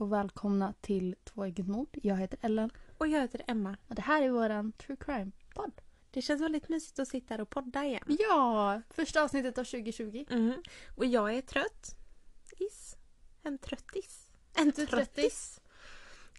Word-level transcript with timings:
och 0.00 0.12
välkomna 0.12 0.74
till 0.80 1.16
Tvåegget 1.24 1.66
mord. 1.66 1.88
Jag 2.02 2.16
heter 2.16 2.38
Ellen 2.42 2.70
Och 2.98 3.06
jag 3.08 3.20
heter 3.20 3.42
Emma. 3.46 3.76
och 3.88 3.94
det 3.94 4.02
här 4.02 4.22
är 4.22 4.30
våran 4.30 4.72
true 4.72 4.96
crime-podd. 5.00 5.72
Det 6.10 6.22
känns 6.22 6.42
väldigt 6.42 6.68
mysigt 6.68 6.98
att 6.98 7.08
sitta 7.08 7.34
här 7.34 7.40
och 7.40 7.50
podda 7.50 7.84
igen. 7.84 8.04
Ja! 8.18 8.82
Första 8.90 9.22
avsnittet 9.22 9.58
av 9.58 9.64
2020. 9.64 10.24
Mhm. 10.30 10.62
Och 10.96 11.06
jag 11.06 11.34
är 11.34 11.40
trött. 11.42 11.96
Is. 12.58 12.96
En 13.42 13.58
tröttis. 13.58 14.30
En 14.54 14.68
är 14.68 14.86
tröttis. 14.86 15.60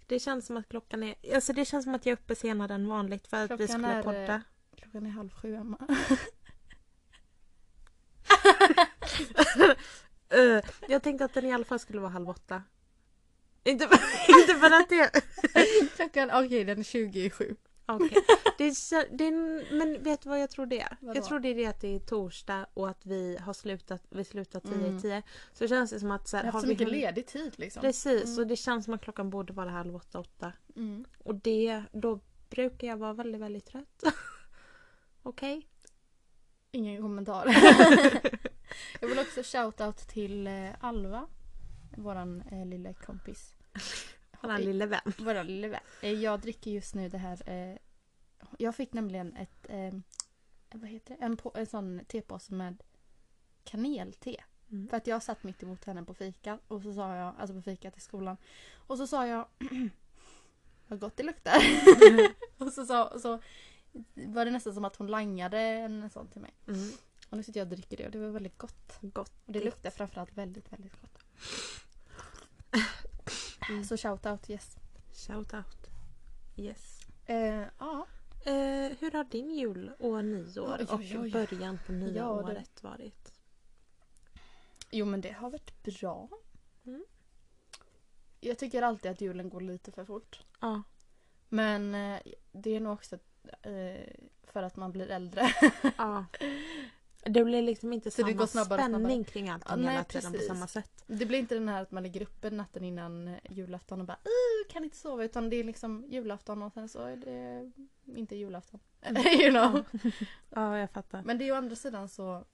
Det 0.07 0.20
känns 0.20 0.46
som 0.46 0.57
att 0.57 0.70
klockan 0.70 1.04
är... 1.04 1.16
Alltså 1.36 1.54
det 1.54 1.66
känns 1.66 1.84
som 1.84 1.96
att 1.96 2.05
jag 2.05 2.12
är 2.14 2.18
uppe 2.23 2.36
senare 2.36 2.73
än 2.73 2.88
vanligt 2.88 3.28
för 3.28 3.38
att 3.38 3.52
vi 3.52 3.68
Klockan 3.68 3.68
skulle 3.82 3.88
är, 3.94 4.04
podda. 4.04 4.34
eh, 4.36 4.41
Klockan 4.76 5.05
är 5.05 5.10
halv 5.10 5.30
sju, 5.30 5.55
Emma. 5.55 5.78
Eh, 10.32 10.64
jag 10.87 11.04
tänkte 11.04 11.25
att 11.25 11.33
den 11.33 11.46
i 11.46 11.54
alla 11.54 11.65
fall 11.65 11.79
skulle 11.79 12.00
vara 12.01 12.11
halv 12.11 12.29
åtta. 12.29 12.64
Inte, 13.63 13.83
inte 14.29 14.55
för 14.59 14.71
att 14.81 14.89
det... 14.89 15.11
Klockan, 15.95 16.29
okej 16.45 16.63
den 16.63 16.79
är 16.79 16.83
20 16.83 17.25
i 17.25 17.29
sju. 17.29 17.55
Okej. 17.85 18.18
Det 18.57 18.63
är, 18.63 18.71
så- 18.71 19.04
det 19.11 19.27
är, 19.27 19.73
men 19.77 20.04
vet 20.04 20.21
du 20.21 20.29
vad 20.29 20.41
jag 20.41 20.49
tror 20.49 20.65
det 20.65 20.79
är? 20.82 20.97
Vadå? 21.01 21.18
Jag 21.18 21.25
tror 21.25 21.39
det 21.39 21.49
är 21.49 21.55
det 21.55 21.65
att 21.65 21.82
det 21.82 21.95
är 21.95 21.99
torsdag 21.99 22.65
och 22.73 22.89
att 22.89 23.05
vi 23.05 23.37
har 23.41 23.54
slutat, 23.54 24.04
vi 24.09 24.23
slutar 24.25 24.59
10 24.59 24.73
Mm. 24.73 24.97
i 24.97 25.01
10. 25.01 25.23
Så 25.54 25.68
känns 25.68 25.89
det 25.91 25.99
som 25.99 26.11
att 26.11 26.27
så 26.27 26.35
Jag 26.35 26.41
här, 26.43 26.45
har 26.45 26.51
haft 26.54 26.61
så 26.63 26.68
vi 26.68 26.73
mycket 26.73 26.87
hunnit- 26.87 27.01
ledig 27.01 27.27
tid 27.27 27.54
liksom. 27.59 27.82
Precis, 27.82 28.23
Mm. 28.25 28.39
och 28.39 28.47
det 28.47 28.55
känns 28.55 28.85
som 28.85 28.93
att 28.93 29.01
klockan 29.01 29.29
borde 29.29 29.54
vara 29.54 29.69
halv 29.69 29.96
åtta, 29.96 30.19
åtta. 30.19 30.54
Mm. 30.75 31.05
Och 31.23 31.35
det, 31.35 31.83
då 31.91 32.19
brukar 32.49 32.88
jag 32.88 32.97
vara 32.97 33.13
väldigt, 33.13 33.41
väldigt 33.41 33.66
trött. 33.66 34.03
Okej? 35.23 35.67
Ingen 36.71 37.02
kommentar. 37.02 37.45
jag 39.02 39.07
vill 39.07 39.19
också 39.19 39.39
shout-out 39.41 40.07
till 40.07 40.47
eh, 40.47 40.69
Alva. 40.79 41.27
Våran 42.03 42.42
eh, 42.42 42.66
lilla 42.66 42.94
kompis. 42.94 43.55
Våran 44.42 44.61
lille 44.61 44.86
vän. 44.86 45.14
Våran 45.17 45.47
lilla 45.47 45.67
vän. 45.67 45.81
Eh, 46.02 46.14
Jag 46.14 46.39
dricker 46.39 46.72
just 46.72 46.95
nu 46.95 47.09
det 47.09 47.17
här. 47.17 47.50
Eh, 47.50 47.78
jag 48.58 48.75
fick 48.75 48.94
nämligen 48.94 49.36
ett, 49.36 49.66
eh, 49.69 49.94
vad 50.73 50.89
heter 50.89 51.17
det? 51.17 51.25
En, 51.25 51.38
på, 51.38 51.52
en 51.56 51.66
sån 51.66 52.02
tepåse 52.08 52.53
med 52.53 52.83
kanelte. 53.64 54.36
Mm. 54.72 54.89
För 54.89 54.97
att 54.97 55.08
jag 55.08 55.23
satt 55.23 55.44
mitt 55.44 55.64
emot 55.64 55.86
henne 55.86 56.03
på 56.03 56.14
fika. 56.14 56.59
Och 56.67 56.81
så 56.81 56.94
sa 56.94 57.16
jag, 57.16 57.36
alltså 57.39 57.56
på 57.56 57.61
fika 57.61 57.91
till 57.91 58.02
skolan. 58.02 58.38
Och 58.88 58.97
så 58.97 59.08
sa 59.08 59.28
jag 59.28 59.45
Vad 60.88 61.00
gott 61.00 61.17
det 61.17 61.23
luktar. 61.23 61.58
och 62.58 62.73
så, 62.73 62.86
sa, 62.86 63.19
så 63.19 63.41
var 64.13 64.45
det 64.45 64.52
nästan 64.52 64.73
som 64.73 64.86
att 64.86 64.95
hon 64.95 65.08
langade 65.08 65.59
en 65.59 66.09
sån 66.09 66.28
till 66.28 66.41
mig. 66.41 66.53
Mm. 66.67 66.91
Och 67.30 67.38
nu 67.38 67.44
sitter 67.44 67.59
jag 67.59 67.66
och 67.66 67.72
dricker 67.72 67.97
det 67.97 68.06
och 68.06 68.11
det 68.11 68.19
var 68.19 68.30
väldigt 68.30 68.58
gott. 68.58 68.97
Gott. 69.02 69.34
Och 69.45 69.53
det 69.53 69.63
luktar 69.63 69.89
framförallt 69.89 70.34
väldigt, 70.34 70.73
väldigt 70.73 71.02
gott. 71.02 71.23
Mm. 73.70 73.84
Så 73.84 73.98
shout 73.98 74.25
out 74.25 74.50
yes. 74.50 74.78
Shout 75.28 75.53
out. 75.53 75.89
Yes. 76.56 77.00
Eh, 77.25 77.64
ja. 77.80 78.06
Eh, 78.45 78.92
hur 79.00 79.12
har 79.12 79.23
din 79.23 79.52
jul 79.52 79.92
och 80.00 80.25
nyår 80.25 80.78
Oj, 80.80 80.86
oj, 80.89 81.17
och 81.17 81.23
oj. 81.23 81.31
början 81.31 81.80
på 81.86 81.92
nya 81.92 82.17
Ja, 82.17 82.23
det- 82.28 82.44
året 82.44 82.84
varit? 82.84 83.34
Jo 84.92 85.06
men 85.06 85.22
det 85.22 85.31
har 85.31 85.50
varit 85.50 85.84
bra. 85.84 86.30
Mm. 86.86 87.06
Jag 88.40 88.58
tycker 88.58 88.81
alltid 88.81 89.12
att 89.12 89.22
julen 89.22 89.50
går 89.50 89.62
lite 89.62 89.92
för 89.92 90.06
fort. 90.06 90.44
Ja. 90.59 90.84
Men 91.50 91.95
eh, 91.95 92.20
det 92.52 92.75
är 92.75 92.80
nog 92.80 92.94
också 92.94 93.16
eh, 93.62 94.08
för 94.44 94.64
att 94.64 94.75
man 94.75 94.92
blir 94.92 95.08
äldre. 95.12 95.53
ja. 95.97 96.25
Det 97.23 97.44
blir 97.44 97.62
liksom 97.62 97.94
inte 97.94 98.12
Så 98.12 98.22
samma 98.22 98.48
snabbare 98.48 98.80
och 98.81 98.86
spänning 98.86 99.00
snabbare. 99.09 99.23
kring 99.23 99.50
allting 99.50 99.70
Ja, 99.72 99.75
nej, 99.75 99.92
hela 99.92 100.03
tiden 100.03 100.31
precis. 100.31 100.48
på 100.48 100.53
samma 100.56 100.67
sätt. 100.67 101.03
Det 101.08 101.25
blir 101.25 101.39
inte 101.39 101.56
den 101.56 101.70
här 101.70 101.81
att 101.81 101.92
man 101.92 102.03
ligger 102.03 102.22
uppe 102.22 102.50
natten 102.50 102.84
innan 102.84 103.28
eh, 103.28 103.36
julafton 103.50 104.00
och 104.02 104.08
bara 104.08 104.17
"Ih, 104.23 104.74
kan 104.74 104.84
inte 104.84 104.97
sova 104.97 105.24
utan 105.24 105.50
det 105.50 105.56
är 105.56 105.63
liksom 105.63 106.06
julafton 106.09 106.63
och 106.63 106.74
sen 106.74 106.90
så 106.90 107.00
är 107.06 107.16
det 107.18 107.72
inte 108.18 108.35
julafton. 108.35 108.79
you 109.41 109.50
know? 109.52 109.84
Ja, 110.50 110.78
jag 110.78 110.91
fattar. 110.91 111.22
Men 111.24 111.38
det 111.38 111.44
är 111.44 111.46
ju 111.46 111.52
å 111.52 111.56
andra 111.56 111.75
sidan 111.75 112.09
så 112.09 112.46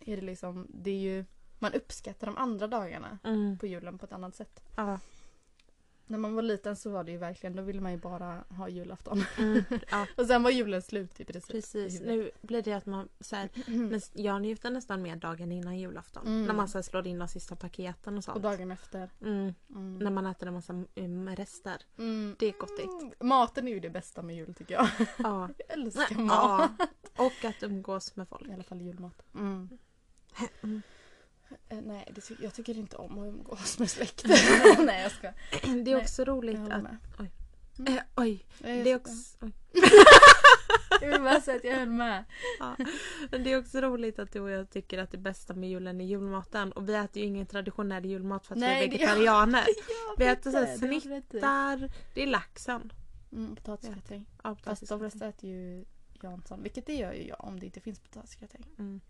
är 0.00 0.16
det 0.16 0.22
liksom, 0.22 0.66
det 0.70 0.90
är 0.90 0.98
ju, 0.98 1.24
man 1.58 1.72
uppskattar 1.72 2.26
de 2.26 2.36
andra 2.36 2.66
dagarna 2.66 3.18
Mm. 3.24 3.58
på 3.58 3.66
julen 3.66 3.98
på 3.98 4.06
ett 4.06 4.12
annat 4.12 4.34
sätt. 4.34 4.62
Ja. 4.76 4.98
När 6.06 6.18
man 6.18 6.34
var 6.34 6.42
liten 6.42 6.76
så 6.76 6.90
var 6.90 7.04
det 7.04 7.12
ju 7.12 7.18
verkligen, 7.18 7.56
då 7.56 7.62
ville 7.62 7.80
man 7.80 7.92
ju 7.92 7.98
bara 7.98 8.44
ha 8.48 8.68
julafton. 8.68 9.24
Mm. 9.38 9.64
ja, 9.90 10.06
Och 10.16 10.26
sen 10.26 10.42
var 10.42 10.50
julen 10.50 10.82
slut 10.82 11.20
i 11.20 11.24
princip. 11.24 11.50
precis. 11.50 12.00
Nu 12.00 12.30
blir 12.40 12.62
det 12.62 12.72
att 12.72 12.86
man 12.86 13.08
så 13.20 13.36
här, 13.36 13.48
huvudet. 13.66 13.90
näst, 13.92 14.12
jag 14.14 14.42
njuter 14.42 14.70
nästan 14.70 15.02
mer 15.02 15.16
dagen 15.16 15.52
innan 15.52 15.78
julafton. 15.78 16.26
Mm. 16.26 16.46
När 16.46 16.54
man 16.54 16.68
så 16.68 16.78
här, 16.78 16.82
slår 16.82 17.06
in 17.06 17.18
de 17.18 17.28
sista 17.28 17.56
paketen 17.56 18.18
och 18.18 18.24
sånt. 18.24 18.36
Och 18.36 18.42
dagen 18.42 18.70
efter. 18.70 19.10
Mm. 19.20 19.54
Mm. 19.70 19.98
När 19.98 20.10
man 20.10 20.26
äter 20.26 20.48
en 20.48 20.54
massa 20.54 20.72
um, 20.94 21.36
rester. 21.36 21.82
Mm. 21.98 22.36
Det 22.38 22.46
är 22.46 22.52
gottigt. 22.52 23.02
Mm. 23.02 23.12
Maten 23.20 23.68
är 23.68 23.72
ju 23.72 23.80
det 23.80 23.90
bästa 23.90 24.22
med 24.22 24.36
jul 24.36 24.54
tycker 24.54 24.74
jag. 24.74 24.88
Ja. 25.18 25.48
Jag 25.68 25.78
älskar 25.78 26.14
mat. 26.16 26.70
ja. 26.78 26.86
Och 27.24 27.44
att 27.44 27.62
umgås 27.62 28.16
med 28.16 28.28
folk. 28.28 28.48
I 28.48 28.52
alla 28.52 28.62
fall 28.62 28.80
julmat. 28.80 29.22
Mm. 31.68 31.84
Mm. 31.84 31.90
Eh, 31.90 31.94
nej, 31.96 32.12
det 32.14 32.20
ty- 32.20 32.36
jag 32.42 32.54
tycker 32.54 32.78
inte 32.78 32.96
om 32.96 33.18
att 33.18 33.26
umgås 33.28 33.78
med 33.78 33.90
släkten. 33.90 34.30
nej, 34.86 35.02
jag 35.02 35.12
ska. 35.12 35.32
Det 35.62 35.68
är 35.68 35.74
Nej, 35.84 35.96
också 35.96 36.24
roligt 36.24 36.58
att... 36.70 36.82
med. 36.82 36.96
Eh, 37.88 38.02
oj. 38.16 38.46
Jag, 38.58 38.84
Det 38.84 38.90
är 38.90 38.96
också, 38.96 39.12
oj. 39.40 39.52
jag 41.00 41.08
vill 41.10 41.20
bara 41.22 41.40
säga 41.40 41.56
att 41.56 41.64
jag 41.64 41.76
höll 41.76 41.88
med. 41.88 42.24
Ja. 42.58 42.76
Men 43.30 43.44
det 43.44 43.52
är 43.52 43.58
också 43.58 43.80
roligt 43.80 44.18
att 44.18 44.32
du 44.32 44.40
och 44.40 44.50
jag 44.50 44.70
tycker 44.70 44.98
att 44.98 45.10
det 45.10 45.18
bästa 45.18 45.54
med 45.54 45.70
julen 45.70 46.00
är 46.00 46.04
julmaten. 46.04 46.72
Och 46.72 46.88
vi 46.88 46.94
äter 46.94 47.22
ju 47.22 47.28
ingen 47.28 47.46
traditionell 47.46 48.04
julmat 48.04 48.46
för 48.46 48.54
att 48.54 48.58
Nej, 48.60 48.88
vi 48.88 48.94
är 48.94 48.98
det 48.98 49.04
gör- 49.04 49.06
vegetarianer. 49.14 49.64
Jag 50.08 50.16
Vi 50.18 50.26
äter 50.32 50.50
så 50.50 50.56
här 50.58 50.66
det, 50.78 51.22
det 51.80 51.88
det 52.14 52.22
är 52.22 52.26
laxen. 52.26 52.92
Mm, 53.32 53.56
potatisgratäng. 53.56 54.26
Ja, 54.44 54.54
Fast 54.54 54.64
precis. 54.64 54.88
de 54.88 54.98
flesta 54.98 55.26
äter 55.28 55.50
ju 55.50 55.84
Jansson. 56.22 56.62
Vilket 56.62 56.86
det 56.86 56.94
gör 56.94 57.12
ju 57.12 57.26
jag 57.28 57.44
om 57.44 57.60
det 57.60 57.66
inte 57.66 57.80
finns 57.80 57.98
potatisgratäng. 57.98 58.66
Mm. 58.78 59.00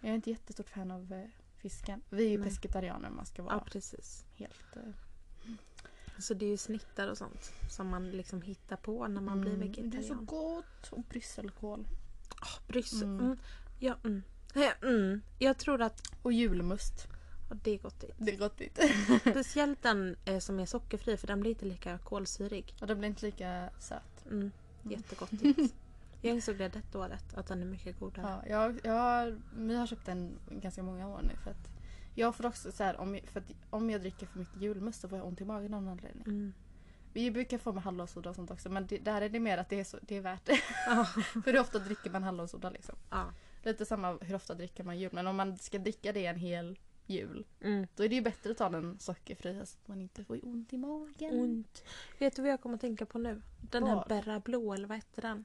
Jag 0.00 0.10
är 0.10 0.14
inte 0.14 0.30
jättestort 0.30 0.68
fan 0.68 0.90
av 0.90 1.12
eh, 1.12 1.24
fisken. 1.62 2.02
Vi 2.10 2.24
är 2.26 2.30
ju 2.30 2.38
Nej. 2.38 2.48
pescetarianer 2.48 3.08
om 3.08 3.16
man 3.16 3.26
ska 3.26 3.42
vara 3.42 3.54
Ja, 3.54 3.64
precis. 3.70 4.24
helt... 4.36 4.76
Eh, 4.76 4.82
Så 6.18 6.34
det 6.34 6.46
är 6.46 6.50
ju 6.50 6.56
snittar 6.56 7.08
och 7.08 7.18
sånt 7.18 7.52
som 7.70 7.88
man 7.88 8.10
liksom 8.10 8.42
hittar 8.42 8.76
på 8.76 9.08
när 9.08 9.20
man 9.20 9.40
blir 9.40 9.54
mm, 9.54 9.72
Det 9.72 9.78
är 9.78 9.82
så 9.82 9.98
vegetarian. 9.98 10.24
gott! 10.26 10.88
Och 10.90 11.02
brysselkål. 11.08 11.80
Oh, 12.42 12.66
Bryssel. 12.68 13.02
Mm. 13.02 13.20
Mm. 13.24 13.38
Ja, 13.78 13.96
mm. 14.04 14.22
Mm. 14.82 15.22
Jag 15.38 15.58
tror 15.58 15.82
att 15.82 16.02
Och 16.22 16.32
julmust. 16.32 17.06
ja, 17.50 17.56
det 17.64 17.70
är 17.70 17.78
gott. 17.78 18.04
Det 18.18 18.32
är 18.32 18.38
gottigt. 18.38 18.78
Speciellt 19.20 19.82
den 19.82 20.16
eh, 20.24 20.38
som 20.38 20.60
är 20.60 20.66
sockerfri 20.66 21.16
för 21.16 21.26
den 21.26 21.40
blir 21.40 21.50
inte 21.50 21.64
lika 21.64 21.98
kolsyrig. 21.98 22.74
Och 22.80 22.86
den 22.86 22.98
blir 22.98 23.08
inte 23.08 23.26
lika 23.26 23.70
söt. 23.78 24.26
Mm. 24.30 24.50
Jättegottigt. 24.82 25.74
Jag 26.22 26.34
insåg 26.34 26.58
det 26.58 26.68
detta 26.68 26.98
året 26.98 27.34
att 27.34 27.46
den 27.46 27.62
är 27.62 27.66
mycket 27.66 27.98
godare. 27.98 28.44
Ja, 28.48 28.52
jag, 28.64 28.80
jag 28.84 28.92
har, 28.92 29.40
vi 29.56 29.76
har 29.76 29.86
köpt 29.86 30.06
den 30.06 30.38
ganska 30.50 30.82
många 30.82 31.08
år 31.08 31.20
nu 31.22 31.36
för 31.44 31.50
att 31.50 31.68
jag 32.14 32.34
får 32.36 32.46
också 32.46 32.72
så 32.72 32.84
här, 32.84 32.96
om, 33.00 33.14
jag- 33.14 33.24
för 33.28 33.40
att 33.40 33.52
om 33.70 33.90
jag 33.90 34.00
dricker 34.00 34.26
för 34.26 34.38
mycket 34.38 34.62
julmust 34.62 35.00
så 35.00 35.08
får 35.08 35.18
jag 35.18 35.26
ont 35.26 35.40
i 35.40 35.44
magen 35.44 35.74
av 35.74 35.82
någon 35.82 35.92
anledning. 35.92 36.22
Mm. 36.26 36.52
Vi 37.12 37.30
brukar 37.30 37.58
få 37.58 37.72
med 37.72 37.82
hallonsoda 37.82 38.30
och 38.30 38.36
sånt 38.36 38.50
också 38.50 38.68
men 38.70 38.86
det, 38.86 38.98
där 38.98 39.22
är 39.22 39.28
det 39.28 39.40
mer 39.40 39.58
att 39.58 39.68
det 39.68 39.80
är, 39.80 39.84
så, 39.84 39.98
det 40.02 40.16
är 40.16 40.20
värt 40.20 40.44
det. 40.44 40.58
Ja. 40.86 41.04
för 41.44 41.52
hur 41.52 41.60
ofta 41.60 41.78
dricker 41.78 42.10
man 42.10 42.22
hallonsoda 42.22 42.70
liksom? 42.70 42.94
ja. 43.10 43.24
Lite 43.64 43.86
samma 43.86 44.12
hur 44.20 44.34
ofta 44.34 44.54
dricker 44.54 44.84
man 44.84 44.98
jul 44.98 45.10
men 45.12 45.26
om 45.26 45.36
man 45.36 45.58
ska 45.58 45.78
dricka 45.78 46.12
det 46.12 46.26
en 46.26 46.36
hel 46.36 46.78
jul 47.06 47.44
Mm. 47.60 47.86
då 47.96 48.04
är 48.04 48.08
det 48.08 48.14
ju 48.14 48.20
bättre 48.20 48.50
att 48.50 48.58
ta 48.58 48.68
den 48.68 48.98
sockerfria 48.98 49.66
så 49.66 49.76
att 49.82 49.88
man 49.88 50.00
inte 50.00 50.24
får 50.24 50.38
ont 50.42 50.72
i 50.72 50.76
magen. 50.76 51.40
Ont. 51.40 51.84
Vet 52.18 52.36
du 52.36 52.42
vad 52.42 52.50
jag 52.50 52.60
kommer 52.60 52.74
att 52.74 52.80
tänka 52.80 53.06
på 53.06 53.18
nu? 53.18 53.42
Den 53.60 53.86
här? 53.86 54.04
Berra 54.08 54.40
Blå 54.40 54.74
eller 54.74 54.88
vad 54.88 54.96
heter 54.96 55.22
den? 55.22 55.44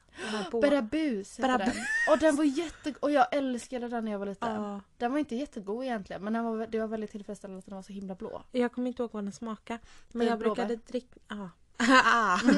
den 0.52 0.62
Berabus 0.62 1.40
heter 1.40 1.58
den. 1.58 1.72
Och 2.12 2.18
den 2.20 2.36
var 2.36 2.44
jättegod. 2.44 3.04
Och 3.04 3.12
jag 3.12 3.36
älskade 3.36 3.88
den 3.88 4.06
när 4.06 4.12
jag 4.12 4.20
var 4.20 4.26
liten. 4.26 4.56
Ja. 4.64 4.82
Den 4.98 5.12
var 5.12 5.20
inte 5.20 5.36
jättegod 5.36 5.84
egentligen 5.84 6.24
men 6.24 6.34
den 6.34 6.44
var, 6.44 6.68
det 6.68 6.80
var 6.80 6.88
väldigt 6.88 7.12
tillfredsställande 7.12 7.60
att 7.60 7.66
den 7.66 7.76
var 7.76 7.82
så 7.84 7.94
himla 7.94 8.16
blå. 8.16 8.44
Jag 8.52 8.72
kommer 8.72 8.88
inte 8.88 9.02
ihåg 9.02 9.14
vad 9.14 9.24
den 9.24 9.32
smakade. 9.32 9.80
Men 10.12 10.28
är 10.28 10.32
jag 10.32 10.40
brukade 10.40 10.76
dricka... 10.76 11.20
Ah. 11.28 11.50
Ah. 11.80 12.40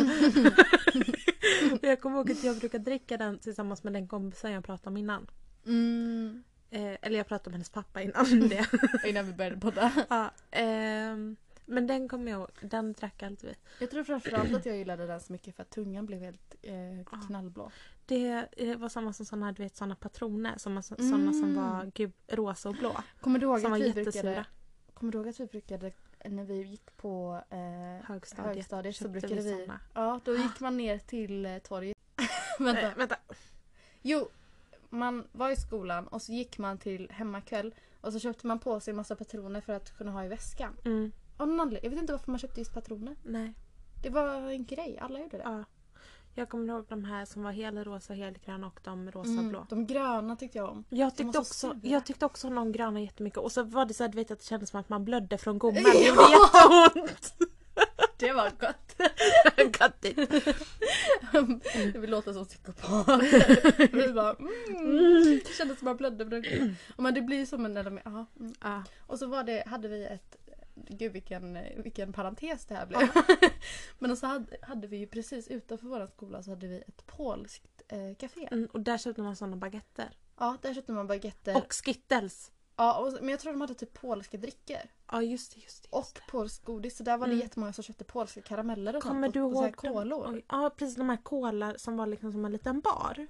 jag 1.82 2.02
kommer 2.02 2.18
ihåg 2.18 2.32
att 2.32 2.44
jag 2.44 2.58
brukade 2.58 2.84
dricka 2.84 3.18
den 3.18 3.40
tillsammans 3.40 3.84
med 3.84 3.94
den 3.94 4.08
kompisen 4.08 4.52
jag 4.52 4.66
pratade 4.66 4.90
om 4.90 4.98
innan. 4.98 5.28
Mm. 5.66 6.44
Eh, 6.72 6.96
eller 7.02 7.18
jag 7.18 7.28
pratade 7.28 7.50
med 7.50 7.54
hennes 7.56 7.70
pappa 7.70 8.02
innan 8.02 8.26
det. 8.50 8.66
Innan 9.10 9.26
vi 9.26 9.34
började 9.34 9.58
podda. 9.58 9.92
ja, 10.10 10.32
ehm, 10.52 11.36
men 11.66 11.88
den 11.88 12.10
kommer 12.10 12.32
jag 12.32 12.40
ihåg. 12.40 12.50
Den 12.62 12.94
drack 12.94 13.24
alltid 13.24 13.50
vi. 13.50 13.56
Jag 13.80 13.92
tror 13.92 14.04
framförallt 14.04 14.54
att 14.54 14.66
jag 14.66 14.78
gillade 14.78 15.08
den 15.08 15.20
så 15.20 15.32
mycket 15.34 15.56
för 15.56 15.62
att 15.64 15.70
tungan 15.70 16.06
blev 16.06 16.20
helt 16.20 16.56
eh, 16.62 17.20
knallblå. 17.28 17.72
Det 18.06 18.48
eh, 18.58 18.78
var 18.78 18.90
samma 18.90 19.14
som 19.14 19.26
såna, 19.26 19.52
du 19.52 19.64
vet, 19.64 19.76
såna 19.76 19.96
patroner. 19.96 20.54
Såna, 20.58 20.82
såna 20.82 21.00
Mm. 21.16 21.34
som 21.34 21.56
var 21.56 21.92
gul, 21.96 22.12
rosa 22.28 22.70
och 22.70 22.76
blå. 22.76 22.98
Kommer 23.22 23.40
du 23.40 23.46
ihåg 23.46 23.60
Som 23.60 23.72
var 23.72 23.78
att 23.78 23.84
vi 23.84 23.88
jättesura. 23.88 24.24
brukade, 24.24 24.46
kommer 24.94 25.12
du 25.12 25.18
ihåg 25.18 25.28
att 25.28 25.40
vi 25.40 25.46
brukade 25.46 25.92
när 26.26 26.44
vi 26.44 26.56
gick 26.64 26.98
på 26.98 27.44
eh, 27.50 28.08
Högstadiet. 28.08 28.56
högstadiet 28.56 28.96
så 28.96 29.08
brukade 29.10 29.36
vi 29.36 29.42
vi... 29.56 29.62
såna. 29.66 29.80
Ja, 29.94 30.20
då 30.26 30.36
gick 30.36 30.60
man 30.60 30.78
ner 30.78 30.98
till 30.98 31.46
eh, 31.46 31.58
torget. 31.58 31.98
Vänta. 32.60 32.82
Eh, 32.82 32.96
vänta. 32.98 33.16
Jo, 34.02 34.30
man 34.90 35.28
var 35.32 35.50
i 35.50 35.56
skolan 35.56 36.08
och 36.08 36.22
så 36.22 36.32
gick 36.32 36.58
man 36.58 36.78
till 36.78 37.10
hemmakväll 37.12 37.76
och 38.02 38.14
så 38.14 38.20
köpte 38.20 38.48
man 38.48 38.60
på 38.60 38.80
sig 38.80 38.92
en 38.92 38.98
massa 38.98 39.16
patroner 39.16 39.62
för 39.62 39.74
att 39.74 39.98
kunna 39.98 40.12
ha 40.12 40.26
i 40.26 40.28
väskan. 40.28 40.78
Mm. 40.86 41.12
av 41.38 41.48
någon 41.48 41.60
anledning. 41.60 41.84
Jag 41.84 41.90
vet 41.90 42.02
inte 42.02 42.14
varför 42.14 42.32
man 42.32 42.40
köpte 42.40 42.60
just 42.60 42.74
patroner. 42.74 43.16
Nej. 43.24 43.54
Det 44.04 44.10
var 44.10 44.36
en 44.52 44.66
grej, 44.66 45.00
alla 45.02 45.20
gjorde 45.20 45.38
det. 45.38 45.44
Ja. 45.44 45.64
Jag 46.36 46.50
kommer 46.50 46.74
ihåg 46.74 46.86
de 46.90 47.04
här 47.04 47.26
som 47.26 47.44
var 47.44 47.52
helrosa, 47.52 48.14
helgröna 48.14 48.68
och 48.68 48.80
de 48.84 49.12
rosa-blå. 49.12 49.58
Mm, 49.58 49.68
de 49.70 49.88
gröna 49.88 50.36
tyckte 50.36 50.58
jag 50.58 50.70
om. 50.70 50.84
Jag 50.90 51.16
tyckte, 51.16 51.40
också, 51.40 51.54
sura. 51.54 51.80
jag 51.84 52.06
tyckte 52.06 52.26
också 52.26 52.48
om 52.48 52.56
de 52.56 52.72
gröna 52.72 53.02
jättemycket. 53.02 53.40
Och 53.40 53.52
så 53.52 53.64
var 53.64 53.86
det 53.86 53.94
så 53.94 54.04
här, 54.04 54.10
du 54.10 54.16
vet 54.16 54.32
att 54.32 54.40
det 54.40 54.46
kändes 54.46 54.70
som 54.70 54.80
att 54.80 54.90
man 54.90 55.06
blödde 55.06 55.38
från 55.38 55.60
gommen. 55.60 55.84
Det 55.94 56.08
gjorde 56.08 56.22
jätteont. 56.22 57.34
Det 58.20 58.34
var 58.34 58.52
gott. 58.60 58.96
Göttigt. 59.80 60.16
Det 61.94 62.00
vill 62.00 62.10
låta 62.10 62.34
som 62.34 62.46
psykopat. 62.46 63.24
Vi 63.94 64.14
bara, 64.14 64.36
mm. 64.36 65.40
Det 65.46 65.54
kändes 65.58 65.58
som 65.58 65.72
att 65.72 65.82
man 65.82 65.98
blödde. 65.98 66.76
Men 66.98 67.14
det 67.14 67.22
blir 67.22 67.46
som 67.46 67.74
när 67.74 67.84
de 67.84 67.98
är, 67.98 68.02
ja, 68.06 68.26
mm. 68.40 68.84
Och 69.00 69.20
så 69.20 69.28
var 69.28 69.44
det, 69.44 69.64
hade 69.68 69.88
vi 69.88 70.06
ett 70.06 70.38
Gud 70.88 71.12
vilken, 71.12 71.58
vilken 71.78 72.14
parentes 72.14 72.66
det 72.66 72.76
här 72.76 72.86
blev. 72.86 73.10
Men 74.00 74.18
så 74.18 74.28
hade, 74.28 74.58
hade 74.62 74.88
vi 74.88 74.98
ju 74.98 75.08
precis 75.08 75.48
utanför 75.48 75.88
vår 75.88 76.06
skola 76.06 76.44
så 76.44 76.50
hade 76.50 76.68
vi 76.68 76.78
ett 76.78 77.06
polskt 77.06 77.82
eh, 77.88 78.16
café. 78.18 78.48
Mm, 78.52 78.66
och 78.74 78.82
där 78.82 78.98
köpte 78.98 79.22
man 79.22 79.36
sådana 79.36 79.58
baguetter. 79.58 80.10
Ja, 80.38 80.58
där 80.62 80.74
köpte 80.74 80.92
man 80.92 81.08
baguetter. 81.08 81.58
Och 81.58 81.74
Skittles. 81.74 82.52
Ja, 82.80 83.00
och, 83.00 83.14
men 83.22 83.30
jag 83.30 83.40
tror 83.40 83.52
de 83.54 83.62
hade 83.62 83.74
typ 83.74 83.94
polska 84.02 84.38
drickor. 84.38 84.78
Ja 85.12 85.22
just 85.22 85.56
det, 85.56 85.62
just 85.62 85.84
det. 85.92 85.98
Just 85.98 86.14
Och 86.16 86.22
det. 86.26 86.32
polskt 86.32 86.66
godis. 86.66 86.98
Så 86.98 87.04
där 87.04 87.18
var 87.18 87.28
det 87.28 87.34
Mm. 87.34 87.44
jättemånga 87.44 87.74
som 87.74 87.84
köpte 87.84 88.04
polska 88.04 88.42
karameller 88.42 88.96
och 88.96 89.04
Kommer 89.04 89.28
sånt. 89.28 89.34
du 89.34 89.42
och, 89.42 89.48
och 89.48 89.54
ihåg 89.64 89.64
dem? 89.64 89.94
kolor. 89.94 90.34
Oj, 90.34 90.46
Ja 90.50 90.72
precis, 90.78 90.96
de 90.96 91.10
här 91.10 91.18
kolar 91.24 91.76
som 91.78 91.98
var 91.98 92.08
liksom 92.08 92.32
som 92.32 92.46
en 92.46 92.52
liten 92.52 92.80
bar. 92.80 93.28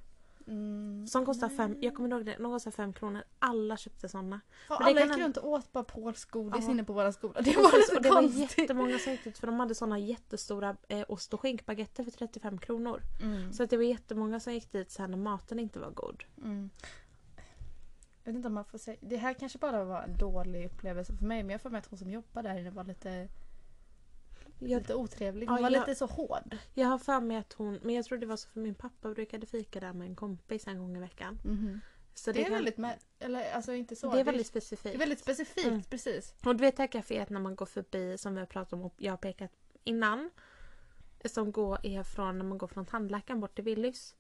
Mm. 0.48 1.08
Som 1.08 1.26
kostar 1.26 1.50
fem, 1.50 1.78
jag 1.82 1.96
kommer 1.96 2.10
ihåg 2.10 2.26
det, 2.26 2.36
de 2.40 2.44
kostar 2.52 2.72
fem 2.72 2.94
kronor. 2.94 3.24
Alla 3.40 3.78
köpte 3.78 4.10
sådana. 4.10 4.42
Ja, 4.70 4.76
alla 4.78 5.02
gick 5.06 5.18
runt 5.18 5.38
och 5.38 5.50
åt 5.50 5.72
bara 5.72 5.84
polskt 5.84 6.32
godis 6.32 6.66
Ja. 6.66 6.72
inne 6.72 6.84
på 6.84 6.94
våra 6.94 7.12
skola. 7.12 7.42
Det 7.42 7.56
Och 7.58 7.64
var 7.64 7.70
så- 7.70 7.92
så 7.92 7.96
och 7.96 8.02
det 8.02 8.10
var 8.10 8.22
jättemånga 8.22 9.00
som 9.00 9.12
gick 9.12 9.38
för 9.38 9.48
de 9.48 9.60
hade 9.60 9.76
såna 9.76 10.00
jättestora 10.00 10.76
eh, 10.88 11.06
ost 11.08 11.34
och 11.34 11.42
skinkbaguetter 11.42 12.04
för 12.04 12.12
35 12.12 12.58
kronor. 12.58 13.02
Mm. 13.22 13.54
Så 13.54 13.64
att 13.64 13.70
det 13.70 13.78
var 13.78 13.84
jättemånga 13.84 14.40
som 14.40 14.54
gick 14.54 14.72
dit 14.72 14.92
sen 14.92 15.12
när 15.12 15.18
maten 15.18 15.60
inte 15.60 15.80
var 15.80 15.92
god. 15.92 16.24
Mm. 16.44 16.70
Vet 18.30 18.36
inte 18.36 18.48
om 18.48 18.54
man 18.54 18.66
får 18.66 18.78
säga. 18.78 18.98
Det 19.02 19.18
här 19.18 19.34
kanske 19.34 19.58
bara 19.60 19.84
var 19.84 20.02
en 20.02 20.18
dålig 20.18 20.66
upplevelse 20.66 21.14
för 21.14 21.26
mig 21.26 21.44
men 21.44 21.50
jag 21.52 21.62
får 21.62 21.70
med 21.70 21.80
att 21.80 21.86
hon 21.86 22.00
som 22.00 22.10
jobbar 22.12 22.44
där 22.44 22.60
inne 22.60 22.70
var 22.70 22.84
lite, 22.84 23.28
Jag, 24.60 24.80
lite 24.80 24.96
otrevlig. 24.96 25.48
Hon 25.48 25.56
Ja, 25.58 25.62
var 25.62 25.70
jag- 25.72 25.80
lite 25.80 25.96
så 25.96 26.06
hård. 26.06 26.58
jag 26.74 26.88
har 26.88 26.98
för 26.98 27.22
mig 27.22 27.38
att 27.38 27.54
hon, 27.54 27.80
men 27.84 27.96
jag 27.96 28.06
tror 28.06 28.18
det 28.18 28.26
var 28.26 28.36
så 28.36 28.50
för 28.50 28.60
min 28.60 28.76
pappa 28.76 29.14
brukade 29.14 29.46
fika 29.46 29.80
där 29.80 29.94
med 29.94 30.08
en 30.08 30.16
kompis 30.16 30.68
en 30.68 30.80
gång 30.80 30.98
i 30.98 31.00
veckan. 31.00 31.40
Så 32.14 32.32
Det 32.32 32.40
är 32.40 32.44
kan- 32.44 32.54
väldigt, 32.54 32.78
med, 32.78 32.98
eller 33.20 33.52
alltså 33.52 33.74
inte 33.74 33.96
så. 33.96 34.12
det 34.12 34.20
är 34.20 34.24
väldigt 34.24 34.48
specifikt. 34.48 34.84
det 34.84 34.94
är 34.94 34.98
väldigt 34.98 35.20
specifikt, 35.20 35.68
Mm. 35.68 35.84
precis. 35.84 36.34
Och 36.46 36.56
du 36.56 36.62
vet 36.62 36.78
det 36.78 36.84
här 36.84 36.88
kaféet 36.88 37.30
när 37.30 37.40
man 37.40 37.56
går 37.56 37.66
förbi 37.66 38.18
som 38.18 38.34
vi 38.34 38.40
har 38.40 38.46
pratat 38.48 38.74
om 38.74 38.82
och 38.82 38.94
jag 38.98 39.12
har 39.12 39.18
pekat 39.18 39.52
innan. 39.84 40.30
Som 41.26 41.52
går 41.52 41.80
är 41.84 42.04
från 42.04 42.38
när 42.38 42.46
man 42.46 42.58
går 42.58 42.68
från 42.68 42.86
tandläkaren 42.86 43.40
bort 43.40 43.56
till 43.56 43.64
Willys. 43.64 44.16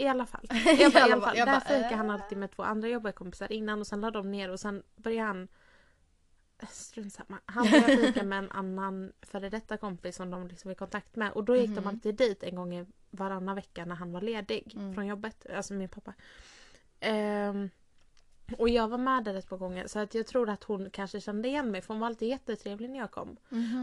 I 0.04 0.08
alla 0.08 0.26
fall. 0.26 0.44
I 0.50 0.84
alla, 0.84 0.98
I 1.08 1.12
alla 1.12 1.20
fall. 1.20 1.36
Jag 1.36 1.48
Där 1.48 1.52
bara, 1.52 1.60
fikar 1.60 1.96
han 1.96 2.06
äh. 2.08 2.14
alltid 2.14 2.38
med 2.38 2.50
två 2.50 2.62
andra 2.62 2.88
jobbarkompisar 2.88 3.52
innan 3.52 3.80
och 3.80 3.86
sen 3.86 4.00
la 4.00 4.10
de 4.10 4.30
ner 4.30 4.50
och 4.50 4.60
sen 4.60 4.82
började 4.96 5.26
han 5.28 5.48
Strunt 6.70 7.12
samma. 7.12 7.40
Han 7.46 7.70
började 7.70 7.96
fika 8.06 8.22
med 8.24 8.38
en 8.38 8.50
annan 8.50 9.12
före 9.22 9.50
detta 9.50 9.76
kompis 9.76 10.16
som 10.16 10.30
de 10.30 10.46
liksom 10.48 10.68
var 10.68 10.72
i 10.72 10.76
kontakt 10.76 11.16
med. 11.16 11.32
Och 11.32 11.44
då 11.44 11.56
gick 11.56 11.68
Mhm. 11.70 11.74
de 11.76 11.86
alltid 11.86 12.14
dit 12.14 12.42
en 12.42 12.54
gång 12.54 12.74
i 12.74 12.86
varannan 13.10 13.54
vecka 13.56 13.84
när 13.84 13.94
han 13.94 14.12
var 14.12 14.20
ledig 14.20 14.72
Mm. 14.76 14.94
från 14.94 15.06
jobbet. 15.06 15.46
Alltså 15.56 15.74
min 15.74 15.88
pappa. 15.88 16.14
Ehm, 17.00 17.70
och 18.58 18.68
jag 18.68 18.88
var 18.88 18.98
med 18.98 19.24
där 19.24 19.34
ett 19.34 19.48
par 19.48 19.56
gånger 19.56 19.86
så 19.86 19.98
att 19.98 20.14
jag 20.14 20.26
tror 20.26 20.48
att 20.50 20.64
hon 20.64 20.90
kanske 20.90 21.20
kände 21.20 21.48
igen 21.48 21.70
mig 21.70 21.80
för 21.82 21.94
hon 21.94 22.00
var 22.00 22.06
alltid 22.06 22.28
jättetrevlig 22.28 22.90
när 22.90 22.98
jag 22.98 23.10
kom. 23.10 23.36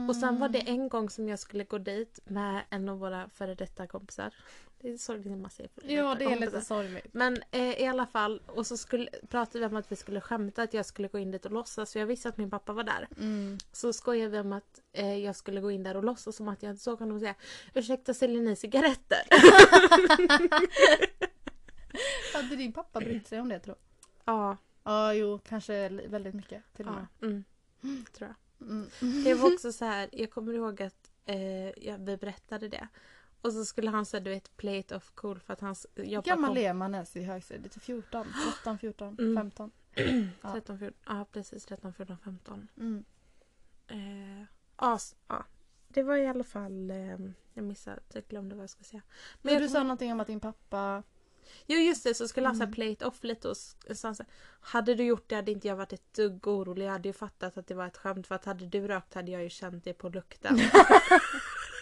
Och 0.10 0.16
sen 0.16 0.40
var 0.40 0.50
det 0.50 0.60
en 0.70 0.90
gång 0.90 1.10
som 1.10 1.30
jag 1.30 1.40
skulle 1.40 1.64
gå 1.64 1.78
dit 1.78 2.20
med 2.26 2.64
en 2.70 2.90
av 2.90 3.00
våra 3.00 3.30
före 3.30 3.56
detta 3.56 3.88
kompisar. 3.88 4.34
Det 4.82 4.90
är 4.90 4.98
sorgligt 4.98 5.32
när 5.32 5.38
man 5.38 5.52
säger 5.52 5.70
före 5.70 5.92
Ja 5.94 6.16
detta 6.16 6.30
det 6.30 6.36
är 6.36 6.40
lite 6.40 6.62
sorgligt. 6.62 7.14
Men 7.14 7.38
eh, 7.52 7.82
i 7.82 7.88
alla 7.88 8.06
fall, 8.06 8.42
och 8.46 8.68
så 8.68 8.78
skulle, 8.78 9.10
pratade 9.30 9.60
vi 9.60 9.66
om 9.66 9.76
att 9.76 9.92
vi 9.92 9.96
skulle 9.96 10.22
skämta 10.22 10.64
att 10.64 10.74
jag 10.74 10.86
skulle 10.86 11.08
gå 11.08 11.18
in 11.20 11.32
dit 11.32 11.46
och 11.46 11.52
låtsas 11.52 11.94
för 11.94 12.00
jag 12.00 12.08
visste 12.08 12.30
att 12.30 12.38
min 12.38 12.50
pappa 12.50 12.74
var 12.74 12.84
där. 12.84 13.08
Mm. 13.18 13.58
Så 13.72 13.94
skojade 13.94 14.30
vi 14.30 14.40
om 14.40 14.54
att 14.54 14.82
eh, 14.94 15.18
jag 15.18 15.36
skulle 15.36 15.62
gå 15.62 15.72
in 15.72 15.84
där 15.84 15.98
och 15.98 16.04
låtsas 16.04 16.36
som 16.36 16.48
att 16.48 16.64
jag 16.64 16.70
inte 16.72 16.84
såg 16.84 17.00
honom 17.00 17.16
och 17.16 17.22
säga 17.22 17.36
Ursäkta 17.74 18.14
säljer 18.14 18.42
ni 18.42 18.56
cigaretter? 18.56 19.22
Hade 22.34 22.56
din 22.56 22.74
pappa 22.74 23.00
brytt 23.00 23.28
sig 23.28 23.42
om 23.42 23.50
det 23.50 23.60
tror 23.60 23.78
ja. 24.26 24.58
Ja 24.84 25.14
jo 25.14 25.40
kanske 25.48 25.90
väldigt 25.90 26.34
mycket 26.34 26.64
till 26.76 26.88
och 26.88 26.94
ja 26.94 27.08
med. 27.20 27.44
mm, 27.84 28.06
tror 28.14 28.28
jag. 28.28 28.68
Mm. 28.70 29.24
Det 29.24 29.34
var 29.34 29.54
också 29.54 29.72
så 29.72 29.86
här, 29.86 30.10
jag 30.12 30.32
kommer 30.32 30.54
ihåg 30.54 30.82
att 30.82 31.12
eh, 31.26 31.70
ja, 31.70 31.98
vi 32.00 32.18
berättade 32.18 32.68
det. 32.68 32.88
Och 33.48 33.54
så 33.54 33.66
skulle 33.66 33.90
han 33.92 34.06
säga 34.06 34.22
du 34.22 34.30
vet 34.30 34.58
play 34.58 34.78
it 34.80 34.92
off 34.92 35.12
cool 35.16 35.40
för 35.40 35.54
att 35.54 35.62
hans 35.62 35.88
Hur 35.96 36.04
jobbar 36.04 36.26
gammal 36.28 36.58
är 36.58 36.74
man 36.74 36.94
ens 36.96 37.16
i 37.16 37.24
högstadiet? 37.24 37.72
Typ 37.74 37.84
14, 37.84 38.28
13, 38.56 38.78
14, 38.80 39.16
Mm. 39.20 39.36
15? 39.38 39.72
Ja. 40.42 40.52
13, 40.54 40.80
14, 40.80 40.98
ja 41.08 41.26
precis 41.32 41.66
13, 41.66 41.94
14, 41.94 42.18
15. 42.24 42.68
Mm. 42.78 43.06
Eh, 43.88 44.46
as, 44.76 45.16
ja. 45.28 45.46
Det 45.88 46.04
var 46.04 46.16
i 46.18 46.28
alla 46.28 46.44
fall, 46.44 46.92
eh, 46.92 47.18
jag 47.54 47.64
missade, 47.64 48.00
jag 48.14 48.24
glömde 48.28 48.56
vad 48.56 48.64
jag 48.64 48.70
skulle 48.70 48.86
säga. 48.86 49.02
Men 49.42 49.62
du 49.62 49.70
sa 49.70 49.84
någonting 49.84 50.12
om 50.12 50.20
att 50.20 50.28
din 50.28 50.40
pappa... 50.40 51.04
Jo 51.66 51.78
just 51.78 52.04
det, 52.04 52.14
så 52.14 52.28
skulle 52.28 52.48
han 52.48 52.56
Mm. 52.56 52.72
play 52.74 52.92
it 52.92 53.02
off 53.02 53.24
lite 53.24 53.48
och 53.48 53.52
s- 53.58 53.76
sa 54.02 54.08
han 54.08 54.16
så 54.16 54.24
här, 54.24 54.32
Hade 54.60 54.96
du 54.96 55.04
gjort 55.04 55.30
det 55.30 55.36
hade 55.36 55.52
inte 55.52 55.68
jag 55.68 55.76
varit 55.76 55.94
ett 55.94 56.14
dugg 56.14 56.48
orolig. 56.48 56.86
Jag 56.86 56.92
hade 56.92 57.10
ju 57.10 57.14
fattat 57.14 57.58
att 57.58 57.68
det 57.68 57.74
var 57.76 57.88
ett 57.88 57.98
skämt 57.98 58.28
för 58.28 58.36
att 58.36 58.46
hade 58.46 58.66
du 58.66 58.88
rökt 58.88 59.14
hade 59.14 59.32
jag 59.32 59.44
ju 59.44 59.50
känt 59.50 59.84
det 59.84 59.94
på 59.94 60.10
lukten. 60.10 60.60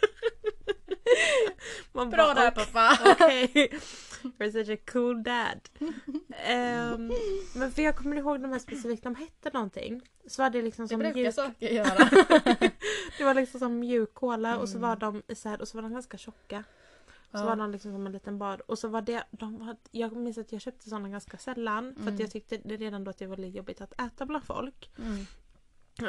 Man 1.95 2.09
Bra 2.09 2.33
där 2.33 2.51
"Okej, 2.51 2.65
pappa! 2.65 3.11
Okej. 3.11 3.69
You're 4.23 4.51
such 4.51 4.69
a 4.69 4.81
cool 4.93 5.23
dad. 5.23 5.59
Ehm, 6.45 7.11
men 7.55 7.71
för 7.71 7.81
jag 7.81 7.95
kommer 7.97 8.15
ihåg 8.15 8.41
de 8.41 8.51
här 8.51 8.59
specifikt, 8.59 9.03
de 9.03 9.15
hette 9.15 9.49
någonting. 9.53 10.01
Så 10.27 10.41
var 10.41 10.49
det 10.49 10.61
liksom 10.61 10.85
Det 10.85 10.89
som 10.89 10.99
brukar 10.99 11.15
mjuk, 11.21 11.33
saker 11.33 11.69
göra. 11.69 12.09
det 13.17 13.23
var 13.23 13.33
liksom 13.33 13.59
som 13.59 13.79
mjuk 13.79 14.13
cola 14.13 14.57
och 14.57 14.69
så 14.69 14.77
Mm. 14.77 14.89
var 14.89 14.95
de 14.95 15.23
i 15.27 15.35
så 15.35 15.49
här, 15.49 15.61
och 15.61 15.67
så 15.67 15.77
var 15.77 15.81
de 15.81 15.93
ganska 15.93 16.17
tjocka. 16.17 16.63
Så 17.31 17.37
Ja. 17.41 17.45
var 17.45 17.55
de 17.55 17.71
liksom 17.71 17.91
som 17.91 18.05
en 18.05 18.11
liten 18.11 18.37
bar. 18.39 18.71
Och 18.71 18.79
så 18.79 18.87
var 18.87 19.01
det, 19.01 19.23
de 19.31 19.57
var, 19.57 19.75
jag 19.91 20.15
minns 20.15 20.37
att 20.37 20.51
jag 20.51 20.61
köpte 20.61 20.89
sådana 20.89 21.09
ganska 21.09 21.37
sällan. 21.37 21.93
För 21.95 22.01
Mm. 22.01 22.13
att 22.13 22.19
jag 22.19 22.31
tyckte 22.31 22.57
det 22.57 22.77
redan 22.77 23.03
då 23.03 23.09
att 23.11 23.17
det 23.17 23.27
var 23.27 23.37
lite 23.37 23.57
jobbigt 23.57 23.81
att 23.81 24.01
äta 24.01 24.25
bland 24.25 24.43
folk. 24.45 24.89
Mm. 24.97 25.25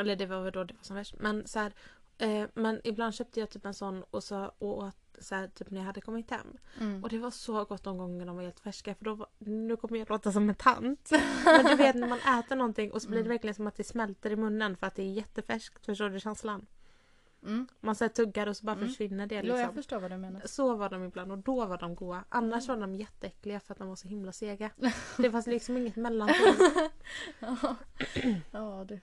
Eller 0.01 0.17
det 0.17 0.27
var 0.27 0.43
väl 0.43 0.53
då 0.53 0.65
det 0.65 0.75
var 0.75 0.83
som 0.83 0.97
värst. 0.97 1.15
Men 1.19 1.47
så 1.47 1.59
här, 1.59 1.73
eh, 2.19 2.45
men 2.55 2.81
ibland 2.85 3.15
köpte 3.15 3.41
jag 3.41 3.51
typ 3.51 3.67
en 3.67 3.75
sån 3.75 4.03
och 4.11 4.25
så 4.25 4.53
åt 4.59 4.97
så 5.19 5.35
här, 5.35 5.49
typ 5.49 5.71
när 5.71 5.79
jag 5.81 5.87
hade 5.87 6.01
kommit 6.01 6.31
hem. 6.31 6.47
Mm. 6.81 7.03
Och 7.05 7.09
det 7.11 7.19
var 7.19 7.31
så 7.31 7.65
gott 7.65 7.85
de 7.85 7.99
gånger 7.99 8.27
de 8.27 8.37
var 8.37 8.43
helt 8.43 8.61
färska 8.61 8.95
för 8.95 9.05
då 9.05 9.15
var, 9.15 9.29
nu 9.39 9.77
kommer 9.77 9.99
jag 9.99 10.11
låta 10.11 10.33
som 10.33 10.49
en 10.49 10.55
tant. 10.55 11.11
Men 11.45 11.65
du 11.65 11.75
vet 11.75 11.97
när 11.97 12.09
man 12.09 12.19
äter 12.39 12.57
någonting 12.57 12.93
och 12.93 13.03
så 13.03 13.09
blir 13.09 13.19
det 13.19 13.25
Mm. 13.25 13.33
verkligen 13.35 13.55
som 13.55 13.67
att 13.67 13.77
det 13.77 13.85
smälter 13.85 14.31
i 14.31 14.37
munnen 14.37 14.77
för 14.77 14.87
att 14.87 14.95
det 14.95 15.03
är 15.03 15.13
jättefärskt. 15.13 15.87
Förstår 15.87 16.09
du 16.11 16.21
känslan? 16.21 16.67
Mm. 17.43 17.67
Man 17.81 17.95
så 17.95 18.05
här, 18.05 18.09
tuggar 18.09 18.47
och 18.47 18.57
så 18.57 18.65
bara 18.67 18.77
Mm. 18.77 18.89
försvinner 18.89 19.27
det 19.27 19.35
Jo, 19.35 19.43
liksom. 19.43 19.59
jag 19.61 19.75
förstår 19.75 20.01
vad 20.01 20.11
du 20.11 20.17
menar. 20.17 20.43
Så 20.45 20.75
var 20.75 20.91
de 20.91 21.05
ibland 21.05 21.33
och 21.33 21.39
då 21.39 21.67
var 21.67 21.79
de 21.79 21.95
goda. 21.95 22.25
Annars 22.29 22.69
var 22.69 22.77
de 22.77 22.95
jätteäckliga 22.95 23.61
för 23.61 23.73
att 23.73 23.79
de 23.79 23.89
var 23.89 23.97
så 23.97 24.09
himla 24.09 24.33
sega. 24.33 24.71
Det 25.17 25.31
fanns 25.31 25.47
liksom 25.47 25.77
inget 25.77 25.97
mellanting. 25.97 26.55
Ja, 27.39 27.77
ja 28.51 28.85
du. 28.89 29.01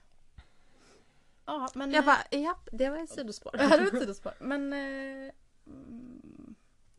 Ja, 1.46 1.68
men... 1.74 1.92
Jag 1.92 2.04
bara, 2.04 2.24
japp, 2.30 2.68
det 2.72 2.90
var 2.90 2.98
ett 2.98 3.10
sidospår. 3.10 3.52
Ja, 3.58 3.62
det 3.68 3.76
var 3.76 3.86
ett 3.86 3.98
sidospår. 4.00 4.32
Men... 4.40 4.72
Eh, 4.72 5.32
mm. 5.66 6.54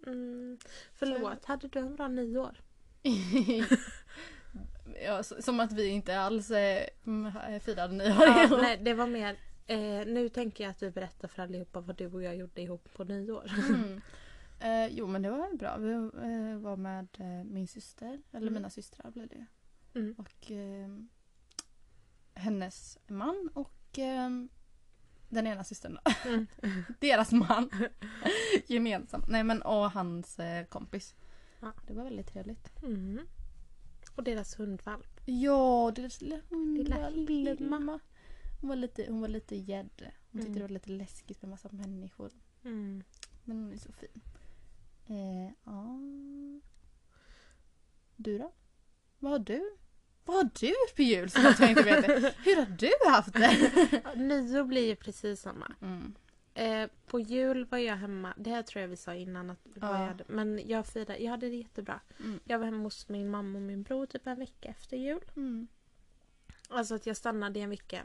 Mm, 0.08 0.58
förlåt, 0.94 1.46
hade 1.46 1.68
du 1.68 1.80
en 1.80 1.96
bra 1.96 2.08
nyår? 2.08 2.58
ja, 5.06 5.24
så- 5.24 5.42
som 5.42 5.60
att 5.60 5.72
vi 5.72 5.88
inte 5.88 6.20
alls 6.20 6.52
eh, 6.52 6.88
mm, 7.06 7.60
firade 7.60 7.94
nyår 7.94 8.24
Ja, 8.26 8.58
nej, 8.62 8.78
det 8.78 8.94
var 8.94 9.08
mer, 9.08 9.38
eh, 9.68 9.78
nu 10.08 10.30
tänker 10.30 10.64
jag 10.64 10.72
att 10.72 10.80
du 10.80 10.92
berättar 10.92 11.28
för 11.28 11.44
allihopa 11.44 11.80
vad 11.80 11.96
du 11.96 12.08
och 12.08 12.24
jag 12.24 12.36
gjorde 12.36 12.62
ihop 12.62 12.94
på 12.94 13.04
nyår. 13.04 13.52
Mm. 13.70 14.02
Eh, 14.60 14.88
jo 14.88 15.08
men 15.08 15.22
det 15.22 15.30
var 15.32 15.38
väl 15.50 15.58
bra. 15.58 15.78
Vi 15.78 15.92
eh, 15.94 16.58
var 16.58 16.78
med 16.78 17.08
eh, 17.20 17.44
min 17.46 17.68
syster, 17.68 18.22
eller 18.32 18.42
Mm. 18.42 18.54
mina 18.54 18.70
systrar 18.70 19.12
blev 19.12 19.28
det. 19.28 19.46
Mm. 20.00 20.16
Och 20.18 20.52
eh, 20.52 20.88
hennes 22.34 22.98
man 23.08 23.50
och 23.54 23.72
eh, 24.00 24.30
den 25.30 25.48
ena 25.48 25.64
systern 25.64 26.00
då. 26.06 26.30
Mm. 26.30 26.46
Deras 27.00 27.32
man. 27.32 27.70
Gemensamt. 28.68 29.28
Nej 29.28 29.44
men 29.44 29.62
och 29.62 29.92
hans 29.92 30.40
eh, 30.40 30.66
kompis. 30.66 31.16
Ja. 31.60 31.74
Det 31.88 31.94
var 31.94 32.04
väldigt 32.04 32.28
trevligt. 32.28 32.84
Mm. 32.84 33.20
Och 34.16 34.24
deras 34.24 34.60
hundvalp. 34.60 35.20
Ja, 35.26 35.92
deras 35.96 36.22
lilla 36.22 36.40
Lilla 36.78 37.10
lilla 37.10 37.54
Hilma. 37.54 38.00
Hon 38.62 38.70
var 38.70 38.76
lite, 38.76 39.06
hon 39.10 39.22
var 39.22 39.28
lite 39.28 39.56
gädd. 39.56 40.12
Hon 40.32 40.42
tyckte 40.42 40.48
Mm. 40.48 40.54
det 40.54 40.62
var 40.62 40.70
lite 40.70 40.90
läskigt 40.92 41.42
med 41.42 41.50
massa 41.50 41.70
människor. 41.72 42.32
Mm. 42.64 43.04
Men 43.44 43.58
hon 43.64 43.74
är 43.74 43.78
så 43.78 43.92
fin. 43.92 44.22
Eh, 45.08 45.52
ja. 45.64 46.00
Du 48.16 48.38
då? 48.38 48.52
Vad 49.20 49.32
har 49.32 49.40
du 49.40 49.78
Vad 50.26 50.36
har 50.38 50.50
du 50.60 50.68
gjort 50.68 50.96
på 50.96 51.02
jul 51.02 51.30
som 51.30 51.44
jag 51.60 51.70
inte 51.70 51.84
vet 51.84 52.08
det? 52.08 52.34
Hur 52.44 52.56
har 52.56 52.68
du 52.78 53.10
haft 53.12 53.34
det? 53.34 54.16
Nyår 54.16 54.64
blir 54.64 54.88
ju 54.88 54.96
precis 54.96 55.42
samma. 55.42 55.72
Mm. 55.82 56.16
Eh, 56.54 56.90
på 57.08 57.20
jul 57.20 57.66
var 57.66 57.78
jag 57.78 57.96
hemma. 57.96 58.34
Det 58.38 58.50
här 58.50 58.64
tror 58.64 58.82
jag 58.82 58.88
vi 58.90 58.96
sa 58.98 59.14
innan. 59.16 59.50
Att 59.50 59.60
Ja. 59.66 59.72
jag 60.00 60.08
hade. 60.08 60.24
Men 60.28 60.62
jag 60.68 60.88
firade. 60.88 61.18
Jag 61.18 61.32
hade 61.32 61.50
det 61.50 61.56
jättebra. 61.56 62.00
Mm. 62.20 62.40
Jag 62.44 62.60
var 62.60 62.66
hemma 62.66 62.84
hos 62.84 63.10
min 63.10 63.30
mamma 63.30 63.58
och 63.58 63.62
min 63.62 63.84
bror 63.84 64.06
typ 64.06 64.28
en 64.28 64.40
vecka 64.40 64.70
efter 64.70 64.98
jul. 64.98 65.22
Mm. 65.36 65.68
Alltså 66.70 66.96
att 66.96 67.06
jag 67.06 67.18
stannade 67.18 67.60
i 67.60 67.62
en 67.62 67.70
vecka. 67.70 68.02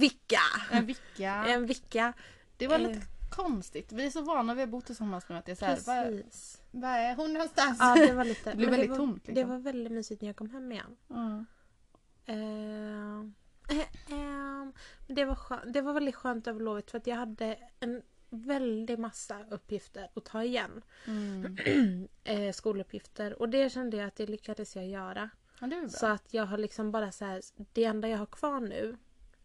Vicka! 0.00 0.40
En 0.70 0.86
vecka. 0.86 1.44
En 1.48 1.66
vecka. 1.66 2.12
Det 2.56 2.66
var 2.66 2.78
Eh. 2.78 2.88
lite 2.88 3.00
konstigt. 3.30 3.92
Vi 3.92 4.06
är 4.06 4.10
så 4.10 4.20
vana 4.22 4.54
vid 4.54 4.64
att 4.64 4.70
bo 4.70 4.80
tillsammans 4.80 5.28
nu 5.28 5.36
att 5.36 5.44
det 5.46 5.52
är 5.52 5.56
så 5.56 5.64
här, 5.64 5.78
vad, 5.86 6.04
Precis. 6.04 6.62
vad 6.70 6.90
är 6.90 7.14
hon 7.14 7.32
någonstans? 7.32 7.76
Ja, 7.80 7.94
det 7.94 8.12
var 8.12 8.24
lite... 8.24 8.50
Det 8.50 8.56
blev 8.56 8.70
väldigt 8.70 8.90
var, 8.90 8.96
tomt, 8.96 9.24
Det 9.26 9.32
liksom. 9.32 9.50
var 9.50 9.58
väldigt 9.58 9.92
mysigt 9.92 10.22
när 10.22 10.28
jag 10.28 10.36
kom 10.36 10.50
hem 10.50 10.72
igen. 10.72 10.96
Mm. 11.10 11.46
Eh, 12.28 13.20
ehm, 14.10 14.72
men 15.06 15.16
det, 15.16 15.24
var 15.24 15.34
skönt, 15.34 15.72
det 15.72 15.80
var 15.80 15.92
väldigt 15.92 16.14
skönt 16.14 16.46
över 16.46 16.60
lovet 16.60 16.90
för 16.90 16.98
att 16.98 17.06
jag 17.06 17.16
hade 17.16 17.58
en 17.80 18.02
väldig 18.30 18.98
massa 18.98 19.44
uppgifter 19.50 20.10
att 20.14 20.24
ta 20.24 20.44
igen. 20.44 20.82
Mm. 21.06 21.56
eh, 22.24 22.52
skoluppgifter 22.52 23.42
och 23.42 23.48
det 23.48 23.72
kände 23.72 23.96
jag 23.96 24.06
att 24.06 24.16
det 24.16 24.26
lyckades 24.26 24.76
jag 24.76 24.86
göra. 24.86 25.30
Ja. 25.60 25.88
Så 25.88 26.06
att 26.06 26.34
jag 26.34 26.46
har 26.46 26.58
liksom 26.58 26.92
bara 26.92 27.12
så 27.12 27.24
här, 27.24 27.42
det 27.72 27.84
enda 27.84 28.08
jag 28.08 28.18
har 28.18 28.26
kvar 28.26 28.60
nu 28.60 28.96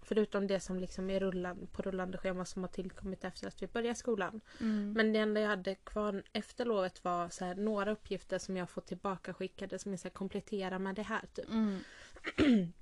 Förutom 0.05 0.47
det 0.47 0.59
som 0.59 0.79
liksom 0.79 1.09
är 1.09 1.19
rullan, 1.19 1.67
på 1.71 1.81
rullande 1.81 2.17
schema 2.17 2.45
som 2.45 2.63
har 2.63 2.69
tillkommit 2.69 3.23
efter 3.23 3.47
att 3.47 3.61
vi 3.61 3.67
började 3.67 3.95
skolan. 3.95 4.41
Mm. 4.61 4.93
Men 4.93 5.13
det 5.13 5.19
enda 5.19 5.41
jag 5.41 5.49
hade 5.49 5.75
kvar 5.75 6.23
efter 6.33 6.65
lovet 6.65 7.03
var 7.03 7.29
så 7.29 7.45
här, 7.45 7.55
några 7.55 7.91
uppgifter 7.91 8.37
som 8.37 8.57
jag 8.57 8.69
fått 8.69 8.87
tillbaka 8.87 9.33
skickade 9.33 9.79
som 9.79 9.91
jag 9.91 9.99
ska 9.99 10.09
komplettera 10.09 10.79
med 10.79 10.95
det 10.95 11.01
här. 11.01 11.21
Typ. 11.33 11.49
Mm. 11.49 11.79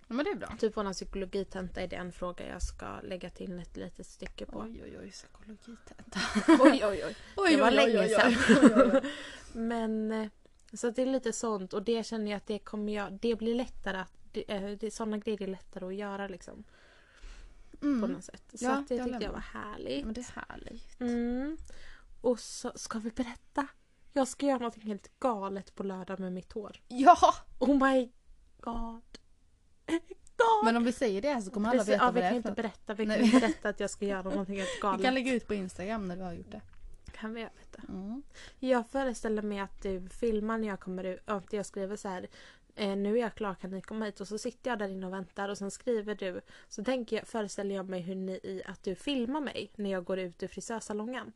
ja, 0.08 0.14
men 0.16 0.26
det 0.26 0.32
är 0.32 0.36
bra. 0.36 0.56
Typ 0.60 0.78
vår 0.78 0.94
psykologitenta 0.94 1.82
är 1.82 1.88
det 1.88 1.96
en 1.96 2.12
fråga 2.12 2.48
jag 2.48 2.62
ska 2.62 3.00
lägga 3.02 3.30
till 3.30 3.60
ett 3.60 3.78
litet 3.78 4.08
stycke 4.08 4.46
på. 4.46 4.60
Oj, 4.60 4.82
oj, 4.84 4.98
oj, 5.02 5.12
psykologitenta. 5.12 6.20
oj, 6.60 6.82
oj. 6.86 7.04
oj. 7.06 7.16
Oj, 7.38 7.52
Det 7.56 7.62
var 7.62 7.70
oj, 7.70 7.76
länge 7.76 8.00
oj, 8.00 8.10
sedan. 8.10 8.34
oj, 8.50 8.72
oj, 8.76 8.92
oj. 9.04 9.12
Men 9.54 10.12
eh, 10.12 10.28
så 10.74 10.90
det 10.90 11.02
är 11.02 11.06
lite 11.06 11.34
sånt 11.34 11.74
och 11.74 11.84
det 11.84 12.04
känner 12.06 12.32
jag 12.32 12.38
att 12.38 12.48
det 12.48 12.60
kommer 12.60 12.94
jag, 12.94 13.14
det 13.14 13.36
blir 13.36 13.56
lättare 13.56 13.98
att, 13.98 14.14
det, 14.32 14.52
eh, 14.52 14.72
det, 14.78 14.92
sådana 14.92 15.18
grejer 15.18 15.42
är 15.42 15.48
lättare 15.48 15.86
att 15.86 15.96
göra 15.96 16.28
liksom. 16.28 16.64
På 17.80 17.86
Mm. 17.88 18.12
något 18.12 18.24
sätt. 18.24 18.44
Så 18.54 18.66
Ja, 18.66 18.72
att 18.78 18.88
det 18.88 18.96
jag 18.96 19.08
tyckte 19.08 19.24
jag 19.26 19.32
var 19.32 19.40
härligt. 19.40 20.06
Men 20.06 20.14
det 20.14 20.22
är 20.22 20.42
härligt. 20.50 21.00
Mm. 21.02 21.58
Och 22.22 22.40
så 22.40 22.72
ska 22.76 23.00
vi 23.00 23.10
berätta. 23.10 23.68
Jag 24.14 24.28
ska 24.28 24.46
göra 24.46 24.58
något 24.58 24.84
helt 24.84 25.20
galet 25.20 25.76
på 25.76 25.84
lördag 25.84 26.20
med 26.20 26.34
mitt 26.34 26.54
hår. 26.54 26.82
Ja! 26.88 27.18
Oh 27.60 27.88
my 27.90 28.12
god. 28.60 29.02
God. 30.38 30.66
Men 30.66 30.78
om 30.78 30.84
vi 30.84 30.92
säger 30.92 31.22
det 31.22 31.34
här 31.34 31.42
så 31.42 31.52
kommer 31.52 31.70
alla 31.70 31.84
veta 31.84 31.92
ja, 31.92 32.06
vad 32.06 32.14
vi 32.14 32.22
det 32.22 32.28
kan 32.28 32.34
är 32.34 32.38
inte 32.38 32.44
för 32.44 32.50
något. 32.50 32.56
berätta. 32.58 32.94
Vi 32.94 33.06
Nej. 33.06 33.18
kan 33.18 33.26
inte 33.26 33.40
berätta 33.40 33.70
att 33.70 33.80
jag 33.80 33.90
ska 33.90 34.06
göra 34.06 34.22
någonting 34.22 34.58
helt 34.58 34.70
Vi 34.76 34.82
galet. 34.82 35.02
kan 35.06 35.14
lägga 35.14 35.34
ut 35.34 35.48
på 35.48 35.54
Instagram 35.54 36.08
när 36.08 36.16
du 36.18 36.24
har 36.24 36.34
gjort 36.34 36.52
det. 36.52 36.62
Kan 37.12 37.34
vi 37.34 37.42
göra 37.42 37.52
det? 37.72 37.88
Mm. 37.90 38.24
Jag 38.60 38.90
föreställer 38.90 39.42
mig 39.42 39.60
att 39.60 39.82
du 39.82 40.10
filmar 40.10 40.58
när 40.58 40.68
jag 40.68 40.80
kommer 40.80 41.04
ut. 41.04 41.20
Att 41.26 41.54
jag 41.54 41.66
skriver 41.66 41.96
så 41.96 42.08
här. 42.08 42.28
Eh, 42.76 42.96
nu 42.96 43.18
är 43.18 43.22
jag 43.22 43.36
klar, 43.36 43.56
kan 43.56 43.72
ni 43.72 43.82
komma 43.82 44.06
hit? 44.06 44.20
Och 44.22 44.28
så 44.28 44.38
sitter 44.38 44.70
jag 44.72 44.80
där 44.80 44.88
inne 44.88 45.06
och 45.08 45.14
väntar 45.14 45.50
och 45.50 45.58
sen 45.58 45.72
skriver 45.72 46.16
du. 46.16 46.42
Så 46.68 46.84
tänker 46.84 47.16
jag, 47.16 47.28
föreställer 47.28 47.76
jag 47.76 47.90
mig 47.90 48.02
hur 48.02 48.16
ni, 48.16 48.32
i 48.32 48.62
att 48.66 48.84
du 48.84 48.96
filmar 48.96 49.42
mig 49.42 49.72
när 49.76 49.92
jag 49.92 50.04
går 50.04 50.20
ut 50.20 50.44
ur 50.44 50.48
frisörsalongen. 50.48 51.32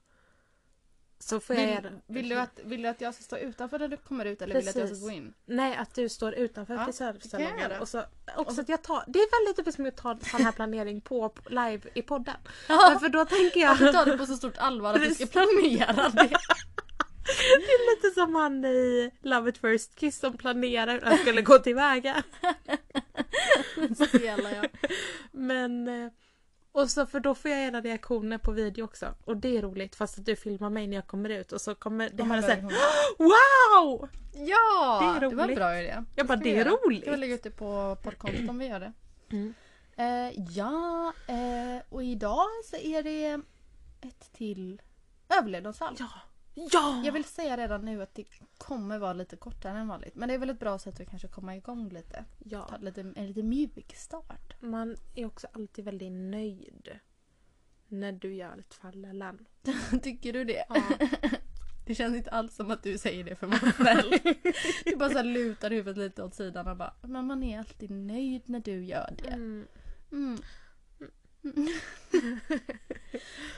Så 1.19 1.39
får 1.39 1.55
jag 1.55 1.65
Vill, 1.65 1.73
göra... 1.75 1.91
vill, 2.07 2.29
du 2.29 2.35
att, 2.35 2.59
vill 2.63 2.81
du 2.81 2.87
att 2.87 3.01
jag 3.01 3.13
ska 3.13 3.23
stå 3.23 3.37
utanför 3.37 3.79
när 3.79 3.87
du 3.87 3.97
kommer 3.97 4.25
ut 4.25 4.41
eller 4.41 4.55
vill 4.55 4.63
du 4.63 4.69
att 4.69 4.75
jag 4.75 4.87
ska 4.87 4.89
Precis. 4.93 5.03
gå 5.03 5.11
in? 5.11 5.33
Nej, 5.45 5.75
att 5.75 5.95
du 5.95 6.09
står 6.09 6.33
utanför 6.33 6.73
Ja, 6.73 6.79
jag 6.99 7.15
frisörsalongen. 7.15 7.71
Och 7.81 7.89
så, 7.89 7.99
också 7.99 8.41
Och 8.41 8.53
så- 8.53 8.61
att 8.61 8.69
jag 8.69 8.81
tar, 8.81 9.03
det 9.07 9.19
är 9.19 9.41
väldigt 9.43 9.57
typiskt 9.57 9.79
med 9.79 9.87
att 9.89 9.97
ta 9.97 10.17
sån 10.31 10.41
här 10.43 10.51
planering 10.51 11.01
på 11.01 11.33
live 11.49 11.81
i 11.93 12.01
podden. 12.01 12.35
Ja, 12.67 12.89
Men 12.89 12.99
för 12.99 13.09
då 13.09 13.25
tänker 13.25 13.59
jag... 13.59 13.69
jag 13.69 13.77
får 13.77 13.93
ta 13.93 14.05
det 14.05 14.17
på 14.17 14.25
så 14.25 14.37
stort 14.37 14.57
allvar 14.57 14.93
att 14.93 15.01
du 15.01 15.15
ska 15.15 15.25
planera 15.25 16.09
det. 16.09 16.37
Det 17.37 17.71
är 17.71 17.95
lite 17.95 18.15
som 18.15 18.35
han 18.35 18.65
i 18.65 19.11
Love 19.21 19.49
at 19.49 19.57
first 19.57 19.95
kiss 19.95 20.19
som 20.19 20.37
planerar 20.37 20.93
hur 20.93 21.01
han 21.01 21.17
skulle 21.17 21.41
gå 21.41 21.59
tillväga. 21.59 22.23
Spelar 24.07 24.51
jag. 24.55 24.67
Men... 25.31 25.89
Och 26.75 26.91
så 26.91 27.05
för 27.05 27.19
då 27.19 27.35
får 27.35 27.51
jag 27.51 27.59
era 27.59 27.81
reaktioner 27.81 28.37
på 28.37 28.51
video 28.51 28.83
också. 28.83 29.15
Och 29.25 29.37
det 29.37 29.57
är 29.57 29.61
roligt 29.61 29.95
fast 29.95 30.19
att 30.19 30.25
du 30.25 30.35
filmar 30.35 30.69
mig 30.69 30.87
när 30.87 30.95
jag 30.95 31.07
kommer 31.07 31.29
ut 31.29 31.51
och 31.51 31.61
så 31.61 31.75
kommer 31.75 32.09
det 32.09 32.23
höra 32.23 32.41
såhär 32.41 32.61
Wow! 33.17 34.09
Ja! 34.33 34.99
Det 35.01 35.25
är 35.25 35.29
Det, 35.29 35.35
var 35.35 35.43
en 35.43 35.47
roligt. 35.47 35.55
bra 35.57 35.79
idé. 35.79 36.03
Jag 36.15 36.27
bara 36.27 36.37
det 36.37 36.59
är 36.59 36.65
roligt. 36.65 37.07
Vi 37.07 37.17
lägga 37.17 37.35
ut 37.35 37.43
det 37.43 37.51
på 37.51 37.97
poddkontot 38.03 38.49
om 38.49 38.59
vi 38.59 38.65
gör 38.67 38.79
det? 38.79 38.93
Mm. 39.31 39.53
Eh, 39.97 40.43
ja, 40.57 41.13
eh, 41.27 41.83
och 41.89 42.03
idag 42.03 42.47
så 42.65 42.75
är 42.75 43.03
det 43.03 43.41
ett 44.01 44.33
till 44.33 44.81
överlevnadsfall. 45.29 45.95
Ja! 45.99 46.09
Ja! 46.53 47.01
Jag 47.05 47.11
vill 47.11 47.23
säga 47.23 47.57
redan 47.57 47.85
nu 47.85 48.01
att 48.03 48.15
det 48.15 48.25
kommer 48.57 48.99
vara 48.99 49.13
lite 49.13 49.35
kortare 49.35 49.79
än 49.79 49.87
vanligt. 49.87 50.15
Men 50.15 50.29
det 50.29 50.35
är 50.35 50.39
väl 50.39 50.49
ett 50.49 50.59
bra 50.59 50.79
sätt 50.79 50.99
att 50.99 51.09
kanske 51.09 51.27
komma 51.27 51.55
igång 51.55 51.89
lite. 51.89 52.25
ja. 52.45 52.67
Ta 52.69 52.77
lite, 52.77 53.01
en 53.15 53.27
lite 53.27 53.43
mjuk 53.43 53.93
start. 53.95 54.55
Man 54.59 54.97
är 55.15 55.25
också 55.25 55.47
alltid 55.53 55.85
väldigt 55.85 56.11
nöjd. 56.11 56.99
När 57.87 58.11
du 58.11 58.33
gör 58.33 58.57
ett 58.57 58.73
fall 58.73 59.05
Ellen. 59.05 59.45
Tycker 60.03 60.33
du 60.33 60.43
det? 60.43 60.65
Ja. 60.69 60.83
Det 61.85 61.95
känns 61.95 62.15
inte 62.15 62.31
alls 62.31 62.55
som 62.55 62.71
att 62.71 62.83
du 62.83 62.97
säger 62.97 63.23
det 63.23 63.35
för 63.35 63.47
mig 63.47 63.59
själv. 63.59 64.11
Du 64.85 64.95
bara 64.95 65.09
så 65.09 65.21
lutar 65.23 65.71
huvudet 65.71 65.97
lite 65.97 66.23
åt 66.23 66.35
sidan 66.35 66.67
och 66.67 66.77
bara 66.77 66.93
Men 67.01 67.25
man 67.25 67.43
är 67.43 67.59
alltid 67.59 67.91
nöjd 67.91 68.41
när 68.45 68.59
du 68.59 68.85
gör 68.85 69.15
det. 69.17 69.27
Mm. 69.27 69.67
Mm. 70.11 70.39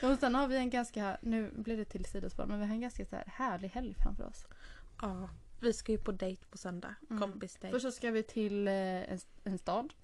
och 0.02 0.18
sen 0.18 0.34
har 0.34 0.48
vi 0.48 0.56
en 0.56 0.70
ganska, 0.70 1.18
nu 1.22 1.52
blir 1.56 1.76
det 1.76 1.84
till 1.84 2.04
sidospår, 2.04 2.46
men 2.46 2.60
vi 2.60 2.66
har 2.66 2.74
en 2.74 2.80
ganska 2.80 3.06
så 3.06 3.16
här 3.16 3.24
härlig 3.26 3.68
helg 3.68 3.94
framför 4.02 4.24
oss. 4.24 4.46
Ja. 5.02 5.28
Vi 5.60 5.72
ska 5.72 5.92
ju 5.92 5.98
på 5.98 6.12
dejt 6.12 6.46
på 6.50 6.58
söndag. 6.58 6.94
Mm. 7.10 7.20
Kompisdejt. 7.20 7.72
Först 7.72 7.82
så 7.82 7.92
ska 7.92 8.10
vi 8.10 8.22
till 8.22 8.68
eh, 8.68 8.74
en, 9.12 9.18
en 9.44 9.58
stad. 9.58 9.94